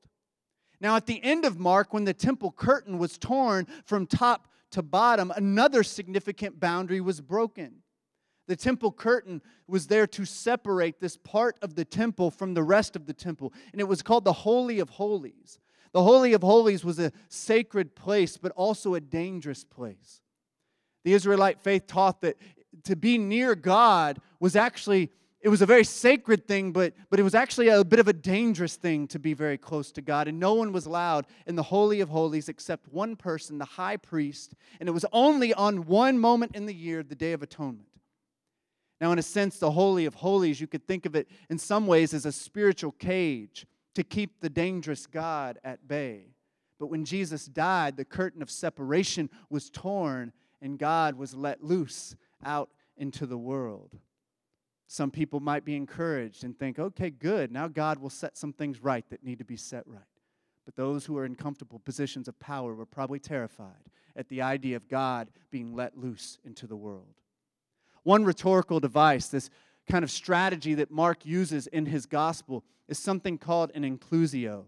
Now, 0.82 0.96
at 0.96 1.06
the 1.06 1.24
end 1.24 1.46
of 1.46 1.60
Mark, 1.60 1.94
when 1.94 2.06
the 2.06 2.14
temple 2.14 2.52
curtain 2.52 2.98
was 2.98 3.18
torn 3.18 3.68
from 3.86 4.06
top 4.06 4.48
to 4.72 4.82
bottom, 4.82 5.32
another 5.36 5.84
significant 5.84 6.60
boundary 6.60 7.02
was 7.02 7.22
broken. 7.22 7.76
The 8.48 8.56
temple 8.56 8.92
curtain 8.92 9.42
was 9.68 9.88
there 9.88 10.08
to 10.08 10.26
separate 10.26 11.00
this 11.00 11.18
part 11.18 11.58
of 11.62 11.76
the 11.76 11.86
temple 11.86 12.32
from 12.32 12.56
the 12.56 12.64
rest 12.64 12.96
of 12.96 13.06
the 13.06 13.14
temple, 13.14 13.54
and 13.72 13.80
it 13.80 13.88
was 13.88 14.02
called 14.02 14.26
the 14.26 14.34
Holy 14.34 14.80
of 14.80 14.90
Holies. 14.90 15.60
The 15.92 16.04
Holy 16.04 16.34
of 16.34 16.42
Holies 16.42 16.86
was 16.86 17.00
a 17.00 17.12
sacred 17.30 17.96
place, 17.96 18.38
but 18.38 18.52
also 18.54 18.94
a 18.94 19.02
dangerous 19.02 19.64
place. 19.64 20.22
The 21.04 21.14
Israelite 21.14 21.60
faith 21.60 21.88
taught 21.88 22.22
that 22.22 22.38
to 22.84 22.96
be 22.96 23.18
near 23.18 23.56
God 23.56 24.20
was 24.40 24.56
actually 24.56 25.12
it 25.42 25.48
was 25.48 25.62
a 25.62 25.66
very 25.66 25.86
sacred 25.86 26.46
thing, 26.48 26.74
but, 26.74 26.94
but 27.10 27.18
it 27.18 27.24
was 27.24 27.34
actually 27.34 27.70
a 27.70 27.86
bit 27.86 28.00
of 28.00 28.10
a 28.10 28.14
dangerous 28.14 28.76
thing 28.76 29.08
to 29.08 29.20
be 29.20 29.34
very 29.34 29.58
close 29.58 29.90
to 29.94 30.02
God. 30.02 30.28
And 30.28 30.38
no 30.38 30.54
one 30.54 30.74
was 30.74 30.86
allowed 30.86 31.28
in 31.48 31.56
the 31.56 31.64
Holy 31.64 32.02
of 32.02 32.10
Holies 32.10 32.50
except 32.50 32.92
one 32.92 33.16
person, 33.16 33.58
the 33.58 33.64
high 33.64 33.96
priest. 33.96 34.54
And 34.82 34.90
it 34.90 34.92
was 34.92 35.06
only 35.14 35.54
on 35.54 35.86
one 35.86 36.20
moment 36.20 36.58
in 36.58 36.66
the 36.66 36.74
year, 36.74 37.04
the 37.04 37.16
Day 37.16 37.32
of 37.32 37.42
Atonement. 37.42 37.88
Now, 39.00 39.14
in 39.14 39.20
a 39.20 39.24
sense, 39.24 39.60
the 39.60 39.72
Holy 39.72 40.06
of 40.06 40.16
Holies, 40.16 40.60
you 40.60 40.68
could 40.68 40.86
think 40.86 41.06
of 41.06 41.16
it 41.16 41.30
in 41.50 41.58
some 41.58 41.88
ways 41.88 42.14
as 42.14 42.26
a 42.26 42.34
spiritual 42.34 42.92
cage 42.92 43.66
to 44.00 44.04
keep 44.06 44.40
the 44.40 44.50
dangerous 44.50 45.06
God 45.06 45.60
at 45.62 45.86
bay. 45.86 46.28
But 46.80 46.88
when 46.88 47.04
Jesus 47.04 47.46
died, 47.48 47.98
the 47.98 48.06
curtain 48.06 48.42
of 48.42 48.50
separation 48.50 49.30
was 49.50 49.70
torn 49.70 50.32
and 50.62 50.80
God 50.80 51.16
was 51.16 51.34
let 51.34 51.62
loose 51.66 52.16
out 52.42 52.70
into 52.96 53.26
the 53.26 53.38
world. 53.38 53.98
Some 54.88 55.12
people 55.12 55.42
might 55.42 55.66
be 55.66 55.76
encouraged 55.76 56.46
and 56.46 56.58
think, 56.58 56.80
okay, 56.80 57.10
good, 57.10 57.52
now 57.52 57.68
God 57.68 58.00
will 58.00 58.10
set 58.10 58.38
some 58.38 58.54
things 58.54 58.82
right 58.82 59.04
that 59.10 59.22
need 59.22 59.40
to 59.40 59.44
be 59.44 59.58
set 59.58 59.86
right. 59.86 60.00
But 60.64 60.78
those 60.78 61.06
who 61.06 61.18
are 61.18 61.26
in 61.26 61.36
comfortable 61.36 61.80
positions 61.80 62.30
of 62.30 62.40
power 62.40 62.74
were 62.74 62.86
probably 62.86 63.20
terrified 63.20 63.90
at 64.16 64.30
the 64.30 64.42
idea 64.42 64.78
of 64.78 64.88
God 64.88 65.30
being 65.52 65.76
let 65.76 65.98
loose 65.98 66.40
into 66.46 66.68
the 66.68 66.78
world. 66.78 67.16
One 68.04 68.24
rhetorical 68.24 68.80
device, 68.80 69.28
this 69.28 69.50
kind 69.90 70.04
of 70.04 70.12
strategy 70.12 70.76
that 70.76 70.92
Mark 70.92 71.26
uses 71.26 71.68
in 71.68 71.86
his 71.86 72.06
gospel 72.06 72.64
is 72.88 73.00
something 73.00 73.38
called 73.38 73.72
an 73.76 73.84
inclusio. 73.84 74.66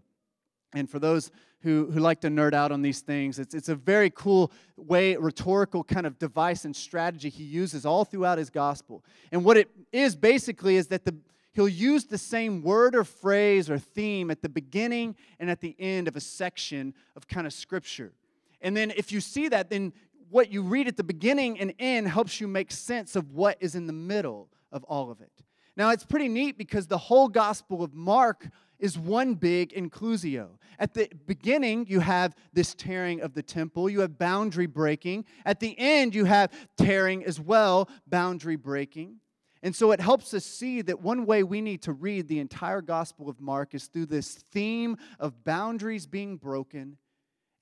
And 0.74 0.88
for 0.90 0.98
those 0.98 1.30
who, 1.60 1.90
who 1.90 2.00
like 2.00 2.20
to 2.22 2.28
nerd 2.28 2.54
out 2.54 2.72
on 2.72 2.82
these 2.82 3.00
things, 3.00 3.38
it's, 3.38 3.54
it's 3.54 3.68
a 3.68 3.74
very 3.74 4.10
cool 4.10 4.50
way, 4.76 5.16
rhetorical 5.16 5.84
kind 5.84 6.06
of 6.06 6.18
device 6.18 6.64
and 6.64 6.74
strategy 6.74 7.28
he 7.28 7.44
uses 7.44 7.86
all 7.86 8.04
throughout 8.04 8.38
his 8.38 8.50
gospel. 8.50 9.04
And 9.30 9.44
what 9.44 9.56
it 9.56 9.70
is 9.92 10.16
basically 10.16 10.76
is 10.76 10.88
that 10.88 11.04
the, 11.04 11.14
he'll 11.52 11.68
use 11.68 12.06
the 12.06 12.18
same 12.18 12.62
word 12.62 12.96
or 12.96 13.04
phrase 13.04 13.70
or 13.70 13.78
theme 13.78 14.30
at 14.30 14.42
the 14.42 14.48
beginning 14.48 15.14
and 15.38 15.50
at 15.50 15.60
the 15.60 15.76
end 15.78 16.08
of 16.08 16.16
a 16.16 16.20
section 16.20 16.94
of 17.16 17.28
kind 17.28 17.46
of 17.46 17.52
scripture. 17.52 18.12
And 18.60 18.76
then 18.76 18.92
if 18.96 19.12
you 19.12 19.20
see 19.20 19.48
that, 19.48 19.70
then 19.70 19.92
what 20.30 20.50
you 20.50 20.62
read 20.62 20.88
at 20.88 20.96
the 20.96 21.04
beginning 21.04 21.60
and 21.60 21.74
end 21.78 22.08
helps 22.08 22.40
you 22.40 22.48
make 22.48 22.72
sense 22.72 23.14
of 23.14 23.32
what 23.32 23.58
is 23.60 23.74
in 23.74 23.86
the 23.86 23.92
middle 23.92 24.48
of 24.72 24.84
all 24.84 25.10
of 25.10 25.20
it. 25.20 25.32
Now, 25.76 25.90
it's 25.90 26.04
pretty 26.04 26.28
neat 26.28 26.58
because 26.58 26.86
the 26.86 26.98
whole 26.98 27.28
Gospel 27.28 27.82
of 27.82 27.94
Mark 27.94 28.48
is 28.78 28.98
one 28.98 29.34
big 29.34 29.72
inclusio. 29.72 30.48
At 30.78 30.92
the 30.92 31.08
beginning, 31.26 31.86
you 31.88 32.00
have 32.00 32.34
this 32.52 32.74
tearing 32.74 33.20
of 33.20 33.32
the 33.32 33.42
temple, 33.42 33.88
you 33.88 34.00
have 34.00 34.18
boundary 34.18 34.66
breaking. 34.66 35.24
At 35.46 35.60
the 35.60 35.78
end, 35.78 36.14
you 36.14 36.24
have 36.24 36.52
tearing 36.76 37.24
as 37.24 37.40
well, 37.40 37.88
boundary 38.06 38.56
breaking. 38.56 39.20
And 39.62 39.74
so 39.74 39.92
it 39.92 40.00
helps 40.00 40.34
us 40.34 40.44
see 40.44 40.82
that 40.82 41.00
one 41.00 41.24
way 41.24 41.44
we 41.44 41.60
need 41.60 41.82
to 41.82 41.92
read 41.92 42.26
the 42.26 42.40
entire 42.40 42.82
Gospel 42.82 43.28
of 43.28 43.40
Mark 43.40 43.74
is 43.74 43.86
through 43.86 44.06
this 44.06 44.34
theme 44.50 44.96
of 45.20 45.44
boundaries 45.44 46.04
being 46.04 46.36
broken 46.36 46.98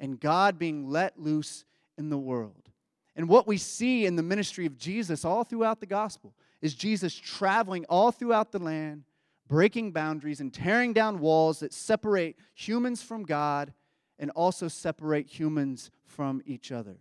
and 0.01 0.19
God 0.19 0.59
being 0.59 0.89
let 0.89 1.21
loose 1.21 1.67
in 1.99 2.09
the 2.09 2.19
world. 2.19 2.71
And 3.15 3.29
what 3.29 3.47
we 3.47 3.59
see 3.59 4.07
in 4.07 4.17
the 4.17 4.23
ministry 4.23 4.65
of 4.65 4.79
Jesus 4.79 5.27
all 5.27 5.45
throughout 5.45 5.81
the 5.81 5.87
Gospel 5.87 6.33
is 6.63 6.75
Jesus 6.75 7.15
traveling 7.15 7.85
all 7.89 8.11
throughout 8.11 8.53
the 8.53 8.59
land, 8.59 9.05
breaking 9.49 9.93
boundaries 9.93 10.41
and 10.41 10.53
tearing 10.53 10.93
down 10.93 11.19
walls 11.19 11.61
that 11.61 11.73
separate 11.73 12.37
humans 12.55 13.03
from 13.03 13.25
God 13.25 13.73
and 14.19 14.31
also 14.33 14.69
separate 14.69 15.27
humans 15.27 15.91
from 16.05 16.43
each 16.45 16.71
other. 16.71 16.99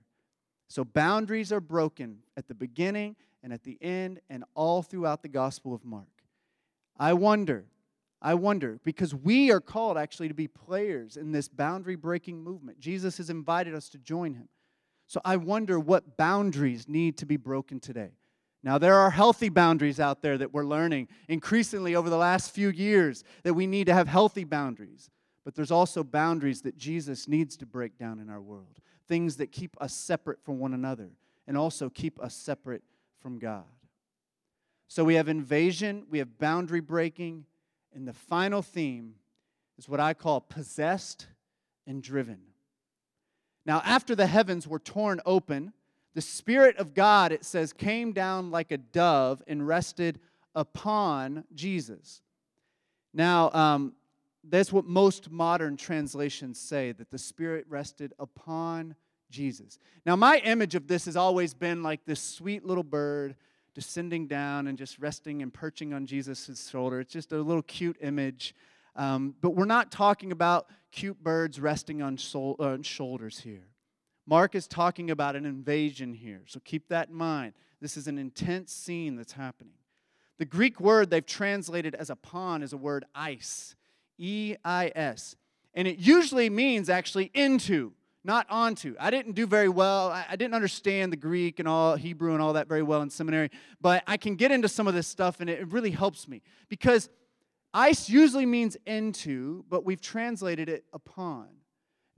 So 0.67 0.83
boundaries 0.83 1.51
are 1.51 1.59
broken 1.59 2.19
at 2.37 2.47
the 2.47 2.55
beginning 2.55 3.15
and 3.43 3.51
at 3.51 3.63
the 3.63 3.77
end 3.81 4.21
and 4.29 4.43
all 4.55 4.81
throughout 4.81 5.21
the 5.21 5.29
Gospel 5.29 5.73
of 5.73 5.83
Mark. 5.83 6.07
I 6.97 7.13
wonder, 7.13 7.65
I 8.21 8.35
wonder, 8.35 8.79
because 8.83 9.13
we 9.13 9.51
are 9.51 9.61
called 9.61 9.97
actually 9.97 10.27
to 10.27 10.33
be 10.33 10.47
players 10.47 11.17
in 11.17 11.31
this 11.31 11.47
boundary 11.47 11.95
breaking 11.95 12.43
movement. 12.43 12.79
Jesus 12.79 13.17
has 13.17 13.29
invited 13.29 13.73
us 13.73 13.89
to 13.89 13.97
join 13.97 14.33
him. 14.33 14.47
So 15.07 15.21
I 15.25 15.37
wonder 15.37 15.79
what 15.79 16.17
boundaries 16.17 16.87
need 16.87 17.17
to 17.17 17.25
be 17.25 17.37
broken 17.37 17.79
today. 17.79 18.11
Now, 18.61 18.77
there 18.77 18.95
are 18.95 19.09
healthy 19.09 19.49
boundaries 19.49 19.99
out 19.99 20.21
there 20.21 20.37
that 20.37 20.53
we're 20.53 20.65
learning 20.65 21.07
increasingly 21.29 21.95
over 21.95 22.09
the 22.09 22.17
last 22.17 22.51
few 22.51 22.69
years 22.69 23.23
that 23.43 23.53
we 23.53 23.67
need 23.67 23.87
to 23.87 23.93
have 23.93 24.07
healthy 24.07 24.43
boundaries. 24.43 25.09
But 25.45 25.55
there's 25.55 25.71
also 25.71 26.03
boundaries 26.03 26.61
that 26.63 26.77
Jesus 26.77 27.27
needs 27.27 27.55
to 27.57 27.65
break 27.65 27.97
down 27.97 28.19
in 28.19 28.29
our 28.29 28.41
world, 28.41 28.79
things 29.07 29.37
that 29.37 29.51
keep 29.51 29.77
us 29.79 29.93
separate 29.93 30.43
from 30.43 30.59
one 30.59 30.73
another 30.73 31.09
and 31.47 31.57
also 31.57 31.89
keep 31.89 32.19
us 32.21 32.35
separate 32.35 32.83
from 33.21 33.39
God. 33.39 33.63
So 34.87 35.03
we 35.03 35.15
have 35.15 35.29
invasion, 35.29 36.05
we 36.09 36.19
have 36.19 36.37
boundary 36.37 36.81
breaking, 36.81 37.45
and 37.93 38.07
the 38.07 38.13
final 38.13 38.61
theme 38.61 39.15
is 39.77 39.87
what 39.87 39.99
I 39.99 40.13
call 40.13 40.41
possessed 40.41 41.27
and 41.87 42.03
driven. 42.03 42.39
Now, 43.65 43.81
after 43.85 44.15
the 44.15 44.27
heavens 44.27 44.67
were 44.67 44.79
torn 44.79 45.21
open, 45.25 45.73
The 46.15 46.21
Spirit 46.21 46.77
of 46.77 46.93
God, 46.93 47.31
it 47.31 47.45
says, 47.45 47.71
came 47.71 48.13
down 48.13 48.51
like 48.51 48.71
a 48.71 48.77
dove 48.77 49.43
and 49.47 49.67
rested 49.67 50.19
upon 50.55 51.43
Jesus. 51.53 52.21
Now, 53.13 53.51
um, 53.51 53.93
that's 54.43 54.73
what 54.73 54.85
most 54.85 55.29
modern 55.29 55.77
translations 55.77 56.59
say 56.59 56.91
that 56.93 57.11
the 57.11 57.17
Spirit 57.17 57.65
rested 57.69 58.13
upon 58.19 58.95
Jesus. 59.29 59.77
Now, 60.05 60.15
my 60.15 60.37
image 60.39 60.75
of 60.75 60.87
this 60.87 61.05
has 61.05 61.15
always 61.15 61.53
been 61.53 61.83
like 61.83 62.05
this 62.05 62.21
sweet 62.21 62.65
little 62.65 62.83
bird 62.83 63.35
descending 63.75 64.27
down 64.27 64.67
and 64.67 64.77
just 64.77 64.99
resting 64.99 65.41
and 65.41 65.53
perching 65.53 65.93
on 65.93 66.05
Jesus' 66.05 66.69
shoulder. 66.69 66.99
It's 66.99 67.13
just 67.13 67.31
a 67.31 67.37
little 67.37 67.61
cute 67.61 67.97
image. 68.01 68.55
Um, 68.95 69.35
but 69.41 69.51
we're 69.51 69.65
not 69.65 69.91
talking 69.91 70.31
about 70.31 70.67
cute 70.91 71.23
birds 71.23 71.59
resting 71.59 72.01
on, 72.01 72.17
shoulders 72.17 73.39
here. 73.39 73.68
Mark 74.29 74.53
is 74.53 74.67
talking 74.67 75.09
about 75.09 75.35
an 75.35 75.43
invasion 75.43 76.13
here, 76.13 76.43
so 76.45 76.59
keep 76.63 76.87
that 76.89 77.09
in 77.09 77.15
mind. 77.15 77.53
This 77.81 77.97
is 77.97 78.07
an 78.07 78.19
intense 78.19 78.71
scene 78.71 79.15
that's 79.15 79.31
happening. 79.31 79.73
The 80.37 80.45
Greek 80.45 80.79
word 80.79 81.09
they've 81.09 81.25
translated 81.25 81.95
as 81.95 82.11
upon 82.11 82.61
is 82.61 82.71
a 82.71 82.77
word 82.77 83.05
ice, 83.15 83.75
E 84.19 84.55
I 84.63 84.91
S. 84.93 85.35
And 85.73 85.87
it 85.87 85.97
usually 85.97 86.47
means 86.47 86.91
actually 86.91 87.31
into, 87.33 87.93
not 88.23 88.45
onto. 88.51 88.95
I 88.99 89.09
didn't 89.09 89.31
do 89.31 89.47
very 89.47 89.67
well. 89.67 90.11
I 90.11 90.35
didn't 90.35 90.53
understand 90.53 91.11
the 91.11 91.17
Greek 91.17 91.57
and 91.57 91.67
all 91.67 91.95
Hebrew 91.95 92.33
and 92.33 92.41
all 92.41 92.53
that 92.53 92.67
very 92.67 92.83
well 92.83 93.01
in 93.01 93.09
seminary, 93.09 93.49
but 93.81 94.03
I 94.05 94.17
can 94.17 94.35
get 94.35 94.51
into 94.51 94.69
some 94.69 94.87
of 94.87 94.93
this 94.93 95.07
stuff 95.07 95.39
and 95.39 95.49
it 95.49 95.67
really 95.69 95.91
helps 95.91 96.27
me 96.27 96.43
because 96.67 97.09
ice 97.73 98.07
usually 98.07 98.45
means 98.45 98.77
into, 98.85 99.65
but 99.69 99.85
we've 99.85 100.01
translated 100.01 100.69
it 100.69 100.85
upon. 100.93 101.47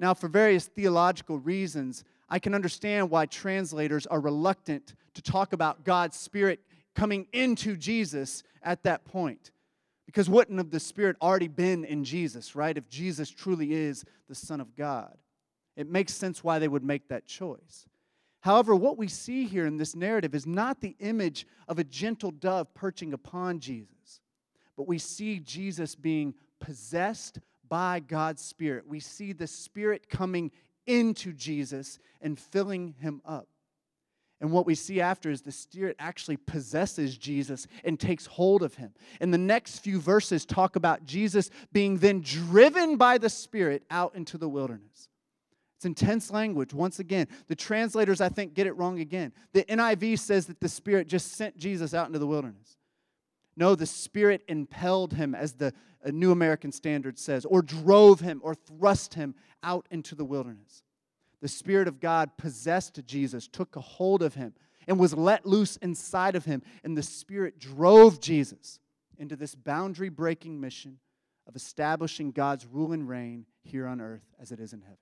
Now, 0.02 0.16
for 0.16 0.28
various 0.28 0.66
theological 0.66 1.38
reasons, 1.38 2.04
I 2.28 2.40
can 2.40 2.56
understand 2.56 3.12
why 3.12 3.28
translators 3.28 4.08
are 4.08 4.20
reluctant 4.20 4.96
to 5.14 5.22
talk 5.22 5.54
about 5.54 5.86
God's 5.86 6.18
Spirit 6.18 6.60
coming 6.96 7.28
into 7.34 7.78
Jesus 7.78 8.42
at 8.64 8.82
that 8.82 9.06
point. 9.06 9.52
Because 10.08 10.28
wouldn't 10.28 10.58
have 10.58 10.72
the 10.72 10.80
Spirit 10.80 11.18
already 11.22 11.48
been 11.48 11.86
in 11.86 12.04
Jesus, 12.04 12.56
right? 12.56 12.76
If 12.76 12.90
Jesus 12.90 13.30
truly 13.30 13.74
is 13.74 14.04
the 14.28 14.34
Son 14.34 14.60
of 14.60 14.76
God. 14.76 15.16
It 15.78 15.88
makes 15.88 16.16
sense 16.16 16.44
why 16.44 16.58
they 16.58 16.68
would 16.68 16.84
make 16.84 17.08
that 17.10 17.28
choice. 17.28 17.86
However, 18.40 18.76
what 18.76 18.98
we 18.98 19.08
see 19.08 19.46
here 19.46 19.68
in 19.68 19.78
this 19.78 19.96
narrative 19.96 20.34
is 20.34 20.48
not 20.48 20.82
the 20.82 20.96
image 21.00 21.46
of 21.68 21.78
a 21.78 21.84
gentle 21.84 22.32
dove 22.32 22.74
perching 22.74 23.14
upon 23.14 23.60
Jesus, 23.60 24.20
but 24.76 24.88
we 24.88 24.98
see 24.98 25.40
Jesus 25.40 25.94
being 25.94 26.34
possessed 26.60 27.38
by 27.72 28.02
God's 28.02 28.42
Spirit. 28.44 28.86
We 28.86 29.00
see 29.00 29.32
the 29.32 29.48
Spirit 29.48 30.10
coming 30.10 30.52
into 30.86 31.32
Jesus 31.32 32.00
and 32.22 32.38
filling 32.38 32.96
him 33.00 33.22
up. 33.26 33.48
And 34.42 34.52
what 34.52 34.66
we 34.66 34.76
see 34.76 35.00
after 35.00 35.32
is 35.32 35.42
the 35.42 35.54
Spirit 35.54 35.96
actually 35.98 36.36
possesses 36.36 37.18
Jesus 37.18 37.68
and 37.86 37.98
takes 37.98 38.26
hold 38.26 38.62
of 38.62 38.74
him. 38.74 38.92
And 39.22 39.34
the 39.34 39.38
next 39.38 39.80
few 39.80 40.02
verses 40.02 40.46
talk 40.46 40.76
about 40.76 41.06
Jesus 41.06 41.50
being 41.72 42.00
then 42.00 42.20
driven 42.20 42.98
by 42.98 43.18
the 43.18 43.30
Spirit 43.30 43.84
out 43.90 44.16
into 44.16 44.38
the 44.38 44.50
wilderness. 44.50 45.08
It's 45.78 45.86
intense 45.86 46.30
language. 46.30 46.74
Once 46.74 47.00
again, 47.00 47.28
the 47.48 47.56
translators, 47.56 48.20
I 48.20 48.28
think, 48.28 48.54
get 48.54 48.68
it 48.68 48.76
wrong 48.76 49.00
again. 49.00 49.32
The 49.54 49.64
NIV 49.64 50.20
says 50.20 50.46
that 50.48 50.60
the 50.60 50.68
Spirit 50.68 51.08
just 51.08 51.36
sent 51.36 51.56
Jesus 51.56 51.94
out 51.94 52.08
into 52.08 52.20
the 52.20 52.28
wilderness. 52.28 52.78
No, 53.56 53.76
the 53.76 53.86
Spirit 53.86 54.44
impelled 54.48 55.14
him, 55.14 55.36
as 55.36 55.54
the 55.54 55.74
uh, 56.06 56.12
New 56.12 56.32
American 56.32 56.72
Standard 56.72 57.20
says, 57.20 57.46
or 57.46 57.62
drove 57.62 58.20
him 58.20 58.42
or 58.44 58.56
thrust 58.56 59.14
him 59.14 59.36
out 59.64 59.88
into 59.92 60.16
the 60.16 60.26
wilderness 60.26 60.84
the 61.42 61.48
Spirit 61.48 61.88
of 61.88 62.00
God 62.00 62.38
possessed 62.38 63.00
Jesus, 63.06 63.48
took 63.48 63.76
a 63.76 63.82
hold 63.82 64.22
of 64.22 64.36
him, 64.36 64.54
and 64.88 65.00
was 65.00 65.14
let 65.14 65.46
loose 65.46 65.76
inside 65.78 66.36
of 66.36 66.46
him. 66.46 66.62
And 66.84 66.98
the 66.98 67.04
Spirit 67.04 67.60
drove 67.60 68.22
Jesus 68.22 68.80
into 69.18 69.36
this 69.36 69.56
boundary 69.56 70.10
breaking 70.10 70.62
mission 70.62 71.00
of 71.48 71.56
establishing 71.56 72.32
God's 72.32 72.66
rule 72.66 72.94
and 72.94 73.10
reign 73.10 73.46
here 73.64 73.88
on 73.88 74.00
earth 74.00 74.24
as 74.40 74.52
it 74.52 74.60
is 74.60 74.74
in 74.74 74.82
heaven. 74.82 74.98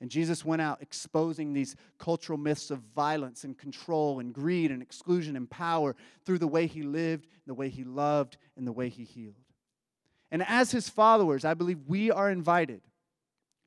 And 0.00 0.10
Jesus 0.10 0.44
went 0.44 0.60
out 0.60 0.82
exposing 0.82 1.52
these 1.52 1.74
cultural 1.98 2.38
myths 2.38 2.70
of 2.70 2.80
violence 2.94 3.44
and 3.44 3.56
control 3.56 4.20
and 4.20 4.32
greed 4.32 4.70
and 4.70 4.82
exclusion 4.82 5.36
and 5.36 5.48
power 5.48 5.96
through 6.24 6.38
the 6.38 6.46
way 6.46 6.66
he 6.66 6.82
lived, 6.82 7.26
the 7.46 7.54
way 7.54 7.68
he 7.68 7.82
loved, 7.82 8.36
and 8.56 8.66
the 8.66 8.72
way 8.72 8.88
he 8.88 9.04
healed. 9.04 9.34
And 10.30 10.42
as 10.42 10.70
his 10.70 10.88
followers, 10.88 11.44
I 11.44 11.54
believe 11.54 11.78
we 11.86 12.10
are 12.10 12.30
invited 12.30 12.82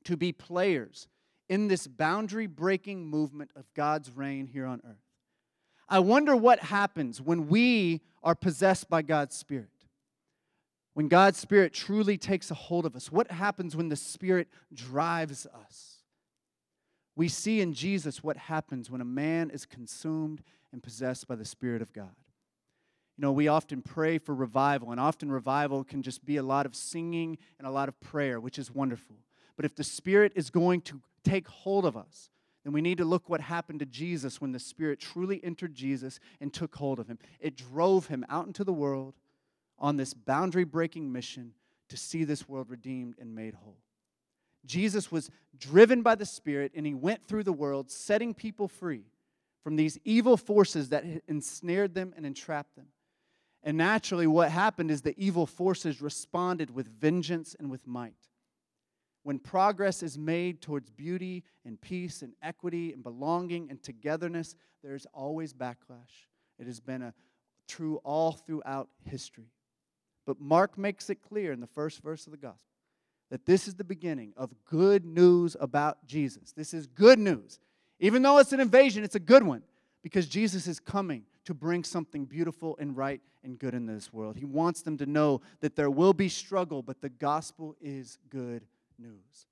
to 0.04 0.16
be 0.16 0.32
players 0.32 1.08
in 1.48 1.66
this 1.66 1.86
boundary 1.88 2.46
breaking 2.46 3.06
movement 3.06 3.50
of 3.56 3.64
God's 3.74 4.10
reign 4.10 4.46
here 4.46 4.66
on 4.66 4.80
earth. 4.86 4.96
I 5.88 5.98
wonder 5.98 6.36
what 6.36 6.60
happens 6.60 7.20
when 7.20 7.48
we 7.48 8.02
are 8.22 8.36
possessed 8.36 8.88
by 8.88 9.02
God's 9.02 9.34
Spirit. 9.34 9.68
When 10.94 11.08
God's 11.08 11.38
Spirit 11.38 11.72
truly 11.72 12.16
takes 12.16 12.50
a 12.50 12.54
hold 12.54 12.86
of 12.86 12.94
us, 12.94 13.10
what 13.10 13.30
happens 13.32 13.74
when 13.74 13.88
the 13.88 13.96
Spirit 13.96 14.48
drives 14.72 15.46
us? 15.46 15.99
We 17.20 17.28
see 17.28 17.60
in 17.60 17.74
Jesus 17.74 18.24
what 18.24 18.38
happens 18.38 18.90
when 18.90 19.02
a 19.02 19.04
man 19.04 19.50
is 19.50 19.66
consumed 19.66 20.40
and 20.72 20.82
possessed 20.82 21.28
by 21.28 21.34
the 21.34 21.44
Spirit 21.44 21.82
of 21.82 21.92
God. 21.92 22.14
You 23.18 23.20
know, 23.20 23.32
we 23.32 23.46
often 23.46 23.82
pray 23.82 24.16
for 24.16 24.34
revival, 24.34 24.90
and 24.90 24.98
often 24.98 25.30
revival 25.30 25.84
can 25.84 26.00
just 26.00 26.24
be 26.24 26.38
a 26.38 26.42
lot 26.42 26.64
of 26.64 26.74
singing 26.74 27.36
and 27.58 27.66
a 27.66 27.70
lot 27.70 27.90
of 27.90 28.00
prayer, 28.00 28.40
which 28.40 28.58
is 28.58 28.74
wonderful. 28.74 29.16
But 29.54 29.66
if 29.66 29.76
the 29.76 29.84
Spirit 29.84 30.32
is 30.34 30.48
going 30.48 30.80
to 30.80 31.02
take 31.22 31.46
hold 31.46 31.84
of 31.84 31.94
us, 31.94 32.30
then 32.64 32.72
we 32.72 32.80
need 32.80 32.96
to 32.96 33.04
look 33.04 33.28
what 33.28 33.42
happened 33.42 33.80
to 33.80 33.86
Jesus 33.86 34.40
when 34.40 34.52
the 34.52 34.58
Spirit 34.58 34.98
truly 34.98 35.44
entered 35.44 35.74
Jesus 35.74 36.20
and 36.40 36.54
took 36.54 36.74
hold 36.76 36.98
of 36.98 37.08
him. 37.08 37.18
It 37.38 37.54
drove 37.54 38.06
him 38.06 38.24
out 38.30 38.46
into 38.46 38.64
the 38.64 38.72
world 38.72 39.12
on 39.78 39.98
this 39.98 40.14
boundary 40.14 40.64
breaking 40.64 41.12
mission 41.12 41.52
to 41.90 41.98
see 41.98 42.24
this 42.24 42.48
world 42.48 42.70
redeemed 42.70 43.16
and 43.20 43.34
made 43.34 43.52
whole. 43.52 43.76
Jesus 44.66 45.10
was 45.10 45.30
driven 45.58 46.02
by 46.02 46.14
the 46.14 46.26
Spirit 46.26 46.72
and 46.74 46.86
he 46.86 46.94
went 46.94 47.24
through 47.24 47.44
the 47.44 47.52
world 47.52 47.90
setting 47.90 48.34
people 48.34 48.68
free 48.68 49.04
from 49.62 49.76
these 49.76 49.98
evil 50.04 50.36
forces 50.36 50.88
that 50.88 51.04
ensnared 51.28 51.94
them 51.94 52.14
and 52.16 52.24
entrapped 52.24 52.76
them. 52.76 52.86
And 53.62 53.76
naturally, 53.76 54.26
what 54.26 54.50
happened 54.50 54.90
is 54.90 55.02
the 55.02 55.18
evil 55.18 55.46
forces 55.46 56.00
responded 56.00 56.74
with 56.74 56.88
vengeance 56.88 57.54
and 57.58 57.70
with 57.70 57.86
might. 57.86 58.14
When 59.22 59.38
progress 59.38 60.02
is 60.02 60.16
made 60.16 60.62
towards 60.62 60.88
beauty 60.90 61.44
and 61.66 61.78
peace 61.78 62.22
and 62.22 62.32
equity 62.42 62.94
and 62.94 63.02
belonging 63.02 63.68
and 63.70 63.82
togetherness, 63.82 64.54
there's 64.82 65.06
always 65.12 65.52
backlash. 65.52 66.26
It 66.58 66.66
has 66.66 66.80
been 66.80 67.02
a 67.02 67.12
true 67.68 67.96
all 68.02 68.32
throughout 68.32 68.88
history. 69.04 69.52
But 70.26 70.40
Mark 70.40 70.78
makes 70.78 71.10
it 71.10 71.22
clear 71.22 71.52
in 71.52 71.60
the 71.60 71.66
first 71.66 72.02
verse 72.02 72.26
of 72.26 72.30
the 72.30 72.38
gospel 72.38 72.69
that 73.30 73.46
this 73.46 73.66
is 73.68 73.74
the 73.74 73.84
beginning 73.84 74.32
of 74.36 74.50
good 74.64 75.04
news 75.04 75.56
about 75.60 76.04
Jesus. 76.06 76.52
This 76.52 76.74
is 76.74 76.86
good 76.86 77.18
news. 77.18 77.58
Even 78.00 78.22
though 78.22 78.38
it's 78.38 78.52
an 78.52 78.60
invasion, 78.60 79.04
it's 79.04 79.14
a 79.14 79.20
good 79.20 79.42
one 79.42 79.62
because 80.02 80.26
Jesus 80.26 80.66
is 80.66 80.80
coming 80.80 81.24
to 81.44 81.54
bring 81.54 81.84
something 81.84 82.24
beautiful 82.24 82.76
and 82.80 82.96
right 82.96 83.20
and 83.44 83.58
good 83.58 83.74
in 83.74 83.86
this 83.86 84.12
world. 84.12 84.36
He 84.36 84.44
wants 84.44 84.82
them 84.82 84.98
to 84.98 85.06
know 85.06 85.40
that 85.60 85.76
there 85.76 85.90
will 85.90 86.12
be 86.12 86.28
struggle, 86.28 86.82
but 86.82 87.00
the 87.00 87.08
gospel 87.08 87.76
is 87.80 88.18
good 88.28 88.64
news. 88.98 89.46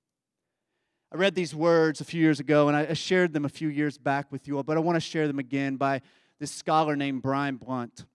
I 1.11 1.17
read 1.17 1.33
these 1.33 1.55
words 1.55 2.01
a 2.01 2.05
few 2.05 2.21
years 2.21 2.39
ago, 2.39 2.67
and 2.67 2.77
I 2.77 2.93
shared 2.93 3.33
them 3.33 3.45
a 3.45 3.49
few 3.49 3.67
years 3.67 3.97
back 3.97 4.31
with 4.31 4.47
you 4.47 4.57
all, 4.57 4.63
but 4.63 4.77
I 4.77 4.79
want 4.79 4.95
to 4.95 4.99
share 4.99 5.27
them 5.27 5.39
again 5.39 5.75
by 5.75 6.01
this 6.37 6.51
scholar 6.51 6.95
named 6.95 7.23
Brian 7.23 7.57
Blount. 7.57 8.05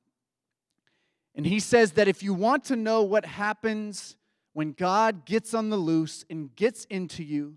And 1.34 1.44
he 1.44 1.58
says 1.58 1.92
that 1.92 2.06
if 2.06 2.22
you 2.22 2.32
want 2.32 2.64
to 2.66 2.76
know 2.76 3.02
what 3.02 3.24
happens 3.24 4.16
when 4.54 4.72
God 4.72 5.26
gets 5.26 5.52
on 5.52 5.68
the 5.68 5.76
loose 5.76 6.24
and 6.30 6.54
gets 6.56 6.86
into 6.86 7.22
you, 7.22 7.56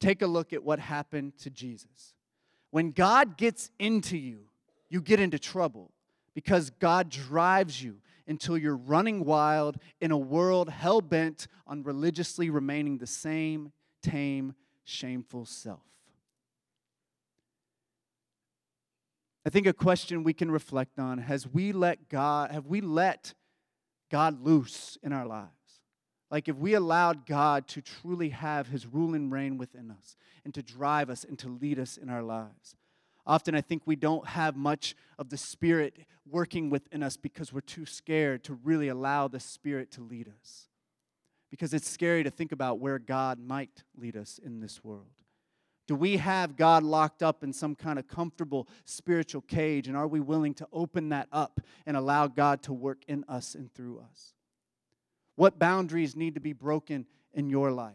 take 0.00 0.20
a 0.20 0.26
look 0.26 0.52
at 0.52 0.62
what 0.62 0.80
happened 0.80 1.38
to 1.38 1.48
Jesus. 1.48 2.14
When 2.70 2.90
God 2.90 3.38
gets 3.38 3.70
into 3.78 4.18
you, 4.18 4.40
you 4.90 5.00
get 5.00 5.20
into 5.20 5.38
trouble 5.38 5.92
because 6.34 6.70
God 6.70 7.08
drives 7.08 7.82
you 7.82 7.98
until 8.26 8.58
you're 8.58 8.76
running 8.76 9.24
wild 9.24 9.78
in 10.00 10.10
a 10.10 10.18
world 10.18 10.68
hell 10.68 11.00
bent 11.00 11.46
on 11.66 11.82
religiously 11.82 12.50
remaining 12.50 12.98
the 12.98 13.06
same 13.06 13.72
tame, 14.02 14.54
shameful 14.84 15.46
self. 15.46 15.80
I 19.46 19.50
think 19.50 19.66
a 19.66 19.72
question 19.72 20.24
we 20.24 20.34
can 20.34 20.50
reflect 20.50 20.98
on 20.98 21.18
has 21.18 21.46
we 21.46 21.72
let 21.72 22.10
God 22.10 22.50
have 22.50 22.66
we 22.66 22.82
let 22.82 23.32
God 24.10 24.44
loose 24.44 24.98
in 25.02 25.12
our 25.12 25.26
lives? 25.26 25.57
Like 26.30 26.48
if 26.48 26.56
we 26.56 26.74
allowed 26.74 27.26
God 27.26 27.66
to 27.68 27.80
truly 27.80 28.30
have 28.30 28.68
his 28.68 28.86
rule 28.86 29.14
and 29.14 29.32
reign 29.32 29.56
within 29.56 29.90
us 29.90 30.16
and 30.44 30.52
to 30.54 30.62
drive 30.62 31.08
us 31.08 31.24
and 31.24 31.38
to 31.38 31.48
lead 31.48 31.78
us 31.78 31.96
in 31.96 32.10
our 32.10 32.22
lives. 32.22 32.76
Often 33.26 33.54
I 33.54 33.60
think 33.60 33.82
we 33.84 33.96
don't 33.96 34.26
have 34.26 34.56
much 34.56 34.94
of 35.18 35.28
the 35.28 35.36
Spirit 35.36 36.06
working 36.26 36.70
within 36.70 37.02
us 37.02 37.16
because 37.16 37.52
we're 37.52 37.60
too 37.60 37.86
scared 37.86 38.42
to 38.44 38.54
really 38.54 38.88
allow 38.88 39.28
the 39.28 39.40
Spirit 39.40 39.90
to 39.92 40.00
lead 40.00 40.32
us. 40.40 40.68
Because 41.50 41.72
it's 41.72 41.88
scary 41.88 42.22
to 42.24 42.30
think 42.30 42.52
about 42.52 42.78
where 42.78 42.98
God 42.98 43.38
might 43.38 43.84
lead 43.96 44.16
us 44.16 44.38
in 44.42 44.60
this 44.60 44.84
world. 44.84 45.06
Do 45.86 45.94
we 45.94 46.18
have 46.18 46.56
God 46.56 46.82
locked 46.82 47.22
up 47.22 47.42
in 47.42 47.54
some 47.54 47.74
kind 47.74 47.98
of 47.98 48.06
comfortable 48.06 48.68
spiritual 48.84 49.40
cage? 49.40 49.88
And 49.88 49.96
are 49.96 50.06
we 50.06 50.20
willing 50.20 50.52
to 50.54 50.68
open 50.70 51.08
that 51.08 51.28
up 51.32 51.60
and 51.86 51.96
allow 51.96 52.26
God 52.26 52.62
to 52.64 52.74
work 52.74 53.02
in 53.08 53.24
us 53.26 53.54
and 53.54 53.72
through 53.72 54.00
us? 54.00 54.34
What 55.38 55.60
boundaries 55.60 56.16
need 56.16 56.34
to 56.34 56.40
be 56.40 56.52
broken 56.52 57.06
in 57.32 57.48
your 57.48 57.70
life? 57.70 57.94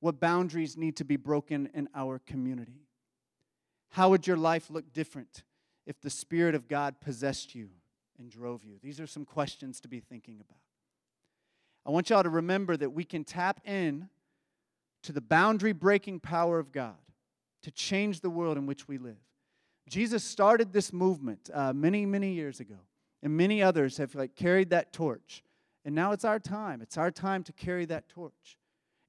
What 0.00 0.20
boundaries 0.20 0.76
need 0.76 0.98
to 0.98 1.04
be 1.04 1.16
broken 1.16 1.70
in 1.72 1.88
our 1.94 2.18
community? 2.18 2.84
How 3.88 4.10
would 4.10 4.26
your 4.26 4.36
life 4.36 4.68
look 4.68 4.92
different 4.92 5.44
if 5.86 5.98
the 5.98 6.10
Spirit 6.10 6.54
of 6.54 6.68
God 6.68 7.00
possessed 7.00 7.54
you 7.54 7.70
and 8.18 8.30
drove 8.30 8.66
you? 8.66 8.74
These 8.82 9.00
are 9.00 9.06
some 9.06 9.24
questions 9.24 9.80
to 9.80 9.88
be 9.88 9.98
thinking 9.98 10.34
about. 10.34 10.58
I 11.86 11.90
want 11.90 12.10
y'all 12.10 12.22
to 12.22 12.28
remember 12.28 12.76
that 12.76 12.90
we 12.90 13.04
can 13.04 13.24
tap 13.24 13.62
in 13.64 14.10
to 15.04 15.12
the 15.12 15.22
boundary 15.22 15.72
breaking 15.72 16.20
power 16.20 16.58
of 16.58 16.70
God 16.70 16.98
to 17.62 17.70
change 17.70 18.20
the 18.20 18.28
world 18.28 18.58
in 18.58 18.66
which 18.66 18.86
we 18.86 18.98
live. 18.98 19.16
Jesus 19.88 20.22
started 20.22 20.74
this 20.74 20.92
movement 20.92 21.48
uh, 21.54 21.72
many, 21.72 22.04
many 22.04 22.34
years 22.34 22.60
ago, 22.60 22.80
and 23.22 23.34
many 23.34 23.62
others 23.62 23.96
have 23.96 24.14
like 24.14 24.36
carried 24.36 24.68
that 24.68 24.92
torch. 24.92 25.42
And 25.84 25.94
now 25.94 26.12
it's 26.12 26.24
our 26.24 26.38
time. 26.38 26.80
It's 26.80 26.96
our 26.96 27.10
time 27.10 27.42
to 27.44 27.52
carry 27.52 27.84
that 27.86 28.08
torch. 28.08 28.58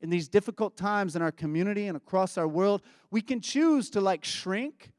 In 0.01 0.09
these 0.09 0.28
difficult 0.28 0.76
times 0.76 1.15
in 1.15 1.21
our 1.21 1.32
community 1.32 1.88
and 1.88 1.95
across 1.95 2.38
our 2.38 2.47
world, 2.47 2.82
we 3.11 3.21
can 3.21 3.39
choose 3.39 3.89
to 3.91 4.01
like 4.01 4.26
shrink 4.26 4.91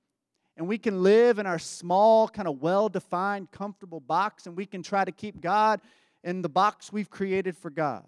and 0.57 0.67
we 0.67 0.79
can 0.79 1.03
live 1.03 1.39
in 1.39 1.47
our 1.47 1.59
small, 1.59 2.29
kind 2.29 2.49
of 2.49 2.63
well 2.63 2.89
defined, 2.89 3.51
comfortable 3.51 4.01
box, 4.01 4.47
and 4.47 4.57
we 4.57 4.65
can 4.65 4.83
try 4.83 5.05
to 5.05 5.13
keep 5.13 5.41
God 5.41 5.81
in 6.25 6.41
the 6.41 6.49
box 6.49 6.93
we've 6.93 7.11
created 7.11 7.57
for 7.57 7.71
God. 7.71 8.07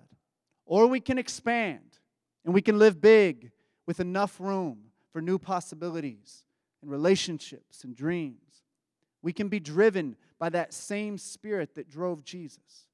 Or 0.65 0.87
we 0.87 1.01
can 1.01 1.19
expand 1.19 1.99
and 2.45 2.55
we 2.55 2.63
can 2.63 2.79
live 2.79 3.01
big 3.01 3.51
with 3.87 4.01
enough 4.01 4.41
room 4.41 4.79
for 5.13 5.21
new 5.21 5.39
possibilities 5.39 6.45
and 6.83 6.91
relationships 6.91 7.85
and 7.85 7.95
dreams. 7.95 8.65
We 9.23 9.33
can 9.33 9.49
be 9.49 9.61
driven 9.61 10.17
by 10.39 10.49
that 10.51 10.73
same 10.73 11.19
spirit 11.19 11.75
that 11.75 11.91
drove 11.91 12.25
Jesus, 12.25 12.88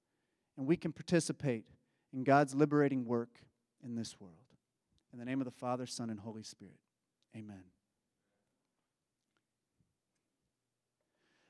and 0.56 0.66
we 0.66 0.76
can 0.76 0.92
participate 0.92 1.64
in 2.12 2.24
God's 2.24 2.54
liberating 2.54 3.04
work 3.04 3.40
in 3.84 3.94
this 3.94 4.20
world. 4.20 4.34
In 5.12 5.18
the 5.18 5.24
name 5.24 5.40
of 5.40 5.44
the 5.44 5.50
Father, 5.50 5.86
Son, 5.86 6.10
and 6.10 6.18
Holy 6.18 6.42
Spirit, 6.42 6.78
amen. 7.36 7.62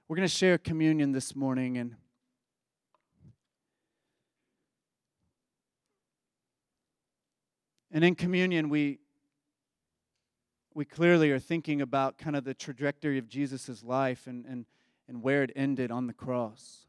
We're 0.08 0.16
going 0.16 0.28
to 0.28 0.34
share 0.34 0.58
communion 0.58 1.12
this 1.12 1.34
morning, 1.34 1.78
and 1.78 1.96
and 7.90 8.04
in 8.04 8.14
communion 8.14 8.68
we 8.68 8.98
we 10.74 10.84
clearly 10.84 11.30
are 11.30 11.38
thinking 11.38 11.80
about 11.80 12.18
kind 12.18 12.34
of 12.34 12.44
the 12.44 12.52
trajectory 12.52 13.16
of 13.16 13.28
Jesus' 13.28 13.84
life 13.84 14.26
and, 14.26 14.44
and, 14.44 14.66
and 15.08 15.22
where 15.22 15.44
it 15.44 15.52
ended 15.54 15.92
on 15.92 16.08
the 16.08 16.12
cross. 16.12 16.86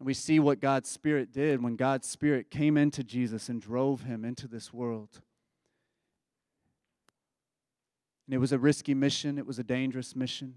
And 0.00 0.06
we 0.06 0.14
see 0.14 0.40
what 0.40 0.60
God's 0.60 0.88
Spirit 0.88 1.30
did 1.30 1.62
when 1.62 1.76
God's 1.76 2.08
Spirit 2.08 2.50
came 2.50 2.78
into 2.78 3.04
Jesus 3.04 3.50
and 3.50 3.60
drove 3.60 4.04
him 4.04 4.24
into 4.24 4.48
this 4.48 4.72
world. 4.72 5.20
And 8.26 8.34
it 8.34 8.38
was 8.38 8.52
a 8.52 8.58
risky 8.58 8.94
mission, 8.94 9.36
it 9.36 9.46
was 9.46 9.58
a 9.58 9.62
dangerous 9.62 10.16
mission. 10.16 10.54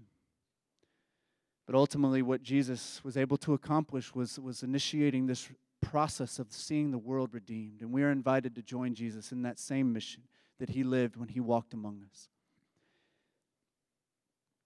But 1.66 1.74
ultimately, 1.74 2.22
what 2.22 2.42
Jesus 2.42 3.02
was 3.04 3.18
able 3.18 3.36
to 3.38 3.52
accomplish 3.52 4.14
was, 4.14 4.38
was 4.38 4.62
initiating 4.62 5.26
this 5.26 5.48
process 5.82 6.38
of 6.38 6.50
seeing 6.50 6.90
the 6.90 6.98
world 6.98 7.34
redeemed. 7.34 7.82
And 7.82 7.92
we 7.92 8.02
are 8.02 8.10
invited 8.10 8.54
to 8.54 8.62
join 8.62 8.94
Jesus 8.94 9.30
in 9.30 9.42
that 9.42 9.58
same 9.58 9.92
mission 9.92 10.22
that 10.58 10.70
he 10.70 10.82
lived 10.84 11.16
when 11.16 11.28
he 11.28 11.40
walked 11.40 11.74
among 11.74 12.02
us. 12.10 12.28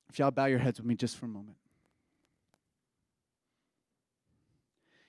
If 0.09 0.21
y'all 0.21 0.31
bow 0.31 0.47
your 0.47 0.59
heads 0.61 0.79
with 0.79 0.87
me 0.87 0.95
just 0.95 1.17
for 1.17 1.27
a 1.27 1.29
moment. 1.29 1.57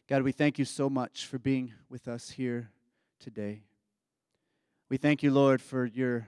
God, 0.10 0.24
we 0.24 0.32
thank 0.32 0.58
you 0.58 0.66
so 0.66 0.90
much 0.90 1.28
for 1.28 1.38
being 1.38 1.72
with 1.88 2.08
us 2.08 2.32
here 2.32 2.72
today. 3.20 3.62
We 4.90 4.98
thank 4.98 5.22
you, 5.22 5.30
Lord, 5.30 5.62
for 5.62 5.86
your 5.86 6.28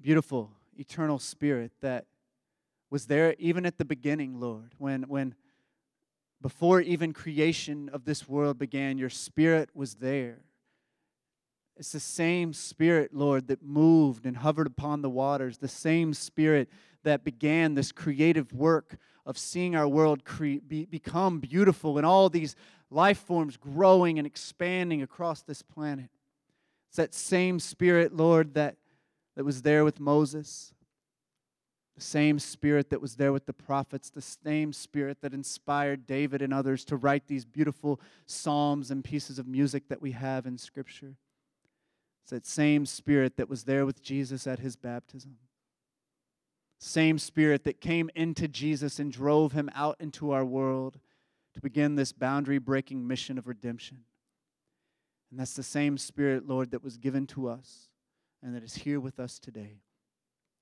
beautiful, 0.00 0.50
eternal 0.78 1.18
spirit 1.18 1.70
that 1.82 2.06
was 2.88 3.04
there 3.04 3.34
even 3.38 3.66
at 3.66 3.76
the 3.76 3.84
beginning, 3.84 4.40
Lord, 4.40 4.72
when, 4.78 5.02
when 5.02 5.34
before 6.40 6.80
even 6.80 7.12
creation 7.12 7.90
of 7.92 8.06
this 8.06 8.26
world 8.26 8.58
began, 8.58 8.96
your 8.96 9.10
spirit 9.10 9.68
was 9.74 9.96
there. 9.96 10.38
It's 11.76 11.92
the 11.92 12.00
same 12.00 12.54
Spirit, 12.54 13.12
Lord, 13.12 13.48
that 13.48 13.62
moved 13.62 14.24
and 14.24 14.38
hovered 14.38 14.66
upon 14.66 15.02
the 15.02 15.10
waters, 15.10 15.58
the 15.58 15.68
same 15.68 16.14
Spirit 16.14 16.70
that 17.02 17.22
began 17.22 17.74
this 17.74 17.92
creative 17.92 18.50
work 18.54 18.96
of 19.30 19.38
seeing 19.38 19.76
our 19.76 19.86
world 19.86 20.24
cre- 20.24 20.58
be, 20.66 20.84
become 20.84 21.38
beautiful 21.38 21.96
and 21.96 22.04
all 22.04 22.28
these 22.28 22.56
life 22.90 23.18
forms 23.18 23.56
growing 23.56 24.18
and 24.18 24.26
expanding 24.26 25.02
across 25.02 25.42
this 25.42 25.62
planet. 25.62 26.10
It's 26.88 26.96
that 26.96 27.14
same 27.14 27.60
Spirit, 27.60 28.12
Lord, 28.12 28.54
that, 28.54 28.74
that 29.36 29.44
was 29.44 29.62
there 29.62 29.84
with 29.84 30.00
Moses, 30.00 30.74
the 31.94 32.02
same 32.02 32.40
Spirit 32.40 32.90
that 32.90 33.00
was 33.00 33.14
there 33.14 33.32
with 33.32 33.46
the 33.46 33.52
prophets, 33.52 34.10
the 34.10 34.20
same 34.20 34.72
Spirit 34.72 35.20
that 35.20 35.32
inspired 35.32 36.08
David 36.08 36.42
and 36.42 36.52
others 36.52 36.84
to 36.86 36.96
write 36.96 37.28
these 37.28 37.44
beautiful 37.44 38.00
psalms 38.26 38.90
and 38.90 39.04
pieces 39.04 39.38
of 39.38 39.46
music 39.46 39.86
that 39.88 40.02
we 40.02 40.10
have 40.10 40.44
in 40.44 40.58
Scripture. 40.58 41.14
It's 42.24 42.32
that 42.32 42.46
same 42.46 42.84
spirit 42.84 43.36
that 43.36 43.48
was 43.48 43.62
there 43.62 43.86
with 43.86 44.02
Jesus 44.02 44.48
at 44.48 44.58
his 44.58 44.74
baptism. 44.74 45.36
Same 46.82 47.18
spirit 47.18 47.64
that 47.64 47.82
came 47.82 48.10
into 48.14 48.48
Jesus 48.48 48.98
and 48.98 49.12
drove 49.12 49.52
him 49.52 49.68
out 49.74 49.96
into 50.00 50.30
our 50.30 50.44
world 50.44 50.98
to 51.52 51.60
begin 51.60 51.94
this 51.94 52.10
boundary 52.10 52.56
breaking 52.56 53.06
mission 53.06 53.36
of 53.36 53.46
redemption. 53.46 53.98
And 55.30 55.38
that's 55.38 55.52
the 55.52 55.62
same 55.62 55.98
spirit, 55.98 56.48
Lord, 56.48 56.70
that 56.70 56.82
was 56.82 56.96
given 56.96 57.26
to 57.28 57.48
us 57.48 57.90
and 58.42 58.54
that 58.56 58.64
is 58.64 58.76
here 58.76 58.98
with 58.98 59.20
us 59.20 59.38
today. 59.38 59.82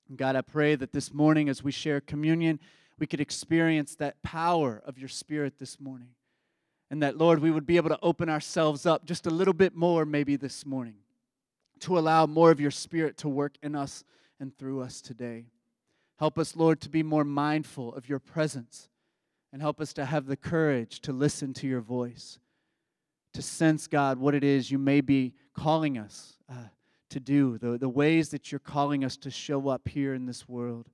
And 0.09 0.19
God, 0.19 0.35
I 0.35 0.41
pray 0.41 0.75
that 0.75 0.93
this 0.93 1.15
morning 1.15 1.49
as 1.49 1.63
we 1.63 1.71
share 1.71 2.01
communion, 2.01 2.59
we 2.99 3.07
could 3.07 3.21
experience 3.21 3.95
that 3.95 4.21
power 4.25 4.83
of 4.85 4.99
your 4.99 5.09
spirit 5.09 5.61
this 5.61 5.79
morning. 5.79 6.11
And 6.91 7.01
that, 7.01 7.17
Lord, 7.17 7.39
we 7.39 7.53
would 7.53 7.67
be 7.67 7.77
able 7.77 7.91
to 7.91 7.99
open 8.03 8.29
ourselves 8.29 8.87
up 8.87 9.05
just 9.05 9.27
a 9.27 9.31
little 9.31 9.55
bit 9.55 9.77
more 9.77 10.05
maybe 10.05 10.35
this 10.35 10.67
morning 10.67 10.97
to 11.81 11.97
allow 11.97 12.27
more 12.27 12.51
of 12.51 12.59
your 12.59 12.73
spirit 12.73 13.19
to 13.19 13.29
work 13.29 13.55
in 13.63 13.77
us 13.77 14.03
and 14.41 14.57
through 14.57 14.81
us 14.81 15.01
today. 15.01 15.47
Help 16.19 16.39
us, 16.39 16.57
Lord, 16.57 16.81
to 16.81 16.89
be 16.89 17.03
more 17.03 17.25
mindful 17.25 17.95
of 17.95 18.09
your 18.09 18.19
presence 18.19 18.89
and 19.53 19.63
help 19.63 19.81
us 19.81 19.93
to 19.95 20.05
have 20.05 20.27
the 20.27 20.37
courage 20.37 21.01
to 21.01 21.13
listen 21.13 21.55
to 21.55 21.67
your 21.67 21.81
voice, 21.81 22.39
to 23.35 23.43
sense, 23.43 23.87
God, 23.87 24.19
what 24.19 24.35
it 24.35 24.43
is 24.43 24.71
you 24.71 24.79
may 24.79 25.01
be 25.01 25.35
calling 25.55 25.97
us 25.97 26.35
uh, 26.51 26.69
to 27.11 27.21
do, 27.21 27.57
the, 27.59 27.79
the 27.79 27.89
ways 27.89 28.31
that 28.31 28.51
you're 28.51 28.59
calling 28.59 29.05
us 29.05 29.17
to 29.19 29.31
show 29.31 29.69
up 29.69 29.89
here 29.89 30.13
in 30.13 30.27
this 30.27 30.49
world 30.49 30.89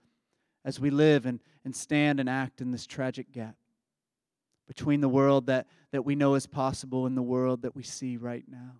as 0.64 0.78
we 0.78 0.90
live 0.90 1.26
and, 1.26 1.40
and 1.64 1.74
stand 1.74 2.20
and 2.20 2.28
act 2.28 2.60
in 2.60 2.70
this 2.70 2.86
tragic 2.86 3.32
gap 3.32 3.56
between 4.66 5.00
the 5.00 5.08
world 5.08 5.46
that, 5.46 5.66
that 5.90 6.04
we 6.04 6.14
know 6.14 6.34
is 6.34 6.46
possible 6.46 7.06
and 7.06 7.16
the 7.16 7.22
world 7.22 7.62
that 7.62 7.74
we 7.74 7.82
see 7.82 8.16
right 8.16 8.44
now. 8.48 8.72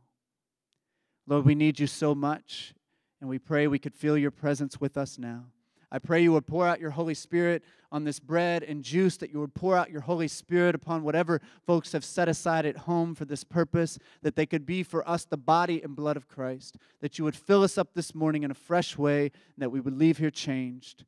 Lord, 1.26 1.44
we 1.44 1.54
need 1.54 1.80
you 1.80 1.86
so 1.86 2.14
much, 2.14 2.74
and 3.20 3.28
we 3.30 3.38
pray 3.38 3.66
we 3.66 3.78
could 3.78 3.94
feel 3.94 4.16
your 4.16 4.30
presence 4.30 4.80
with 4.80 4.96
us 4.96 5.18
now. 5.18 5.44
I 5.94 6.00
pray 6.00 6.20
you 6.20 6.32
would 6.32 6.48
pour 6.48 6.66
out 6.66 6.80
your 6.80 6.90
Holy 6.90 7.14
Spirit 7.14 7.62
on 7.92 8.02
this 8.02 8.18
bread 8.18 8.64
and 8.64 8.82
juice, 8.82 9.16
that 9.18 9.30
you 9.30 9.38
would 9.38 9.54
pour 9.54 9.76
out 9.76 9.92
your 9.92 10.00
Holy 10.00 10.26
Spirit 10.26 10.74
upon 10.74 11.04
whatever 11.04 11.40
folks 11.64 11.92
have 11.92 12.04
set 12.04 12.28
aside 12.28 12.66
at 12.66 12.78
home 12.78 13.14
for 13.14 13.24
this 13.24 13.44
purpose, 13.44 13.96
that 14.20 14.34
they 14.34 14.44
could 14.44 14.66
be 14.66 14.82
for 14.82 15.08
us 15.08 15.24
the 15.24 15.36
body 15.36 15.80
and 15.80 15.94
blood 15.94 16.16
of 16.16 16.26
Christ, 16.26 16.78
that 17.00 17.16
you 17.16 17.22
would 17.22 17.36
fill 17.36 17.62
us 17.62 17.78
up 17.78 17.94
this 17.94 18.12
morning 18.12 18.42
in 18.42 18.50
a 18.50 18.54
fresh 18.54 18.98
way, 18.98 19.26
and 19.26 19.58
that 19.58 19.70
we 19.70 19.78
would 19.78 19.96
leave 19.96 20.18
here 20.18 20.32
changed 20.32 21.04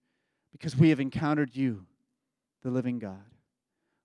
because 0.53 0.77
we 0.77 0.91
have 0.91 1.01
encountered 1.01 1.57
you, 1.57 1.85
the 2.63 2.71
living 2.71 3.01
God. 3.01 3.25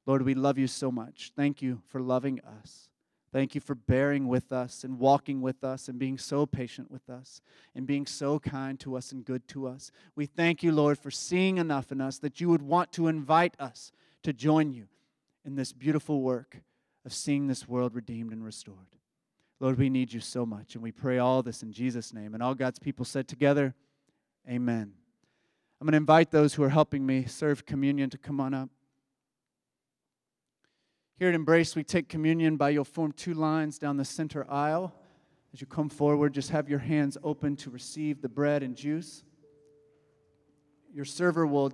Lord, 0.07 0.23
we 0.23 0.33
love 0.33 0.57
you 0.57 0.65
so 0.65 0.91
much. 0.91 1.31
Thank 1.35 1.61
you 1.61 1.83
for 1.89 2.01
loving 2.01 2.41
us. 2.41 2.89
Thank 3.31 3.55
you 3.55 3.61
for 3.61 3.75
bearing 3.75 4.27
with 4.27 4.51
us 4.51 4.83
and 4.83 4.99
walking 4.99 5.41
with 5.41 5.63
us 5.63 5.87
and 5.87 5.97
being 5.97 6.17
so 6.17 6.45
patient 6.45 6.91
with 6.91 7.09
us 7.09 7.41
and 7.73 7.87
being 7.87 8.05
so 8.05 8.39
kind 8.39 8.77
to 8.81 8.97
us 8.97 9.13
and 9.13 9.23
good 9.23 9.47
to 9.49 9.67
us. 9.67 9.91
We 10.15 10.25
thank 10.25 10.63
you, 10.63 10.73
Lord, 10.73 10.99
for 10.99 11.11
seeing 11.11 11.57
enough 11.57 11.93
in 11.93 12.01
us 12.01 12.17
that 12.19 12.41
you 12.41 12.49
would 12.49 12.61
want 12.61 12.91
to 12.93 13.07
invite 13.07 13.55
us 13.57 13.93
to 14.23 14.33
join 14.33 14.71
you 14.73 14.87
in 15.45 15.55
this 15.55 15.71
beautiful 15.71 16.21
work 16.21 16.61
of 17.05 17.13
seeing 17.13 17.47
this 17.47 17.67
world 17.67 17.95
redeemed 17.95 18.33
and 18.33 18.43
restored. 18.43 18.97
Lord, 19.61 19.77
we 19.77 19.89
need 19.89 20.11
you 20.11 20.19
so 20.19 20.45
much, 20.45 20.73
and 20.73 20.83
we 20.83 20.91
pray 20.91 21.19
all 21.19 21.41
this 21.43 21.63
in 21.63 21.71
Jesus' 21.71 22.13
name. 22.13 22.33
And 22.33 22.41
all 22.43 22.55
God's 22.55 22.79
people 22.79 23.05
said 23.05 23.27
together, 23.27 23.75
Amen. 24.49 24.93
I'm 25.79 25.85
going 25.85 25.93
to 25.93 25.97
invite 25.97 26.31
those 26.31 26.55
who 26.55 26.63
are 26.63 26.69
helping 26.69 27.05
me 27.05 27.25
serve 27.25 27.65
communion 27.65 28.09
to 28.09 28.17
come 28.17 28.39
on 28.39 28.53
up. 28.53 28.69
Here 31.21 31.29
at 31.29 31.35
Embrace, 31.35 31.75
we 31.75 31.83
take 31.83 32.09
communion 32.09 32.57
by 32.57 32.71
you'll 32.71 32.83
form 32.83 33.11
two 33.11 33.35
lines 33.35 33.77
down 33.77 33.95
the 33.95 34.03
center 34.03 34.43
aisle. 34.49 34.91
As 35.53 35.61
you 35.61 35.67
come 35.67 35.87
forward, 35.87 36.33
just 36.33 36.49
have 36.49 36.67
your 36.67 36.79
hands 36.79 37.15
open 37.23 37.55
to 37.57 37.69
receive 37.69 38.23
the 38.23 38.27
bread 38.27 38.63
and 38.63 38.75
juice. 38.75 39.23
Your 40.91 41.05
server 41.05 41.45
will 41.45 41.71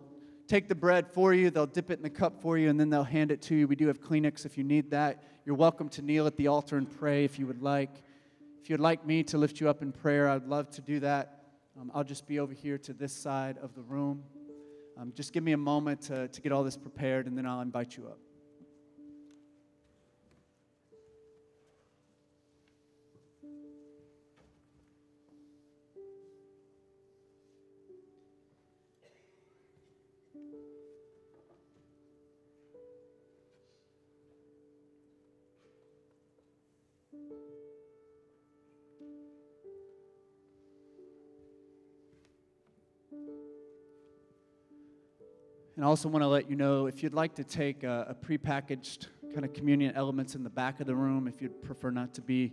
take 0.50 0.68
the 0.68 0.76
bread 0.76 1.08
for 1.08 1.34
you, 1.34 1.50
they'll 1.50 1.66
dip 1.66 1.90
it 1.92 1.94
in 1.94 2.04
the 2.04 2.10
cup 2.10 2.42
for 2.42 2.58
you, 2.58 2.70
and 2.70 2.78
then 2.78 2.90
they'll 2.90 3.06
hand 3.06 3.32
it 3.32 3.42
to 3.44 3.56
you. 3.56 3.70
We 3.70 3.78
do 3.78 3.88
have 3.88 4.02
Kleenex 4.02 4.46
if 4.46 4.58
you 4.58 4.66
need 4.66 4.92
that. 4.92 5.24
You're 5.46 5.56
welcome 5.56 5.88
to 5.92 6.02
kneel 6.02 6.28
at 6.28 6.36
the 6.36 6.48
altar 6.48 6.76
and 6.76 7.00
pray 7.00 7.24
if 7.24 7.40
you 7.40 7.48
would 7.48 7.62
like. 7.62 8.04
If 8.62 8.70
you'd 8.70 8.82
like 8.82 9.06
me 9.06 9.24
to 9.24 9.38
lift 9.38 9.62
you 9.62 9.70
up 9.70 9.82
in 9.82 9.94
prayer, 9.94 10.28
I'd 10.28 10.44
love 10.44 10.70
to 10.72 10.82
do 10.82 11.00
that. 11.00 11.46
Um, 11.80 11.90
I'll 11.96 12.04
just 12.04 12.28
be 12.28 12.40
over 12.40 12.54
here 12.54 12.78
to 12.80 12.92
this 12.92 13.14
side 13.14 13.58
of 13.60 13.76
the 13.76 13.82
room. 13.84 14.24
Um, 15.00 15.14
just 15.16 15.32
give 15.32 15.46
me 15.46 15.54
a 15.54 15.58
moment 15.58 16.02
to, 16.02 16.28
to 16.28 16.42
get 16.42 16.52
all 16.52 16.66
this 16.66 16.76
prepared, 16.76 17.28
and 17.28 17.38
then 17.38 17.46
I'll 17.46 17.62
invite 17.62 17.96
you 17.96 18.08
up. 18.08 18.20
And 45.78 45.86
I 45.86 45.90
also 45.90 46.10
want 46.10 46.24
to 46.24 46.28
let 46.28 46.50
you 46.50 46.56
know 46.56 46.88
if 46.88 47.04
you'd 47.04 47.14
like 47.14 47.36
to 47.36 47.44
take 47.44 47.84
a, 47.84 48.08
a 48.10 48.16
prepackaged 48.16 49.10
kind 49.32 49.46
of 49.46 49.54
communion 49.54 49.94
elements 49.96 50.34
in 50.34 50.44
the 50.44 50.50
back 50.50 50.80
of 50.80 50.88
the 50.88 50.96
room, 50.96 51.28
if 51.28 51.40
you'd 51.40 51.62
prefer 51.62 51.92
not 51.92 52.16
to 52.16 52.22
be 52.22 52.52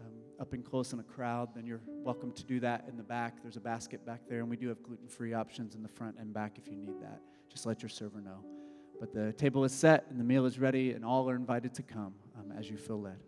um, 0.00 0.12
up 0.40 0.52
and 0.52 0.64
close 0.64 0.92
in 0.92 1.00
a 1.00 1.02
crowd, 1.02 1.48
then 1.52 1.66
you're 1.66 1.80
welcome 1.88 2.30
to 2.30 2.44
do 2.44 2.60
that 2.60 2.84
in 2.88 2.96
the 2.96 3.02
back. 3.02 3.42
There's 3.42 3.56
a 3.56 3.60
basket 3.60 4.06
back 4.06 4.20
there, 4.28 4.38
and 4.38 4.48
we 4.48 4.56
do 4.56 4.68
have 4.68 4.80
gluten 4.84 5.08
free 5.08 5.34
options 5.34 5.74
in 5.74 5.82
the 5.82 5.88
front 5.88 6.14
and 6.20 6.32
back 6.32 6.58
if 6.58 6.68
you 6.68 6.76
need 6.76 7.00
that. 7.02 7.20
Just 7.48 7.66
let 7.66 7.82
your 7.82 7.88
server 7.88 8.20
know. 8.20 8.44
But 9.00 9.12
the 9.12 9.32
table 9.32 9.64
is 9.64 9.72
set 9.72 10.06
and 10.08 10.20
the 10.20 10.24
meal 10.24 10.46
is 10.46 10.60
ready, 10.60 10.92
and 10.92 11.04
all 11.04 11.28
are 11.28 11.34
invited 11.34 11.74
to 11.74 11.82
come 11.82 12.14
um, 12.38 12.56
as 12.56 12.70
you 12.70 12.76
feel 12.76 13.00
led. 13.00 13.18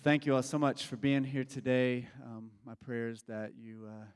Well, 0.00 0.12
thank 0.12 0.24
you 0.24 0.34
all 0.34 0.42
so 0.42 0.58
much 0.58 0.86
for 0.86 0.96
being 0.96 1.24
here 1.24 1.44
today. 1.44 2.08
Um, 2.24 2.52
my 2.64 2.72
prayer 2.74 3.10
is 3.10 3.22
that 3.24 3.52
you 3.60 3.86
uh, 3.86 4.06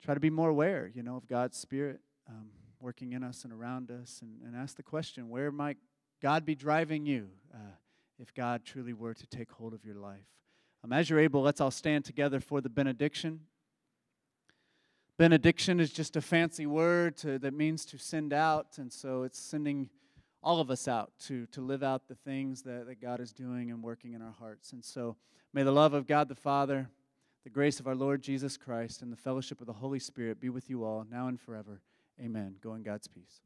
try 0.00 0.14
to 0.14 0.20
be 0.20 0.30
more 0.30 0.48
aware, 0.48 0.88
you 0.94 1.02
know, 1.02 1.16
of 1.16 1.26
God's 1.26 1.56
Spirit 1.56 1.98
um, 2.28 2.50
working 2.78 3.14
in 3.14 3.24
us 3.24 3.42
and 3.42 3.52
around 3.52 3.90
us, 3.90 4.20
and, 4.22 4.40
and 4.46 4.54
ask 4.54 4.76
the 4.76 4.82
question: 4.84 5.28
Where 5.28 5.50
might 5.50 5.76
God 6.22 6.46
be 6.46 6.54
driving 6.54 7.04
you? 7.04 7.30
Uh, 7.52 7.72
if 8.20 8.32
God 8.32 8.64
truly 8.64 8.92
were 8.92 9.12
to 9.12 9.26
take 9.26 9.50
hold 9.50 9.74
of 9.74 9.84
your 9.84 9.96
life. 9.96 10.28
Um, 10.84 10.92
as 10.92 11.10
you're 11.10 11.18
able, 11.18 11.42
let's 11.42 11.60
all 11.60 11.72
stand 11.72 12.04
together 12.04 12.38
for 12.38 12.60
the 12.60 12.68
benediction. 12.68 13.40
Benediction 15.16 15.80
is 15.80 15.92
just 15.92 16.14
a 16.14 16.20
fancy 16.20 16.64
word 16.64 17.16
to, 17.16 17.40
that 17.40 17.54
means 17.54 17.84
to 17.86 17.98
send 17.98 18.32
out, 18.32 18.78
and 18.78 18.92
so 18.92 19.24
it's 19.24 19.40
sending 19.40 19.90
all 20.42 20.60
of 20.60 20.70
us 20.70 20.86
out 20.86 21.12
to, 21.26 21.46
to 21.46 21.60
live 21.60 21.82
out 21.82 22.08
the 22.08 22.14
things 22.14 22.62
that, 22.62 22.86
that 22.86 23.00
God 23.00 23.20
is 23.20 23.32
doing 23.32 23.70
and 23.70 23.82
working 23.82 24.12
in 24.12 24.22
our 24.22 24.34
hearts. 24.38 24.72
And 24.72 24.84
so 24.84 25.16
may 25.52 25.62
the 25.62 25.72
love 25.72 25.94
of 25.94 26.06
God 26.06 26.28
the 26.28 26.34
Father, 26.34 26.88
the 27.44 27.50
grace 27.50 27.80
of 27.80 27.86
our 27.86 27.94
Lord 27.94 28.22
Jesus 28.22 28.56
Christ, 28.56 29.02
and 29.02 29.12
the 29.12 29.16
fellowship 29.16 29.60
of 29.60 29.66
the 29.66 29.72
Holy 29.72 29.98
Spirit 29.98 30.40
be 30.40 30.48
with 30.48 30.70
you 30.70 30.84
all 30.84 31.06
now 31.10 31.28
and 31.28 31.40
forever. 31.40 31.80
Amen. 32.20 32.56
Go 32.62 32.74
in 32.74 32.82
God's 32.82 33.08
peace. 33.08 33.40